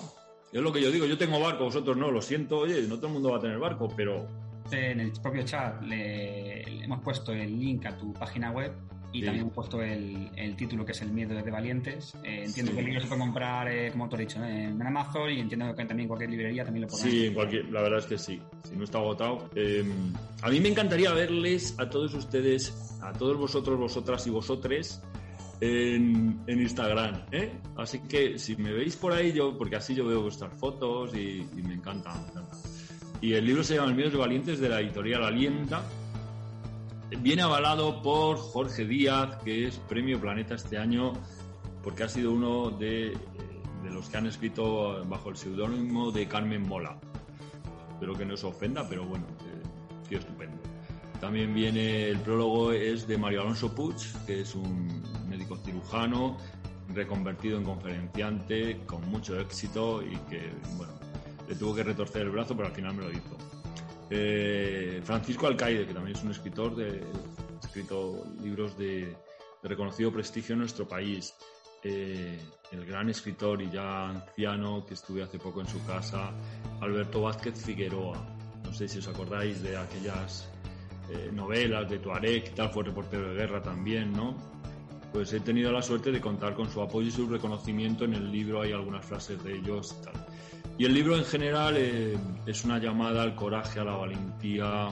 es 0.52 0.60
lo 0.60 0.72
que 0.72 0.80
yo 0.80 0.92
digo, 0.92 1.06
yo 1.06 1.18
tengo 1.18 1.40
barco, 1.40 1.64
vosotros 1.64 1.96
no, 1.96 2.10
lo 2.10 2.22
siento, 2.22 2.58
oye, 2.58 2.82
no 2.82 2.96
todo 2.96 3.08
el 3.08 3.12
mundo 3.14 3.30
va 3.30 3.38
a 3.38 3.40
tener 3.40 3.58
barco, 3.58 3.88
pero 3.96 4.26
en 4.70 5.00
el 5.00 5.12
propio 5.12 5.42
chat 5.42 5.82
le, 5.82 6.84
hemos 6.84 7.00
puesto 7.00 7.32
el 7.32 7.58
link 7.58 7.86
a 7.86 7.96
tu 7.96 8.12
página 8.12 8.50
web 8.50 8.72
y 9.12 9.22
también 9.22 9.42
hemos 9.42 9.54
puesto 9.54 9.82
el, 9.82 10.56
título 10.56 10.86
que 10.86 10.92
es 10.92 11.02
El 11.02 11.12
miedo 11.12 11.34
de 11.34 11.50
valientes. 11.50 12.14
Eh, 12.24 12.44
entiendo 12.46 12.72
que 12.72 12.80
el 12.80 12.86
libro 12.86 13.00
se 13.02 13.06
puede 13.08 13.20
comprar, 13.20 13.68
eh, 13.68 13.90
como 13.90 14.08
tú 14.08 14.16
has 14.16 14.20
dicho, 14.20 14.42
en 14.42 14.80
Amazon 14.80 15.30
y 15.30 15.40
entiendo 15.40 15.74
que 15.74 15.84
también 15.84 16.00
en 16.00 16.08
cualquier 16.08 16.30
librería 16.30 16.64
también 16.64 16.82
lo 16.82 16.88
podrán. 16.88 17.10
Sí, 17.10 17.26
en 17.26 17.34
cualquier, 17.34 17.70
la 17.70 17.82
verdad 17.82 17.98
es 17.98 18.06
que 18.06 18.18
sí, 18.18 18.40
si 18.64 18.76
no 18.76 18.84
está 18.84 18.98
agotado. 18.98 19.50
Em, 19.54 20.14
a 20.40 20.48
mí 20.48 20.60
me 20.60 20.70
encantaría 20.70 21.12
verles 21.12 21.74
a 21.78 21.90
todos 21.90 22.14
ustedes, 22.14 22.98
a 23.02 23.12
todos 23.12 23.36
vosotros, 23.36 23.78
vosotras 23.78 24.26
y 24.26 24.30
vosotres. 24.30 25.02
En, 25.64 26.42
Instagram, 26.48 27.26
¿eh? 27.30 27.52
Así 27.76 28.00
que 28.00 28.36
si 28.36 28.56
me 28.56 28.72
veis 28.72 28.96
por 28.96 29.12
ahí, 29.12 29.32
yo, 29.32 29.56
porque 29.56 29.76
así 29.76 29.94
yo 29.94 30.04
veo 30.04 30.22
vuestras 30.22 30.52
fotos 30.58 31.14
y, 31.14 31.46
me 31.54 31.74
encanta, 31.74 32.12
me 32.14 32.30
encanta. 32.30 32.56
Y 33.22 33.34
el 33.34 33.46
libro 33.46 33.62
se 33.62 33.76
llama 33.76 33.88
El 33.88 33.94
miedo 33.94 34.10
de 34.10 34.16
Valientes 34.16 34.58
de 34.58 34.68
la 34.68 34.80
editorial 34.80 35.22
Alienta. 35.22 35.80
Viene 37.20 37.42
avalado 37.42 38.02
por 38.02 38.36
Jorge 38.36 38.84
Díaz, 38.84 39.36
que 39.44 39.68
es 39.68 39.76
Premio 39.76 40.20
Planeta 40.20 40.56
este 40.56 40.76
año, 40.76 41.12
porque 41.84 42.02
ha 42.02 42.08
sido 42.08 42.32
uno 42.32 42.70
de, 42.70 43.16
los 43.84 44.08
que 44.08 44.16
han 44.16 44.26
escrito 44.26 45.04
bajo 45.06 45.30
el 45.30 45.36
seudónimo 45.36 46.10
de 46.10 46.26
Carmen 46.26 46.66
Mola. 46.66 46.98
Espero 47.92 48.14
que 48.14 48.24
no 48.24 48.34
os 48.34 48.42
ofenda, 48.42 48.88
pero 48.88 49.04
bueno, 49.04 49.24
eh, 50.10 50.16
estupendo. 50.16 50.60
También 51.20 51.54
viene 51.54 52.08
el 52.08 52.18
prólogo, 52.18 52.72
es 52.72 53.06
de 53.06 53.18
Mario 53.18 53.42
Alonso 53.42 53.72
Puig, 53.72 53.98
que 54.26 54.40
es 54.40 54.56
un 54.56 55.00
médico 55.28 55.56
cirujano 55.58 56.38
reconvertido 56.92 57.56
en 57.56 57.62
conferenciante 57.62 58.80
con 58.84 59.08
mucho 59.08 59.38
éxito 59.38 60.02
y 60.02 60.16
que, 60.28 60.50
bueno, 60.76 60.92
tuvo 61.54 61.74
que 61.74 61.82
retorcer 61.82 62.22
el 62.22 62.30
brazo, 62.30 62.56
pero 62.56 62.68
al 62.68 62.74
final 62.74 62.94
me 62.94 63.04
lo 63.04 63.10
hizo. 63.10 63.36
Eh, 64.10 65.00
Francisco 65.04 65.46
Alcaide, 65.46 65.86
que 65.86 65.94
también 65.94 66.16
es 66.16 66.22
un 66.22 66.30
escritor, 66.30 66.76
de, 66.76 67.02
ha 67.02 67.66
escrito 67.66 68.24
libros 68.42 68.76
de, 68.76 69.16
reconocido 69.62 70.12
prestigio 70.12 70.54
en 70.54 70.60
nuestro 70.60 70.86
país. 70.86 71.34
Eh, 71.84 72.38
el 72.70 72.86
gran 72.86 73.08
escritor 73.10 73.60
y 73.60 73.70
ya 73.70 74.08
anciano 74.08 74.84
que 74.86 74.94
estuve 74.94 75.22
hace 75.22 75.38
poco 75.38 75.60
en 75.60 75.66
su 75.66 75.84
casa, 75.84 76.30
Alberto 76.80 77.22
Vázquez 77.22 77.62
Figueroa. 77.64 78.24
No 78.64 78.72
sé 78.72 78.88
si 78.88 78.98
os 78.98 79.08
acordáis 79.08 79.62
de 79.62 79.76
aquellas 79.76 80.48
eh, 81.10 81.30
novelas 81.32 81.90
de 81.90 81.98
Tuareg, 81.98 82.54
tal, 82.54 82.70
fue 82.70 82.84
reportero 82.84 83.30
de 83.30 83.34
guerra 83.34 83.62
también, 83.62 84.12
¿no? 84.12 84.36
Pues 85.12 85.32
he 85.32 85.40
tenido 85.40 85.70
la 85.72 85.82
suerte 85.82 86.10
de 86.10 86.20
contar 86.20 86.54
con 86.54 86.70
su 86.70 86.80
apoyo 86.80 87.08
y 87.08 87.10
su 87.10 87.28
reconocimiento 87.28 88.04
en 88.04 88.14
el 88.14 88.30
libro, 88.32 88.62
hay 88.62 88.72
algunas 88.72 89.04
frases 89.04 89.42
de 89.42 89.56
ellos 89.56 89.94
y 90.00 90.04
tal. 90.04 90.14
Y 90.78 90.86
el 90.86 90.94
libro 90.94 91.16
en 91.16 91.24
general 91.24 91.76
eh, 91.76 92.16
es 92.46 92.64
una 92.64 92.78
llamada 92.78 93.22
al 93.22 93.34
coraje, 93.34 93.78
a 93.78 93.84
la 93.84 93.94
valentía, 93.94 94.88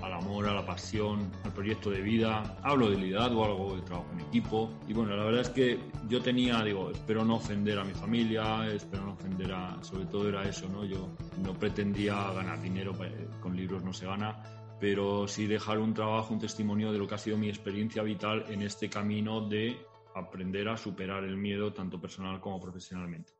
al 0.00 0.12
amor, 0.12 0.48
a 0.48 0.54
la 0.54 0.64
pasión, 0.64 1.30
al 1.44 1.52
proyecto 1.52 1.90
de 1.90 2.00
vida. 2.00 2.58
Hablo 2.62 2.88
de 2.90 2.96
liderazgo, 2.98 3.44
algo 3.44 3.76
de 3.76 3.82
trabajo 3.82 4.08
en 4.12 4.20
equipo. 4.20 4.70
Y 4.86 4.92
bueno, 4.92 5.16
la 5.16 5.24
verdad 5.24 5.40
es 5.42 5.50
que 5.50 5.78
yo 6.08 6.22
tenía, 6.22 6.62
digo, 6.62 6.90
espero 6.90 7.24
no 7.24 7.36
ofender 7.36 7.78
a 7.78 7.84
mi 7.84 7.92
familia, 7.92 8.66
espero 8.72 9.04
no 9.04 9.12
ofender 9.12 9.52
a, 9.52 9.82
sobre 9.82 10.06
todo 10.06 10.28
era 10.28 10.48
eso, 10.48 10.68
¿no? 10.68 10.84
Yo 10.84 11.08
no 11.42 11.52
pretendía 11.54 12.14
ganar 12.32 12.62
dinero, 12.62 12.92
eh, 13.04 13.28
con 13.40 13.56
libros 13.56 13.82
no 13.82 13.92
se 13.92 14.06
gana, 14.06 14.42
pero 14.80 15.26
sí 15.26 15.46
dejar 15.46 15.78
un 15.78 15.94
trabajo, 15.94 16.32
un 16.32 16.40
testimonio 16.40 16.92
de 16.92 16.98
lo 16.98 17.08
que 17.08 17.16
ha 17.16 17.18
sido 17.18 17.36
mi 17.36 17.48
experiencia 17.48 18.02
vital 18.02 18.44
en 18.48 18.62
este 18.62 18.88
camino 18.88 19.40
de 19.40 19.76
aprender 20.14 20.68
a 20.68 20.76
superar 20.76 21.24
el 21.24 21.36
miedo 21.36 21.72
tanto 21.72 22.00
personal 22.00 22.40
como 22.40 22.60
profesionalmente 22.60 23.32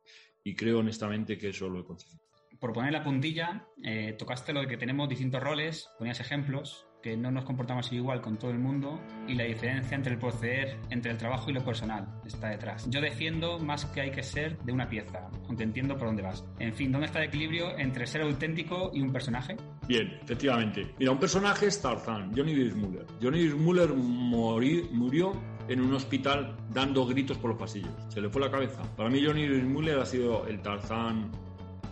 y 0.43 0.55
creo 0.55 0.79
honestamente 0.79 1.37
que 1.37 1.49
eso 1.49 1.69
lo 1.69 1.81
he 1.81 1.85
conseguido. 1.85 2.23
Por 2.59 2.71
poner 2.71 2.93
la 2.93 3.03
puntilla, 3.03 3.67
eh, 3.83 4.15
tocaste 4.17 4.53
lo 4.53 4.61
de 4.61 4.67
que 4.67 4.77
tenemos 4.77 5.09
distintos 5.09 5.41
roles, 5.43 5.89
ponías 5.97 6.19
ejemplos, 6.19 6.87
que 7.03 7.17
no 7.17 7.29
nos 7.29 7.43
comportamos 7.43 7.91
igual 7.91 8.21
con 8.21 8.37
todo 8.39 8.49
el 8.49 8.59
mundo 8.59 8.99
y 9.27 9.33
la 9.33 9.43
diferencia 9.43 9.95
entre 9.95 10.13
el 10.13 10.19
proceder 10.19 10.77
entre 10.89 11.11
el 11.11 11.17
trabajo 11.17 11.49
y 11.49 11.53
lo 11.53 11.63
personal 11.63 12.07
está 12.25 12.47
detrás. 12.47 12.89
Yo 12.89 13.01
defiendo 13.01 13.59
más 13.59 13.85
que 13.87 14.01
hay 14.01 14.11
que 14.11 14.23
ser 14.23 14.57
de 14.59 14.71
una 14.71 14.87
pieza, 14.87 15.29
aunque 15.47 15.63
entiendo 15.63 15.97
por 15.97 16.07
dónde 16.07 16.23
vas. 16.23 16.45
En 16.59 16.73
fin, 16.73 16.93
¿dónde 16.93 17.07
está 17.07 17.19
el 17.19 17.27
equilibrio 17.27 17.77
entre 17.77 18.07
ser 18.07 18.21
auténtico 18.21 18.89
y 18.93 19.01
un 19.01 19.11
personaje? 19.11 19.57
Bien, 19.85 20.17
efectivamente. 20.23 20.93
Mira, 20.97 21.11
un 21.11 21.19
personaje 21.19 21.67
es 21.67 21.81
Tarzán, 21.81 22.31
Johnny 22.33 22.55
Weissmuller. 22.55 23.05
Johnny 23.21 23.49
Weissmuller 23.49 23.93
murió 23.93 25.33
en 25.67 25.81
un 25.81 25.93
hospital 25.93 26.55
dando 26.69 27.05
gritos 27.05 27.37
por 27.37 27.51
los 27.51 27.59
pasillos. 27.59 27.91
Se 28.09 28.21
le 28.21 28.29
fue 28.29 28.41
la 28.41 28.51
cabeza. 28.51 28.81
Para 28.95 29.09
mí 29.09 29.23
Johnny 29.23 29.47
Muller 29.47 29.99
ha 29.99 30.05
sido 30.05 30.45
el 30.47 30.61
Tarzán 30.61 31.31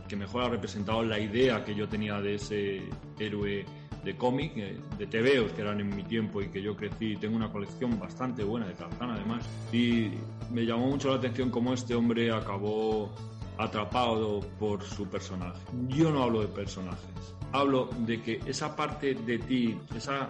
que 0.07 0.15
mejor 0.15 0.43
ha 0.43 0.49
representado 0.49 1.03
la 1.03 1.19
idea 1.19 1.63
que 1.63 1.73
yo 1.73 1.87
tenía 1.87 2.19
de 2.19 2.35
ese 2.35 2.81
héroe 3.17 3.65
de 4.03 4.17
cómic, 4.17 4.53
eh, 4.57 4.77
de 4.97 5.07
TVOs 5.07 5.53
que 5.53 5.61
eran 5.61 5.79
en 5.79 5.95
mi 5.95 6.03
tiempo 6.03 6.41
y 6.41 6.49
que 6.49 6.61
yo 6.61 6.75
crecí. 6.75 7.15
Tengo 7.15 7.35
una 7.35 7.51
colección 7.51 7.97
bastante 7.99 8.43
buena 8.43 8.67
de 8.67 8.73
Tarzán 8.73 9.11
además. 9.11 9.47
Y 9.71 10.11
me 10.51 10.65
llamó 10.65 10.87
mucho 10.87 11.09
la 11.09 11.15
atención 11.15 11.49
cómo 11.49 11.73
este 11.73 11.95
hombre 11.95 12.31
acabó 12.31 13.13
atrapado 13.57 14.39
por 14.59 14.83
su 14.83 15.07
personaje. 15.07 15.59
Yo 15.87 16.11
no 16.11 16.23
hablo 16.23 16.41
de 16.41 16.47
personajes, 16.47 17.35
hablo 17.51 17.89
de 17.99 18.21
que 18.21 18.39
esa 18.45 18.75
parte 18.75 19.13
de 19.13 19.37
ti, 19.37 19.77
esa 19.95 20.29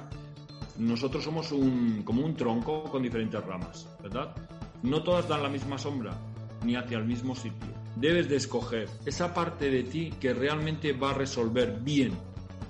nosotros 0.82 1.23
somos 1.23 1.51
un, 1.51 2.01
como 2.03 2.25
un 2.25 2.36
tronco 2.36 2.86
con 2.86 3.03
diferentes 3.03 3.43
ramas, 3.45 3.88
¿verdad? 4.01 4.36
No 4.82 5.03
todas 5.03 5.27
dan 5.27 5.43
la 5.43 5.49
misma 5.49 5.77
sombra, 5.77 6.19
ni 6.63 6.75
hacia 6.75 6.97
el 6.97 7.05
mismo 7.05 7.36
sitio. 7.36 7.69
Debes 7.95 8.27
de 8.29 8.38
escoger 8.38 8.89
esa 9.05 9.32
parte 9.32 9.69
de 9.69 9.84
ti 9.84 10.11
que 10.19 10.34
realmente 10.34 10.93
va 10.93 11.11
a 11.11 11.13
resolver 11.13 11.79
bien 11.82 12.13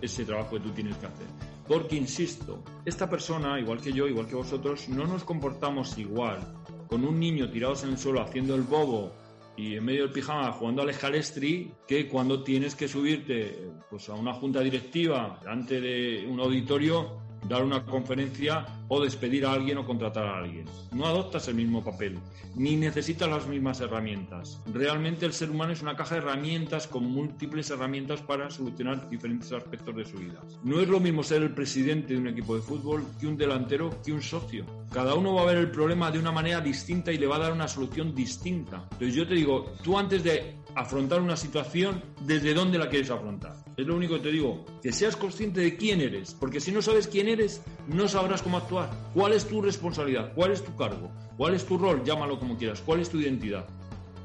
ese 0.01 0.25
trabajo 0.25 0.55
que 0.55 0.59
tú 0.59 0.71
tienes 0.71 0.97
que 0.97 1.05
hacer. 1.05 1.27
Porque, 1.65 1.95
insisto, 1.95 2.61
esta 2.83 3.09
persona, 3.09 3.57
igual 3.57 3.79
que 3.79 3.93
yo, 3.93 4.07
igual 4.07 4.27
que 4.27 4.35
vosotros, 4.35 4.89
no 4.89 5.07
nos 5.07 5.23
comportamos 5.23 5.97
igual 5.97 6.39
con 6.87 7.05
un 7.05 7.17
niño 7.17 7.49
tirados 7.49 7.85
en 7.85 7.91
el 7.91 7.97
suelo 7.97 8.21
haciendo 8.21 8.55
el 8.55 8.63
bobo 8.63 9.13
y 9.55 9.75
en 9.75 9.85
medio 9.85 10.03
del 10.03 10.11
pijama 10.11 10.51
jugando 10.51 10.81
al 10.81 10.89
escalestri 10.89 11.71
que 11.87 12.09
cuando 12.09 12.43
tienes 12.43 12.75
que 12.75 12.89
subirte 12.89 13.69
pues, 13.89 14.09
a 14.09 14.15
una 14.15 14.33
junta 14.33 14.59
directiva 14.59 15.39
delante 15.41 15.79
de 15.79 16.27
un 16.27 16.41
auditorio 16.41 17.20
dar 17.47 17.63
una 17.63 17.85
conferencia 17.85 18.65
o 18.87 19.01
despedir 19.01 19.45
a 19.45 19.53
alguien 19.53 19.77
o 19.77 19.85
contratar 19.85 20.25
a 20.25 20.37
alguien. 20.37 20.65
No 20.91 21.05
adoptas 21.05 21.47
el 21.47 21.55
mismo 21.55 21.83
papel, 21.83 22.19
ni 22.55 22.75
necesitas 22.75 23.29
las 23.29 23.47
mismas 23.47 23.79
herramientas. 23.79 24.59
Realmente 24.73 25.25
el 25.25 25.33
ser 25.33 25.49
humano 25.49 25.73
es 25.73 25.81
una 25.81 25.95
caja 25.95 26.15
de 26.15 26.21
herramientas 26.21 26.87
con 26.87 27.05
múltiples 27.05 27.69
herramientas 27.69 28.21
para 28.21 28.49
solucionar 28.49 29.09
diferentes 29.09 29.51
aspectos 29.51 29.95
de 29.95 30.05
su 30.05 30.17
vida. 30.17 30.41
No 30.63 30.79
es 30.79 30.87
lo 30.87 30.99
mismo 30.99 31.23
ser 31.23 31.41
el 31.41 31.53
presidente 31.53 32.13
de 32.13 32.19
un 32.19 32.27
equipo 32.27 32.55
de 32.55 32.61
fútbol 32.61 33.05
que 33.19 33.27
un 33.27 33.37
delantero 33.37 34.01
que 34.03 34.11
un 34.11 34.21
socio. 34.21 34.65
Cada 34.91 35.15
uno 35.15 35.33
va 35.33 35.43
a 35.43 35.45
ver 35.45 35.57
el 35.57 35.71
problema 35.71 36.11
de 36.11 36.19
una 36.19 36.31
manera 36.31 36.59
distinta 36.59 37.11
y 37.11 37.17
le 37.17 37.27
va 37.27 37.37
a 37.37 37.39
dar 37.39 37.53
una 37.53 37.67
solución 37.67 38.13
distinta. 38.13 38.87
Entonces 38.91 39.15
yo 39.15 39.27
te 39.27 39.35
digo, 39.35 39.73
tú 39.83 39.97
antes 39.97 40.23
de 40.23 40.60
afrontar 40.75 41.21
una 41.21 41.35
situación, 41.35 42.03
¿desde 42.21 42.53
dónde 42.53 42.77
la 42.77 42.89
quieres 42.89 43.09
afrontar? 43.09 43.55
Es 43.77 43.85
lo 43.85 43.95
único 43.95 44.15
que 44.15 44.21
te 44.21 44.31
digo, 44.31 44.65
que 44.81 44.91
seas 44.91 45.15
consciente 45.15 45.61
de 45.61 45.75
quién 45.75 46.01
eres, 46.01 46.33
porque 46.33 46.59
si 46.59 46.71
no 46.71 46.81
sabes 46.81 47.07
quién 47.07 47.27
eres, 47.27 47.63
no 47.87 48.07
sabrás 48.07 48.41
cómo 48.41 48.57
actuar. 48.57 48.89
¿Cuál 49.13 49.33
es 49.33 49.47
tu 49.47 49.61
responsabilidad? 49.61 50.33
¿Cuál 50.33 50.51
es 50.51 50.63
tu 50.63 50.75
cargo? 50.75 51.11
¿Cuál 51.37 51.55
es 51.55 51.65
tu 51.65 51.77
rol? 51.77 52.03
Llámalo 52.03 52.39
como 52.39 52.57
quieras. 52.57 52.81
¿Cuál 52.85 52.99
es 52.99 53.09
tu 53.09 53.19
identidad? 53.19 53.65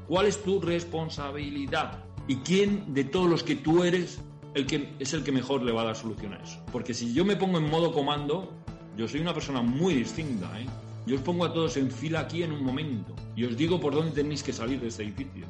¿Cuál 0.07 0.27
es 0.27 0.41
tu 0.41 0.61
responsabilidad? 0.61 2.03
¿Y 2.27 2.37
quién 2.37 2.93
de 2.93 3.03
todos 3.03 3.29
los 3.29 3.43
que 3.43 3.55
tú 3.55 3.83
eres 3.83 4.21
el 4.53 4.65
que, 4.65 4.93
es 4.99 5.13
el 5.13 5.23
que 5.23 5.31
mejor 5.31 5.63
le 5.63 5.71
va 5.71 5.81
a 5.81 5.85
dar 5.85 5.95
solución 5.95 6.33
a 6.33 6.37
eso? 6.37 6.59
Porque 6.71 6.93
si 6.93 7.13
yo 7.13 7.25
me 7.25 7.35
pongo 7.35 7.57
en 7.57 7.69
modo 7.69 7.93
comando, 7.93 8.53
yo 8.97 9.07
soy 9.07 9.21
una 9.21 9.33
persona 9.33 9.61
muy 9.61 9.93
distinta, 9.93 10.59
¿eh? 10.59 10.65
Yo 11.05 11.15
os 11.15 11.21
pongo 11.21 11.45
a 11.45 11.53
todos 11.53 11.77
en 11.77 11.89
fila 11.89 12.19
aquí 12.19 12.43
en 12.43 12.51
un 12.51 12.61
momento 12.61 13.15
y 13.33 13.45
os 13.45 13.55
digo 13.55 13.79
por 13.79 13.93
dónde 13.95 14.11
tenéis 14.11 14.43
que 14.43 14.51
salir 14.51 14.81
de 14.81 14.87
este 14.87 15.03
edificio. 15.03 15.47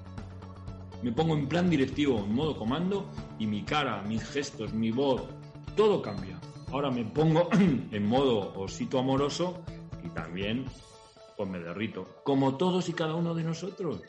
Me 1.03 1.11
pongo 1.11 1.35
en 1.35 1.47
plan 1.47 1.69
directivo, 1.69 2.19
en 2.19 2.33
modo 2.33 2.57
comando, 2.57 3.09
y 3.39 3.45
mi 3.45 3.63
cara, 3.63 4.01
mis 4.01 4.23
gestos, 4.23 4.73
mi 4.73 4.91
voz, 4.91 5.23
todo 5.75 6.01
cambia. 6.01 6.39
Ahora 6.71 6.89
me 6.91 7.05
pongo 7.05 7.49
en 7.91 8.05
modo 8.05 8.53
osito 8.59 8.99
amoroso 8.99 9.61
y 10.03 10.09
también 10.09 10.65
pues 11.37 11.49
me 11.49 11.59
derrito, 11.59 12.21
como 12.23 12.57
todos 12.57 12.89
y 12.89 12.93
cada 12.93 13.13
uno 13.13 13.35
de 13.35 13.43
nosotros. 13.43 14.01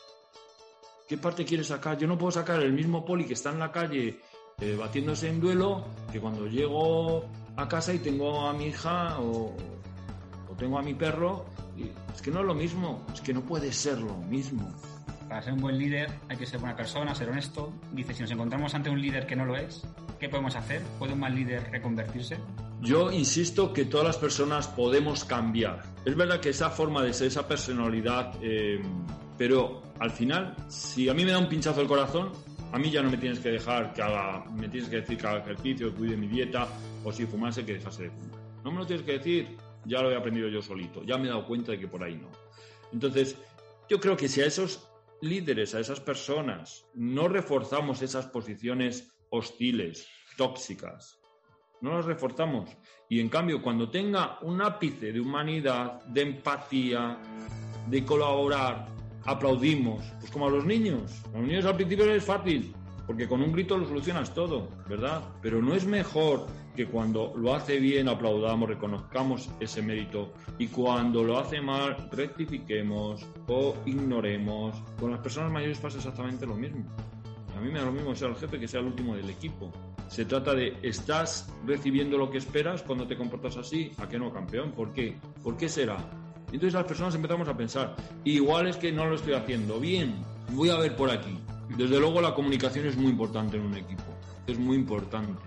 ¿Qué 1.07 1.19
parte 1.19 1.45
quieres 1.45 1.69
sacar? 1.69 1.99
Yo 1.99 2.07
no 2.07 2.17
puedo 2.17 2.33
sacar 2.33 2.63
el 2.63 2.73
mismo 2.73 3.05
poli 3.05 3.25
que 3.25 3.35
está 3.35 3.51
en 3.51 3.59
la 3.59 3.71
calle 3.71 4.21
eh, 4.61 4.77
batiéndose 4.77 5.29
en 5.29 5.41
duelo 5.41 5.85
que 6.11 6.21
cuando 6.21 6.47
llego 6.47 7.25
a 7.57 7.69
casa 7.69 7.95
y 7.95 7.99
tengo 7.99 8.41
a 8.47 8.53
mi 8.53 8.67
hija 8.67 9.21
o, 9.21 9.55
tengo 10.57 10.79
a 10.79 10.83
mi 10.83 10.95
perro. 10.95 11.45
Es 12.13 12.21
que 12.21 12.31
no 12.31 12.41
es 12.41 12.47
lo 12.47 12.55
mismo, 12.55 13.07
es 13.15 13.21
que 13.21 13.33
no 13.33 13.43
puede 13.43 13.73
ser 13.73 14.01
lo 14.01 14.17
mismo. 14.17 14.69
Para 15.29 15.43
ser 15.43 15.53
un 15.53 15.61
buen 15.61 15.77
líder 15.77 16.11
hay 16.29 16.37
que 16.39 16.47
ser 16.47 16.59
buena 16.59 16.75
persona, 16.75 17.15
ser 17.15 17.29
honesto. 17.29 17.73
Dice, 17.93 18.15
si 18.15 18.23
nos 18.23 18.31
encontramos 18.31 18.75
ante 18.75 18.89
un 18.89 19.01
líder 19.01 19.27
que 19.27 19.37
no 19.37 19.45
lo 19.45 19.57
es, 19.57 19.83
¿qué 20.19 20.29
podemos 20.29 20.57
hacer? 20.57 20.83
¿Puede 20.99 21.13
un 21.13 21.21
mal 21.21 21.35
líder 21.35 21.71
reconvertirse? 21.71 22.39
Yo 22.81 23.13
insisto 23.13 23.73
que 23.73 23.85
todas 23.85 24.07
las 24.07 24.17
personas 24.17 24.69
podemos 24.69 25.25
cambiar. 25.25 25.83
Es 26.05 26.17
verdad 26.17 26.41
que 26.41 26.51
esa 26.51 26.71
forma 26.71 27.03
de 27.03 27.13
ser, 27.13 27.27
esa 27.27 27.47
personalidad, 27.47 28.33
eh, 28.41 28.81
pero 29.37 29.83
al 29.99 30.11
final, 30.11 30.57
si 30.69 31.09
a 31.09 31.15
mí 31.15 31.25
me 31.25 31.33
da 31.33 31.39
un 31.39 31.49
pinchazo 31.49 31.83
el 31.83 31.89
corazón, 31.89 32.33
a 32.73 32.79
mí 32.79 32.91
ya 32.91 33.03
no 33.03 33.11
me 33.11 33.19
tienes 33.19 33.41
que 33.41 33.51
dejar 33.51 33.93
que 33.93 34.01
haga, 34.01 34.45
me 34.57 34.69
tienes 34.69 34.89
que 34.89 34.97
decir 34.97 35.19
que 35.19 35.27
haga 35.27 35.41
ejercicio, 35.41 35.91
que 35.91 35.97
cuide 35.97 36.17
mi 36.17 36.27
dieta, 36.27 36.69
o 37.05 37.13
si 37.13 37.27
fumase, 37.27 37.67
que 37.67 37.75
dejase 37.75 38.05
de 38.05 38.11
fumar. 38.11 38.41
No 38.65 38.71
me 38.71 38.79
lo 38.79 38.87
tienes 38.87 39.05
que 39.05 39.13
decir, 39.13 39.57
ya 39.85 40.01
lo 40.01 40.11
he 40.11 40.17
aprendido 40.17 40.49
yo 40.49 40.63
solito, 40.63 41.03
ya 41.05 41.19
me 41.19 41.27
he 41.27 41.29
dado 41.29 41.47
cuenta 41.47 41.73
de 41.73 41.79
que 41.81 41.89
por 41.89 42.03
ahí 42.03 42.17
no. 42.17 42.29
Entonces, 42.93 43.37
yo 43.89 44.01
creo 44.01 44.17
que 44.17 44.29
si 44.29 44.41
a 44.41 44.47
esos 44.47 44.89
líderes, 45.21 45.75
a 45.75 45.81
esas 45.81 46.01
personas, 46.01 46.87
no 46.95 47.29
reforzamos 47.29 48.03
esas 48.03 48.27
posiciones 48.27 49.13
hostiles, 49.31 50.07
tóxicas, 50.37 51.19
no 51.81 51.95
las 51.97 52.05
reforzamos. 52.05 52.71
Y 53.09 53.21
en 53.21 53.29
cambio, 53.29 53.63
cuando 53.63 53.91
tenga 53.91 54.39
un 54.43 54.61
ápice 54.63 55.13
de 55.13 55.21
humanidad, 55.21 56.03
de 56.07 56.23
empatía, 56.23 57.19
de 57.89 58.05
colaborar, 58.05 58.87
aplaudimos. 59.25 60.05
Pues 60.21 60.31
como 60.31 60.47
a 60.47 60.51
los 60.51 60.65
niños. 60.65 61.23
A 61.35 61.39
los 61.39 61.47
niños 61.47 61.65
al 61.65 61.77
principio 61.77 62.11
es 62.13 62.25
fácil, 62.25 62.75
porque 63.09 63.27
con 63.27 63.41
un 63.41 63.53
grito 63.53 63.79
lo 63.79 63.89
solucionas 63.89 64.35
todo, 64.35 64.69
¿verdad? 64.87 65.23
Pero 65.41 65.63
no 65.63 65.75
es 65.75 65.87
mejor 65.87 66.47
que 66.77 66.85
cuando 66.85 67.33
lo 67.37 67.55
hace 67.55 67.81
bien 67.81 68.07
aplaudamos, 68.07 68.69
reconozcamos 68.69 69.49
ese 69.61 69.81
mérito 69.81 70.35
y 70.59 70.67
cuando 70.67 71.25
lo 71.25 71.39
hace 71.39 71.63
mal 71.63 72.11
rectifiquemos 72.13 73.27
o 73.49 73.75
ignoremos. 73.87 74.77
Con 75.01 75.11
las 75.11 75.21
personas 75.21 75.51
mayores 75.51 75.79
pasa 75.79 75.97
exactamente 75.97 76.45
lo 76.45 76.55
mismo. 76.55 76.85
A 77.57 77.61
mí 77.63 77.73
me 77.73 77.79
da 77.79 77.87
lo 77.87 77.93
mismo 77.93 78.15
sea 78.15 78.29
el 78.29 78.37
jefe 78.37 78.61
que 78.61 78.69
sea 78.69 78.81
el 78.81 78.87
último 78.89 79.17
del 79.17 79.31
equipo. 79.31 79.73
Se 80.09 80.27
trata 80.27 80.55
de, 80.55 80.77
¿estás 80.83 81.51
recibiendo 81.67 82.19
lo 82.19 82.31
que 82.31 82.37
esperas 82.37 82.83
cuando 82.83 83.07
te 83.07 83.17
comportas 83.17 83.57
así? 83.57 83.91
¿A 83.97 84.07
qué 84.07 84.19
no, 84.19 84.31
campeón? 84.31 84.73
¿Por 84.73 84.93
qué? 84.93 85.17
¿Por 85.43 85.57
qué 85.57 85.71
será? 85.71 85.97
Entonces 86.53 86.75
las 86.75 86.85
personas 86.85 87.15
empezamos 87.15 87.49
a 87.49 87.57
pensar, 87.57 87.97
igual 88.25 88.67
es 88.67 88.77
que 88.77 88.93
no 88.93 89.07
lo 89.07 89.15
estoy 89.15 89.33
haciendo 89.33 89.81
bien, 89.81 90.15
voy 90.53 90.69
a 90.69 90.77
ver 90.77 90.95
por 90.95 91.11
aquí. 91.11 91.39
Desde 91.77 92.01
luego 92.01 92.21
la 92.21 92.35
comunicación 92.35 92.87
es 92.87 92.97
muy 92.97 93.11
importante 93.11 93.57
en 93.57 93.65
un 93.65 93.77
equipo, 93.77 94.05
es 94.47 94.59
muy 94.59 94.77
importante. 94.77 95.43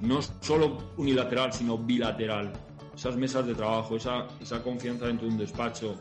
No 0.00 0.20
solo 0.40 0.92
unilateral, 0.96 1.52
sino 1.52 1.78
bilateral. 1.78 2.52
Esas 2.94 3.16
mesas 3.16 3.46
de 3.46 3.54
trabajo, 3.54 3.96
esa, 3.96 4.26
esa 4.40 4.62
confianza 4.62 5.06
dentro 5.06 5.26
de 5.26 5.32
un 5.32 5.38
despacho, 5.38 5.96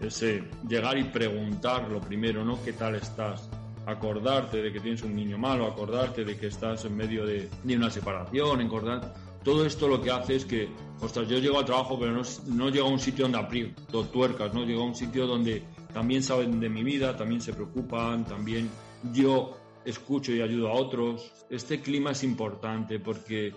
ese 0.00 0.44
llegar 0.68 0.98
y 0.98 1.04
preguntar 1.04 1.88
lo 1.88 2.00
primero, 2.00 2.44
¿no? 2.44 2.62
¿Qué 2.64 2.72
tal 2.72 2.96
estás? 2.96 3.48
acordarte 3.86 4.62
de 4.62 4.72
que 4.72 4.80
tienes 4.80 5.02
un 5.02 5.14
niño 5.14 5.38
malo, 5.38 5.66
acordarte 5.66 6.24
de 6.24 6.36
que 6.36 6.46
estás 6.46 6.84
en 6.84 6.96
medio 6.96 7.26
de, 7.26 7.48
de 7.62 7.76
una 7.76 7.90
separación, 7.90 8.60
acordar. 8.60 9.12
Todo 9.42 9.66
esto 9.66 9.88
lo 9.88 10.00
que 10.00 10.10
hace 10.10 10.36
es 10.36 10.44
que, 10.44 10.68
ostras, 11.00 11.28
yo 11.28 11.38
llego 11.38 11.58
al 11.58 11.64
trabajo, 11.64 11.98
pero 11.98 12.12
no, 12.12 12.22
no 12.46 12.70
llego 12.70 12.86
a 12.86 12.90
un 12.90 13.00
sitio 13.00 13.24
donde 13.24 13.38
abrir 13.38 13.74
dos 13.90 14.12
tuercas, 14.12 14.54
¿no? 14.54 14.64
Llego 14.64 14.82
a 14.82 14.86
un 14.86 14.94
sitio 14.94 15.26
donde 15.26 15.64
también 15.92 16.22
saben 16.22 16.60
de 16.60 16.68
mi 16.68 16.82
vida, 16.82 17.16
también 17.16 17.40
se 17.40 17.52
preocupan, 17.52 18.24
también 18.24 18.70
yo 19.12 19.56
escucho 19.84 20.32
y 20.32 20.42
ayudo 20.42 20.68
a 20.68 20.72
otros. 20.72 21.32
Este 21.50 21.80
clima 21.80 22.12
es 22.12 22.22
importante 22.24 22.98
porque 23.00 23.52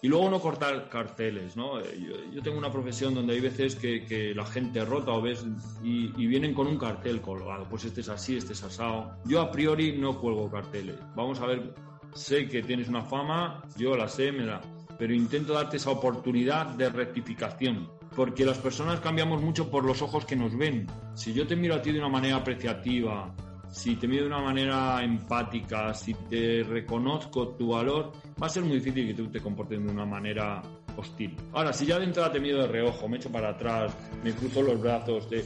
y 0.00 0.06
luego 0.06 0.30
no 0.30 0.40
cortar 0.40 0.88
carteles, 0.88 1.56
¿no? 1.56 1.82
Yo, 1.82 2.14
yo, 2.32 2.40
tengo 2.40 2.56
una 2.56 2.70
profesión 2.70 3.14
donde 3.14 3.34
hay 3.34 3.40
veces 3.40 3.74
que, 3.74 4.32
la 4.34 4.46
gente 4.46 4.84
rota 4.84 5.10
o 5.10 5.20
ves 5.20 5.44
y, 5.82 6.12
y, 6.16 6.26
vienen 6.28 6.54
con 6.54 6.68
un 6.68 6.78
cartel 6.78 7.20
colgado. 7.20 7.66
Pues 7.68 7.84
este 7.84 8.02
es 8.02 8.08
así, 8.08 8.36
este 8.36 8.52
es 8.52 8.62
asado. 8.62 9.16
Yo 9.24 9.40
a 9.40 9.50
priori 9.50 9.98
no 9.98 10.20
cuelgo 10.20 10.48
carteles. 10.48 10.96
Vamos 11.16 11.40
a 11.40 11.46
ver, 11.46 11.74
sé 12.14 12.46
que 12.46 12.62
tienes 12.62 12.88
una 12.88 13.02
fama, 13.02 13.62
yo 13.76 13.96
la 13.96 14.08
sé, 14.08 14.30
me 14.30 14.46
la... 14.46 14.60
Pero 14.96 15.14
intento 15.14 15.52
darte 15.52 15.78
esa 15.78 15.90
oportunidad 15.90 16.66
de 16.66 16.90
rectificación. 16.90 17.97
Porque 18.14 18.44
las 18.44 18.58
personas 18.58 19.00
cambiamos 19.00 19.42
mucho 19.42 19.70
por 19.70 19.84
los 19.84 20.02
ojos 20.02 20.24
que 20.24 20.36
nos 20.36 20.56
ven. 20.56 20.86
Si 21.14 21.32
yo 21.32 21.46
te 21.46 21.56
miro 21.56 21.74
a 21.74 21.82
ti 21.82 21.92
de 21.92 21.98
una 21.98 22.08
manera 22.08 22.36
apreciativa, 22.36 23.32
si 23.70 23.96
te 23.96 24.08
miro 24.08 24.22
de 24.22 24.28
una 24.28 24.40
manera 24.40 25.02
empática, 25.02 25.92
si 25.94 26.14
te 26.14 26.64
reconozco 26.64 27.48
tu 27.48 27.68
valor, 27.68 28.12
va 28.42 28.46
a 28.46 28.50
ser 28.50 28.64
muy 28.64 28.76
difícil 28.76 29.06
que 29.08 29.14
tú 29.14 29.28
te 29.28 29.40
comportes 29.40 29.78
de 29.78 29.90
una 29.90 30.06
manera 30.06 30.62
hostil. 30.96 31.36
Ahora, 31.52 31.72
si 31.72 31.86
ya 31.86 31.98
de 31.98 32.06
entrada 32.06 32.32
te 32.32 32.40
miro 32.40 32.62
de 32.62 32.66
reojo, 32.66 33.08
me 33.08 33.18
echo 33.18 33.30
para 33.30 33.50
atrás, 33.50 33.96
me 34.24 34.32
cruzo 34.32 34.62
los 34.62 34.80
brazos, 34.80 35.28
de... 35.30 35.44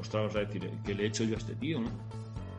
ostras, 0.00 0.22
vamos 0.22 0.36
a 0.36 0.40
decir, 0.40 0.70
¿qué 0.84 0.94
le 0.94 1.04
he 1.04 1.06
hecho 1.08 1.24
yo 1.24 1.34
a 1.34 1.38
este 1.38 1.54
tío, 1.56 1.80
no? 1.80 1.90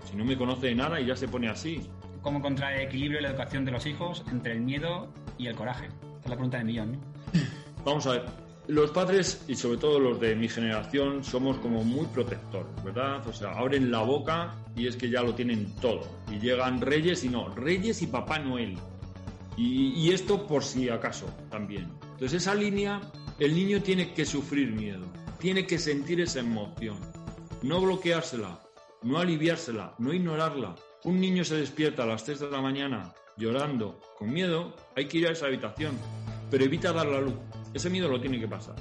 Si 0.06 0.16
no 0.16 0.24
me 0.24 0.38
conoce 0.38 0.68
de 0.68 0.76
nada 0.76 1.00
y 1.02 1.06
ya 1.06 1.16
se 1.16 1.28
pone 1.28 1.50
así. 1.50 1.90
¿Cómo 2.22 2.42
contrae 2.42 2.84
equilibrio 2.84 3.22
la 3.22 3.30
educación 3.30 3.66
de 3.66 3.72
los 3.72 3.86
hijos 3.86 4.24
entre 4.32 4.54
el 4.54 4.62
miedo 4.62 5.08
y 5.38 5.48
el 5.48 5.56
coraje? 5.56 5.86
Esta 5.86 6.20
es 6.24 6.30
la 6.30 6.36
pregunta 6.36 6.58
de 6.58 6.64
millón, 6.66 6.92
¿no? 6.94 7.00
Vamos 7.86 8.06
a 8.08 8.12
ver, 8.12 8.26
los 8.68 8.92
padres 8.92 9.44
y 9.48 9.56
sobre 9.56 9.78
todo 9.78 10.00
los 10.00 10.20
de 10.20 10.36
mi 10.36 10.50
generación 10.50 11.24
somos 11.24 11.58
como 11.58 11.84
muy 11.84 12.06
protectores, 12.08 12.68
¿verdad? 12.84 13.26
O 13.28 13.34
sea, 13.34 13.52
abren 13.52 13.92
la 13.92 14.02
boca 14.02 14.56
y 14.76 14.88
es 14.88 14.96
que 14.98 15.10
ya 15.10 15.22
lo 15.22 15.34
tienen 15.34 15.74
todo. 15.82 16.02
Y 16.30 16.40
llegan 16.40 16.82
reyes 16.82 17.24
y 17.24 17.30
no, 17.30 17.48
reyes 17.56 18.02
y 18.02 18.08
Papá 18.08 18.40
Noel. 18.40 18.78
Y, 19.56 20.12
esto 20.12 20.46
por 20.46 20.64
si 20.64 20.88
acaso 20.88 21.26
también. 21.50 21.88
Entonces 22.12 22.44
esa 22.44 22.54
línea, 22.54 23.02
el 23.40 23.56
niño 23.56 23.82
tiene 23.82 24.14
que 24.14 24.24
sufrir 24.24 24.72
miedo, 24.72 25.04
tiene 25.40 25.66
que 25.66 25.80
sentir 25.80 26.22
esa 26.22 26.42
emoción, 26.42 26.98
no 27.64 27.82
bloqueársela, 27.82 28.60
no 29.02 29.18
aliviársela, 29.18 29.96
no 29.98 30.14
ignorarla. 30.14 30.76
Un 31.06 31.20
niño 31.20 31.44
se 31.44 31.56
despierta 31.56 32.04
a 32.04 32.06
las 32.06 32.24
3 32.24 32.42
de 32.42 32.52
la 32.52 32.62
mañana 32.62 33.14
llorando, 33.38 34.00
con 34.18 34.32
miedo, 34.32 34.76
hay 34.96 35.08
que 35.08 35.20
ir 35.20 35.28
a 35.28 35.32
esa 35.32 35.46
habitación, 35.48 35.98
pero 36.52 36.64
evita 36.64 36.92
dar 36.92 37.08
la 37.08 37.22
luz. 37.22 37.36
Ese 37.78 37.92
miedo 37.92 38.10
lo 38.10 38.20
tiene 38.20 38.40
que 38.40 38.48
pasar. 38.48 38.74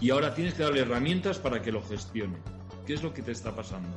Y 0.00 0.10
ahora 0.10 0.32
tienes 0.32 0.54
que 0.54 0.62
darle 0.62 0.82
herramientas 0.82 1.36
para 1.36 1.60
que 1.60 1.72
lo 1.72 1.82
gestione. 1.82 2.36
¿Qué 2.86 2.94
es 2.94 3.02
lo 3.02 3.12
que 3.12 3.20
te 3.20 3.32
está 3.32 3.50
pasando? 3.50 3.88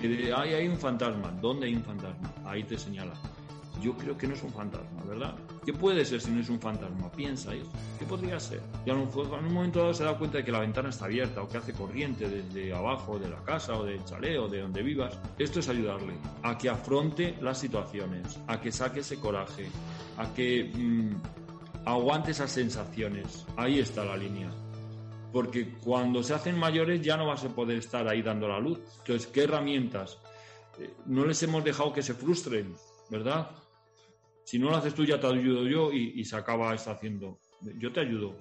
Que 0.00 0.32
hay, 0.32 0.54
hay 0.54 0.68
un 0.68 0.78
fantasma. 0.78 1.32
¿Dónde 1.42 1.66
hay 1.66 1.74
un 1.74 1.82
fantasma? 1.82 2.32
Ahí 2.44 2.62
te 2.62 2.78
señala. 2.78 3.14
Yo 3.82 3.94
creo 3.94 4.16
que 4.16 4.28
no 4.28 4.34
es 4.34 4.42
un 4.44 4.52
fantasma, 4.52 5.02
¿verdad? 5.08 5.34
¿Qué 5.66 5.72
puede 5.72 6.04
ser 6.04 6.20
si 6.20 6.30
no 6.30 6.40
es 6.40 6.48
un 6.50 6.60
fantasma? 6.60 7.10
Piensa, 7.10 7.52
hijo. 7.52 7.66
¿Qué 7.98 8.04
podría 8.04 8.38
ser? 8.38 8.60
Y 8.86 8.90
a 8.90 8.94
lo 8.94 9.06
mejor 9.06 9.26
en 9.40 9.46
un 9.46 9.54
momento 9.54 9.80
dado 9.80 9.92
se 9.92 10.04
da 10.04 10.16
cuenta 10.16 10.38
de 10.38 10.44
que 10.44 10.52
la 10.52 10.60
ventana 10.60 10.90
está 10.90 11.06
abierta 11.06 11.42
o 11.42 11.48
que 11.48 11.58
hace 11.58 11.72
corriente 11.72 12.28
desde 12.28 12.72
abajo 12.72 13.18
de 13.18 13.28
la 13.28 13.42
casa 13.42 13.76
o 13.76 13.84
del 13.84 14.04
chalet 14.04 14.38
o 14.38 14.46
de 14.46 14.60
donde 14.60 14.84
vivas. 14.84 15.18
Esto 15.36 15.58
es 15.58 15.68
ayudarle 15.68 16.14
a 16.44 16.56
que 16.56 16.70
afronte 16.70 17.36
las 17.40 17.58
situaciones, 17.58 18.38
a 18.46 18.60
que 18.60 18.70
saque 18.70 19.00
ese 19.00 19.18
coraje, 19.18 19.68
a 20.16 20.32
que 20.32 20.70
mmm, 20.72 21.43
aguante 21.84 22.32
esas 22.32 22.50
sensaciones. 22.50 23.46
Ahí 23.56 23.78
está 23.78 24.04
la 24.04 24.16
línea. 24.16 24.50
Porque 25.32 25.74
cuando 25.82 26.22
se 26.22 26.34
hacen 26.34 26.58
mayores 26.58 27.02
ya 27.02 27.16
no 27.16 27.26
vas 27.26 27.44
a 27.44 27.48
poder 27.48 27.78
estar 27.78 28.06
ahí 28.08 28.22
dando 28.22 28.48
la 28.48 28.60
luz. 28.60 28.80
Entonces, 28.98 29.26
¿qué 29.26 29.44
herramientas? 29.44 30.18
Eh, 30.78 30.94
no 31.06 31.24
les 31.24 31.42
hemos 31.42 31.64
dejado 31.64 31.92
que 31.92 32.02
se 32.02 32.14
frustren, 32.14 32.74
¿verdad? 33.10 33.50
Si 34.44 34.58
no 34.58 34.70
lo 34.70 34.76
haces 34.76 34.94
tú, 34.94 35.04
ya 35.04 35.18
te 35.18 35.26
ayudo 35.26 35.66
yo 35.66 35.92
y, 35.92 36.20
y 36.20 36.24
se 36.24 36.36
acaba 36.36 36.74
esto 36.74 36.90
haciendo. 36.90 37.38
Yo 37.78 37.92
te 37.92 38.00
ayudo, 38.00 38.36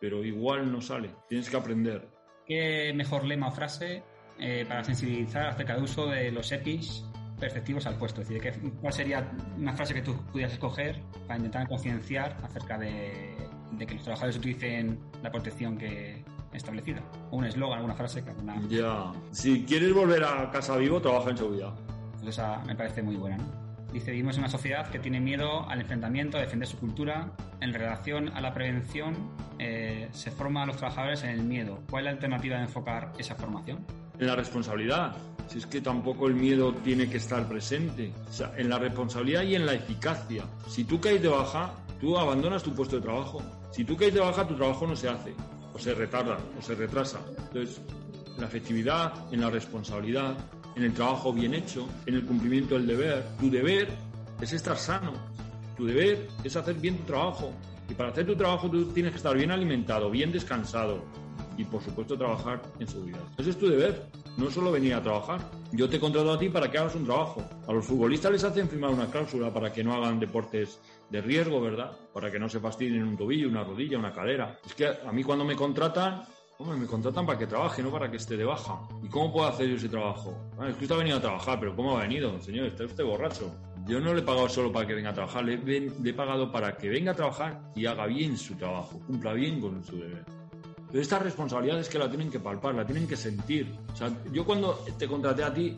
pero 0.00 0.24
igual 0.24 0.70
no 0.70 0.80
sale. 0.80 1.10
Tienes 1.28 1.48
que 1.48 1.56
aprender. 1.56 2.08
¿Qué 2.46 2.92
mejor 2.94 3.24
lema 3.24 3.48
o 3.48 3.52
frase 3.52 4.02
eh, 4.38 4.64
para 4.68 4.84
sensibilizar 4.84 5.46
acerca 5.46 5.74
del 5.74 5.84
uso 5.84 6.06
de 6.06 6.30
los 6.30 6.52
EPIs 6.52 7.04
perceptivos 7.38 7.86
al 7.86 7.96
puesto? 7.96 8.22
Es 8.22 8.28
decir, 8.28 8.42
¿qué, 8.42 8.52
¿cuál 8.80 8.92
sería 8.92 9.30
una 9.56 9.72
frase 9.72 9.94
que 9.94 10.02
tú 10.02 10.16
pudieras 10.32 10.52
escoger 10.52 11.00
para 11.26 11.38
intentar 11.38 11.68
concienciar 11.68 12.36
acerca 12.42 12.78
de, 12.78 13.36
de, 13.72 13.86
que 13.86 13.94
los 13.94 14.02
trabajadores 14.02 14.36
utilicen 14.36 14.98
la 15.22 15.30
protección 15.30 15.76
que 15.76 16.24
establecida? 16.52 17.02
O 17.30 17.36
un 17.36 17.44
eslogan, 17.44 17.78
alguna 17.78 17.94
frase. 17.94 18.24
Alguna... 18.26 18.60
Ya. 18.68 19.12
Si 19.30 19.64
quieres 19.64 19.92
volver 19.92 20.24
a 20.24 20.50
casa 20.50 20.76
vivo, 20.76 21.00
trabaja 21.00 21.30
en 21.30 21.36
seguridad. 21.36 21.74
Pues 22.12 22.28
esa 22.28 22.58
me 22.66 22.74
parece 22.74 23.02
muy 23.02 23.16
buena, 23.16 23.36
¿no? 23.36 23.66
Dice, 23.92 24.10
vivimos 24.10 24.36
en 24.36 24.42
una 24.42 24.50
sociedad 24.50 24.88
que 24.88 24.98
tiene 24.98 25.20
miedo 25.20 25.66
al 25.70 25.80
enfrentamiento, 25.80 26.36
a 26.36 26.40
defender 26.40 26.68
su 26.68 26.76
cultura. 26.78 27.30
En 27.60 27.72
relación 27.72 28.28
a 28.34 28.42
la 28.42 28.52
prevención, 28.52 29.14
eh, 29.58 30.08
se 30.12 30.30
forma 30.30 30.64
a 30.64 30.66
los 30.66 30.76
trabajadores 30.76 31.22
en 31.24 31.30
el 31.30 31.42
miedo. 31.44 31.82
¿Cuál 31.88 32.02
es 32.02 32.04
la 32.04 32.10
alternativa 32.10 32.56
de 32.56 32.64
enfocar 32.64 33.12
esa 33.16 33.36
formación? 33.36 33.86
En 34.18 34.26
la 34.26 34.36
responsabilidad. 34.36 35.14
Si 35.48 35.58
es 35.58 35.66
que 35.66 35.80
tampoco 35.80 36.26
el 36.26 36.34
miedo 36.34 36.74
tiene 36.84 37.08
que 37.08 37.18
estar 37.18 37.46
presente. 37.48 38.12
O 38.28 38.32
sea, 38.32 38.52
en 38.56 38.68
la 38.68 38.78
responsabilidad 38.78 39.42
y 39.42 39.54
en 39.54 39.66
la 39.66 39.74
eficacia. 39.74 40.44
Si 40.68 40.84
tú 40.84 41.00
caes 41.00 41.22
de 41.22 41.28
baja, 41.28 41.74
tú 42.00 42.18
abandonas 42.18 42.62
tu 42.62 42.74
puesto 42.74 42.96
de 42.96 43.02
trabajo. 43.02 43.42
Si 43.70 43.84
tú 43.84 43.96
caes 43.96 44.14
de 44.14 44.20
baja, 44.20 44.46
tu 44.46 44.54
trabajo 44.54 44.86
no 44.86 44.96
se 44.96 45.08
hace. 45.08 45.34
O 45.74 45.78
se 45.78 45.94
retarda, 45.94 46.38
o 46.58 46.62
se 46.62 46.74
retrasa. 46.74 47.20
Entonces, 47.38 47.80
en 48.34 48.40
la 48.40 48.46
efectividad, 48.46 49.12
en 49.32 49.40
la 49.40 49.50
responsabilidad, 49.50 50.36
en 50.74 50.82
el 50.82 50.92
trabajo 50.92 51.32
bien 51.32 51.54
hecho, 51.54 51.88
en 52.06 52.14
el 52.14 52.24
cumplimiento 52.24 52.74
del 52.74 52.86
deber. 52.86 53.24
Tu 53.38 53.50
deber 53.50 53.88
es 54.40 54.52
estar 54.52 54.76
sano. 54.76 55.12
Tu 55.76 55.86
deber 55.86 56.28
es 56.42 56.56
hacer 56.56 56.74
bien 56.74 56.96
tu 56.98 57.04
trabajo. 57.04 57.52
Y 57.88 57.94
para 57.94 58.08
hacer 58.08 58.26
tu 58.26 58.34
trabajo 58.34 58.70
tú 58.70 58.86
tienes 58.86 59.12
que 59.12 59.18
estar 59.18 59.36
bien 59.36 59.50
alimentado, 59.50 60.10
bien 60.10 60.32
descansado 60.32 61.04
y 61.56 61.64
por 61.64 61.82
supuesto 61.82 62.16
trabajar 62.16 62.62
en 62.78 62.86
seguridad. 62.86 63.20
Ese 63.38 63.50
es 63.50 63.58
tu 63.58 63.68
deber, 63.68 64.06
no 64.36 64.50
solo 64.50 64.72
venir 64.72 64.94
a 64.94 65.02
trabajar. 65.02 65.40
Yo 65.72 65.88
te 65.88 65.96
he 65.96 66.00
contratado 66.00 66.34
a 66.34 66.38
ti 66.38 66.48
para 66.48 66.70
que 66.70 66.78
hagas 66.78 66.94
un 66.94 67.04
trabajo. 67.04 67.42
A 67.66 67.72
los 67.72 67.84
futbolistas 67.84 68.32
les 68.32 68.44
hacen 68.44 68.68
firmar 68.68 68.90
una 68.90 69.06
cláusula 69.06 69.52
para 69.52 69.72
que 69.72 69.82
no 69.82 69.94
hagan 69.94 70.20
deportes 70.20 70.80
de 71.10 71.20
riesgo, 71.20 71.60
¿verdad? 71.60 71.92
Para 72.12 72.30
que 72.30 72.38
no 72.38 72.48
se 72.48 72.60
fastidien 72.60 73.02
un 73.02 73.16
tobillo, 73.16 73.48
una 73.48 73.64
rodilla, 73.64 73.98
una 73.98 74.12
cadera. 74.12 74.58
Es 74.64 74.74
que 74.74 74.86
a 74.86 75.12
mí 75.12 75.22
cuando 75.22 75.44
me 75.44 75.56
contratan, 75.56 76.24
Hombre, 76.58 76.78
me 76.78 76.86
contratan 76.86 77.26
para 77.26 77.38
que 77.38 77.46
trabaje, 77.46 77.82
no 77.82 77.90
para 77.90 78.10
que 78.10 78.16
esté 78.16 78.34
de 78.34 78.44
baja. 78.44 78.80
¿Y 79.02 79.08
cómo 79.08 79.30
puedo 79.30 79.46
hacer 79.46 79.68
yo 79.68 79.76
ese 79.76 79.90
trabajo? 79.90 80.34
es 80.66 80.76
que 80.76 80.84
usted 80.84 80.94
ha 80.94 80.98
venido 80.98 81.18
a 81.18 81.20
trabajar, 81.20 81.60
pero 81.60 81.76
¿cómo 81.76 81.96
ha 81.96 82.00
venido? 82.00 82.40
Señor, 82.40 82.66
está 82.68 82.84
usted 82.84 83.04
borracho. 83.04 83.54
Yo 83.86 84.00
no 84.00 84.14
le 84.14 84.20
he 84.20 84.24
pagado 84.24 84.48
solo 84.48 84.72
para 84.72 84.86
que 84.86 84.94
venga 84.94 85.10
a 85.10 85.14
trabajar, 85.14 85.44
le, 85.44 85.92
he 86.04 86.12
pagado 86.14 86.50
para 86.50 86.76
que 86.76 86.88
venga 86.88 87.12
a 87.12 87.14
trabajar 87.14 87.60
y 87.76 87.84
haga 87.86 88.06
bien 88.06 88.36
su 88.38 88.56
trabajo, 88.56 88.98
cumpla 89.06 89.34
bien 89.34 89.60
con 89.60 89.84
su 89.84 89.98
deber. 89.98 90.24
Pero 90.88 91.02
estas 91.02 91.22
responsabilidades 91.22 91.88
que 91.88 91.98
la 91.98 92.08
tienen 92.08 92.30
que 92.30 92.40
palpar, 92.40 92.74
la 92.74 92.86
tienen 92.86 93.06
que 93.06 93.16
sentir. 93.16 93.74
O 93.92 93.96
sea, 93.96 94.10
yo 94.32 94.44
cuando 94.44 94.84
te 94.98 95.06
contraté 95.06 95.42
a 95.42 95.52
ti, 95.52 95.76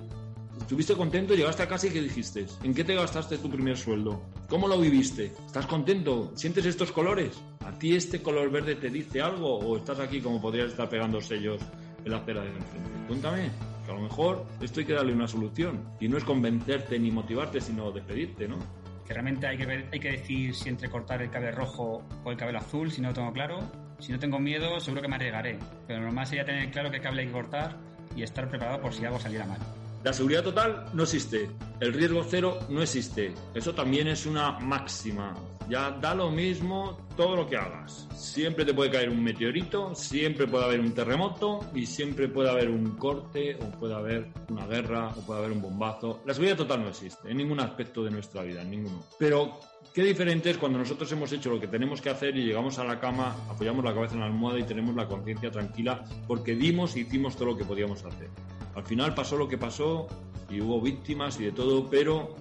¿Estuviste 0.61 0.95
contento? 0.95 1.35
Llegaste 1.35 1.63
a 1.63 1.69
casa 1.69 1.87
y 1.87 1.91
¿qué 1.91 2.03
dijiste? 2.03 2.47
¿En 2.63 2.75
qué 2.75 2.85
te 2.85 2.95
gastaste 2.95 3.39
tu 3.39 3.49
primer 3.49 3.77
sueldo? 3.77 4.21
¿Cómo 4.49 4.69
lo 4.69 4.79
viviste? 4.79 5.33
¿Estás 5.47 5.67
contento? 5.67 6.33
¿Sientes 6.35 6.67
estos 6.67 6.93
colores? 6.93 7.41
¿A 7.65 7.79
ti 7.79 7.95
este 7.95 8.21
color 8.21 8.51
verde 8.51 8.75
te 8.75 8.91
dice 8.91 9.23
algo 9.23 9.59
o 9.59 9.77
estás 9.77 10.01
aquí 10.01 10.21
como 10.21 10.41
podrías 10.41 10.71
estar 10.71 10.89
pegando 10.89 11.21
sellos 11.21 11.63
en 12.05 12.11
la 12.11 12.19
acera 12.19 12.43
de 12.43 12.49
enfrente? 12.49 12.91
Cuéntame, 13.07 13.51
que 13.85 13.91
a 13.91 13.95
lo 13.95 14.03
mejor 14.03 14.45
esto 14.61 14.81
hay 14.81 14.87
que 14.87 14.93
darle 14.93 15.13
una 15.13 15.29
solución 15.29 15.83
y 16.01 16.09
no 16.09 16.19
es 16.19 16.25
convencerte 16.25 16.99
ni 16.99 17.11
motivarte, 17.11 17.61
sino 17.61 17.91
despedirte, 17.91 18.49
¿no? 18.49 18.59
Que 19.07 19.15
realmente 19.15 19.47
hay 19.47 19.57
que, 19.57 19.65
ver, 19.65 19.89
hay 19.91 20.01
que 20.01 20.11
decir 20.11 20.55
si 20.55 20.69
entre 20.69 20.91
cortar 20.91 21.23
el 21.23 21.31
cabello 21.31 21.57
rojo 21.57 22.03
o 22.25 22.31
el 22.31 22.37
cabello 22.37 22.59
azul, 22.59 22.91
si 22.91 23.01
no 23.01 23.09
lo 23.09 23.15
tengo 23.15 23.33
claro. 23.33 23.61
Si 23.99 24.13
no 24.13 24.19
tengo 24.19 24.39
miedo, 24.39 24.79
seguro 24.81 25.03
que 25.03 25.09
me 25.09 25.17
arriesgaré. 25.17 25.59
Pero 25.87 26.01
normal 26.01 26.27
sería 26.27 26.45
tener 26.45 26.71
claro 26.71 26.91
qué 26.91 27.01
cable 27.01 27.23
hay 27.23 27.27
que 27.27 27.33
cortar 27.33 27.77
y 28.15 28.23
estar 28.23 28.49
preparado 28.49 28.81
por 28.81 28.93
si 28.93 29.05
algo 29.05 29.19
saliera 29.19 29.47
mal. 29.47 29.59
La 30.05 30.13
seguridad 30.13 30.45
total 30.45 30.87
no 30.95 31.03
existe, 31.03 31.51
el 31.81 31.93
riesgo 31.93 32.25
cero 32.25 32.61
no 32.69 32.83
existe. 32.83 33.35
Eso 33.53 33.75
también 33.75 34.07
es 34.07 34.27
una 34.27 34.53
máxima. 34.61 35.35
Ya 35.69 35.91
da 35.91 36.15
lo 36.15 36.31
mismo 36.31 36.97
todo 37.17 37.37
lo 37.37 37.47
que 37.47 37.57
hagas. 37.57 38.09
Siempre 38.15 38.65
te 38.65 38.73
puede 38.73 38.91
caer 38.91 39.11
un 39.11 39.23
meteorito, 39.23 39.95
siempre 39.95 40.47
puede 40.47 40.65
haber 40.65 40.81
un 40.81 40.95
terremoto 40.95 41.61
y 41.75 41.85
siempre 41.85 42.29
puede 42.29 42.49
haber 42.49 42.71
un 42.71 42.97
corte 42.97 43.59
o 43.61 43.79
puede 43.79 43.95
haber 43.95 44.33
una 44.49 44.67
guerra 44.67 45.09
o 45.09 45.21
puede 45.27 45.41
haber 45.41 45.53
un 45.53 45.61
bombazo. 45.61 46.23
La 46.25 46.33
seguridad 46.33 46.57
total 46.57 46.83
no 46.83 46.89
existe 46.89 47.31
en 47.31 47.37
ningún 47.37 47.61
aspecto 47.61 48.03
de 48.05 48.11
nuestra 48.11 48.43
vida, 48.45 48.63
en 48.63 48.71
ninguno. 48.71 49.05
Pero 49.19 49.61
Qué 49.99 50.05
diferente 50.05 50.49
es 50.49 50.59
cuando 50.59 50.79
nosotros 50.79 51.11
hemos 51.11 51.33
hecho 51.33 51.51
lo 51.51 51.59
que 51.59 51.67
tenemos 51.67 52.01
que 52.01 52.09
hacer 52.09 52.37
y 52.37 52.45
llegamos 52.45 52.79
a 52.79 52.85
la 52.85 53.01
cama, 53.01 53.35
apoyamos 53.51 53.85
la 53.85 53.93
cabeza 53.93 54.15
en 54.15 54.21
la 54.21 54.27
almohada 54.27 54.61
y 54.61 54.63
tenemos 54.63 54.95
la 54.95 55.09
conciencia 55.09 55.51
tranquila 55.51 56.05
porque 56.29 56.55
dimos 56.55 56.97
y 56.97 57.01
hicimos 57.01 57.35
todo 57.35 57.47
lo 57.47 57.57
que 57.57 57.65
podíamos 57.65 58.05
hacer. 58.05 58.29
Al 58.77 58.85
final 58.85 59.13
pasó 59.13 59.37
lo 59.37 59.49
que 59.49 59.59
pasó 59.59 60.07
y 60.49 60.61
hubo 60.61 60.81
víctimas 60.81 61.41
y 61.41 61.47
de 61.47 61.51
todo, 61.51 61.91
pero 61.91 62.37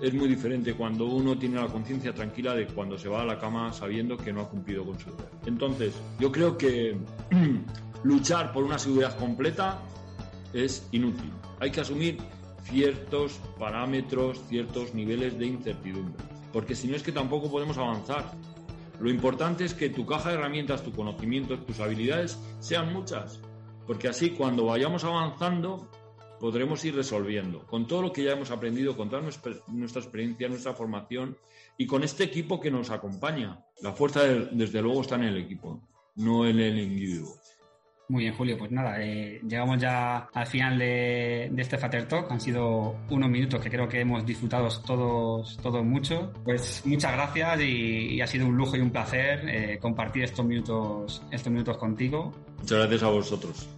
es 0.00 0.14
muy 0.14 0.28
diferente 0.28 0.72
cuando 0.72 1.04
uno 1.04 1.36
tiene 1.36 1.60
la 1.60 1.66
conciencia 1.66 2.14
tranquila 2.14 2.54
de 2.54 2.66
cuando 2.68 2.96
se 2.96 3.10
va 3.10 3.20
a 3.20 3.26
la 3.26 3.38
cama 3.38 3.70
sabiendo 3.74 4.16
que 4.16 4.32
no 4.32 4.40
ha 4.40 4.48
cumplido 4.48 4.82
con 4.82 4.98
su 4.98 5.10
deber. 5.10 5.28
Entonces, 5.44 5.92
yo 6.18 6.32
creo 6.32 6.56
que 6.56 6.96
luchar 8.02 8.54
por 8.54 8.64
una 8.64 8.78
seguridad 8.78 9.14
completa 9.18 9.82
es 10.54 10.88
inútil. 10.92 11.32
Hay 11.60 11.70
que 11.70 11.82
asumir 11.82 12.16
ciertos 12.62 13.40
parámetros, 13.58 14.40
ciertos 14.48 14.94
niveles 14.94 15.38
de 15.38 15.46
incertidumbre, 15.46 16.24
porque 16.56 16.74
si 16.74 16.88
no 16.88 16.96
es 16.96 17.02
que 17.02 17.12
tampoco 17.12 17.50
podemos 17.50 17.76
avanzar. 17.76 18.32
Lo 18.98 19.10
importante 19.10 19.66
es 19.66 19.74
que 19.74 19.90
tu 19.90 20.06
caja 20.06 20.30
de 20.30 20.36
herramientas, 20.36 20.82
tu 20.82 20.90
conocimiento, 20.90 21.58
tus 21.58 21.80
habilidades 21.80 22.38
sean 22.60 22.94
muchas 22.94 23.42
porque 23.86 24.08
así 24.08 24.30
cuando 24.30 24.64
vayamos 24.64 25.04
avanzando 25.04 25.86
podremos 26.40 26.82
ir 26.86 26.94
resolviendo 26.96 27.66
con 27.66 27.86
todo 27.86 28.00
lo 28.00 28.10
que 28.10 28.24
ya 28.24 28.32
hemos 28.32 28.50
aprendido, 28.50 28.96
con 28.96 29.10
toda 29.10 29.20
nuestra 29.20 30.00
experiencia, 30.00 30.48
nuestra 30.48 30.72
formación 30.72 31.36
y 31.76 31.86
con 31.86 32.02
este 32.02 32.24
equipo 32.24 32.58
que 32.58 32.70
nos 32.70 32.88
acompaña. 32.88 33.62
La 33.82 33.92
fuerza, 33.92 34.22
desde 34.24 34.80
luego, 34.80 35.02
está 35.02 35.16
en 35.16 35.24
el 35.24 35.36
equipo, 35.36 35.82
no 36.14 36.46
en 36.46 36.58
el 36.58 36.78
individuo. 36.78 37.36
Muy 38.08 38.24
bien, 38.24 38.34
Julio. 38.34 38.56
Pues 38.56 38.70
nada, 38.70 39.02
eh, 39.02 39.40
llegamos 39.46 39.78
ya 39.78 40.28
al 40.32 40.46
final 40.46 40.78
de, 40.78 41.50
este 41.56 41.76
Fater 41.76 42.06
Talk. 42.06 42.30
Han 42.30 42.40
sido 42.40 42.96
unos 43.10 43.28
minutos 43.28 43.60
que 43.60 43.70
creo 43.70 43.88
que 43.88 44.00
hemos 44.00 44.24
disfrutado 44.24 44.68
todos, 44.86 45.56
todos 45.62 45.84
mucho. 45.84 46.32
Pues 46.44 46.82
muchas 46.84 47.12
gracias 47.12 47.60
y, 47.62 48.20
ha 48.20 48.26
sido 48.26 48.46
un 48.46 48.56
lujo 48.56 48.76
y 48.76 48.80
un 48.80 48.90
placer 48.90 49.48
eh, 49.48 49.78
compartir 49.80 50.24
estos 50.24 50.44
minutos, 50.46 51.22
estos 51.30 51.52
minutos 51.52 51.76
contigo. 51.78 52.32
Muchas 52.58 52.78
gracias 52.78 53.02
a 53.02 53.08
vosotros. 53.08 53.68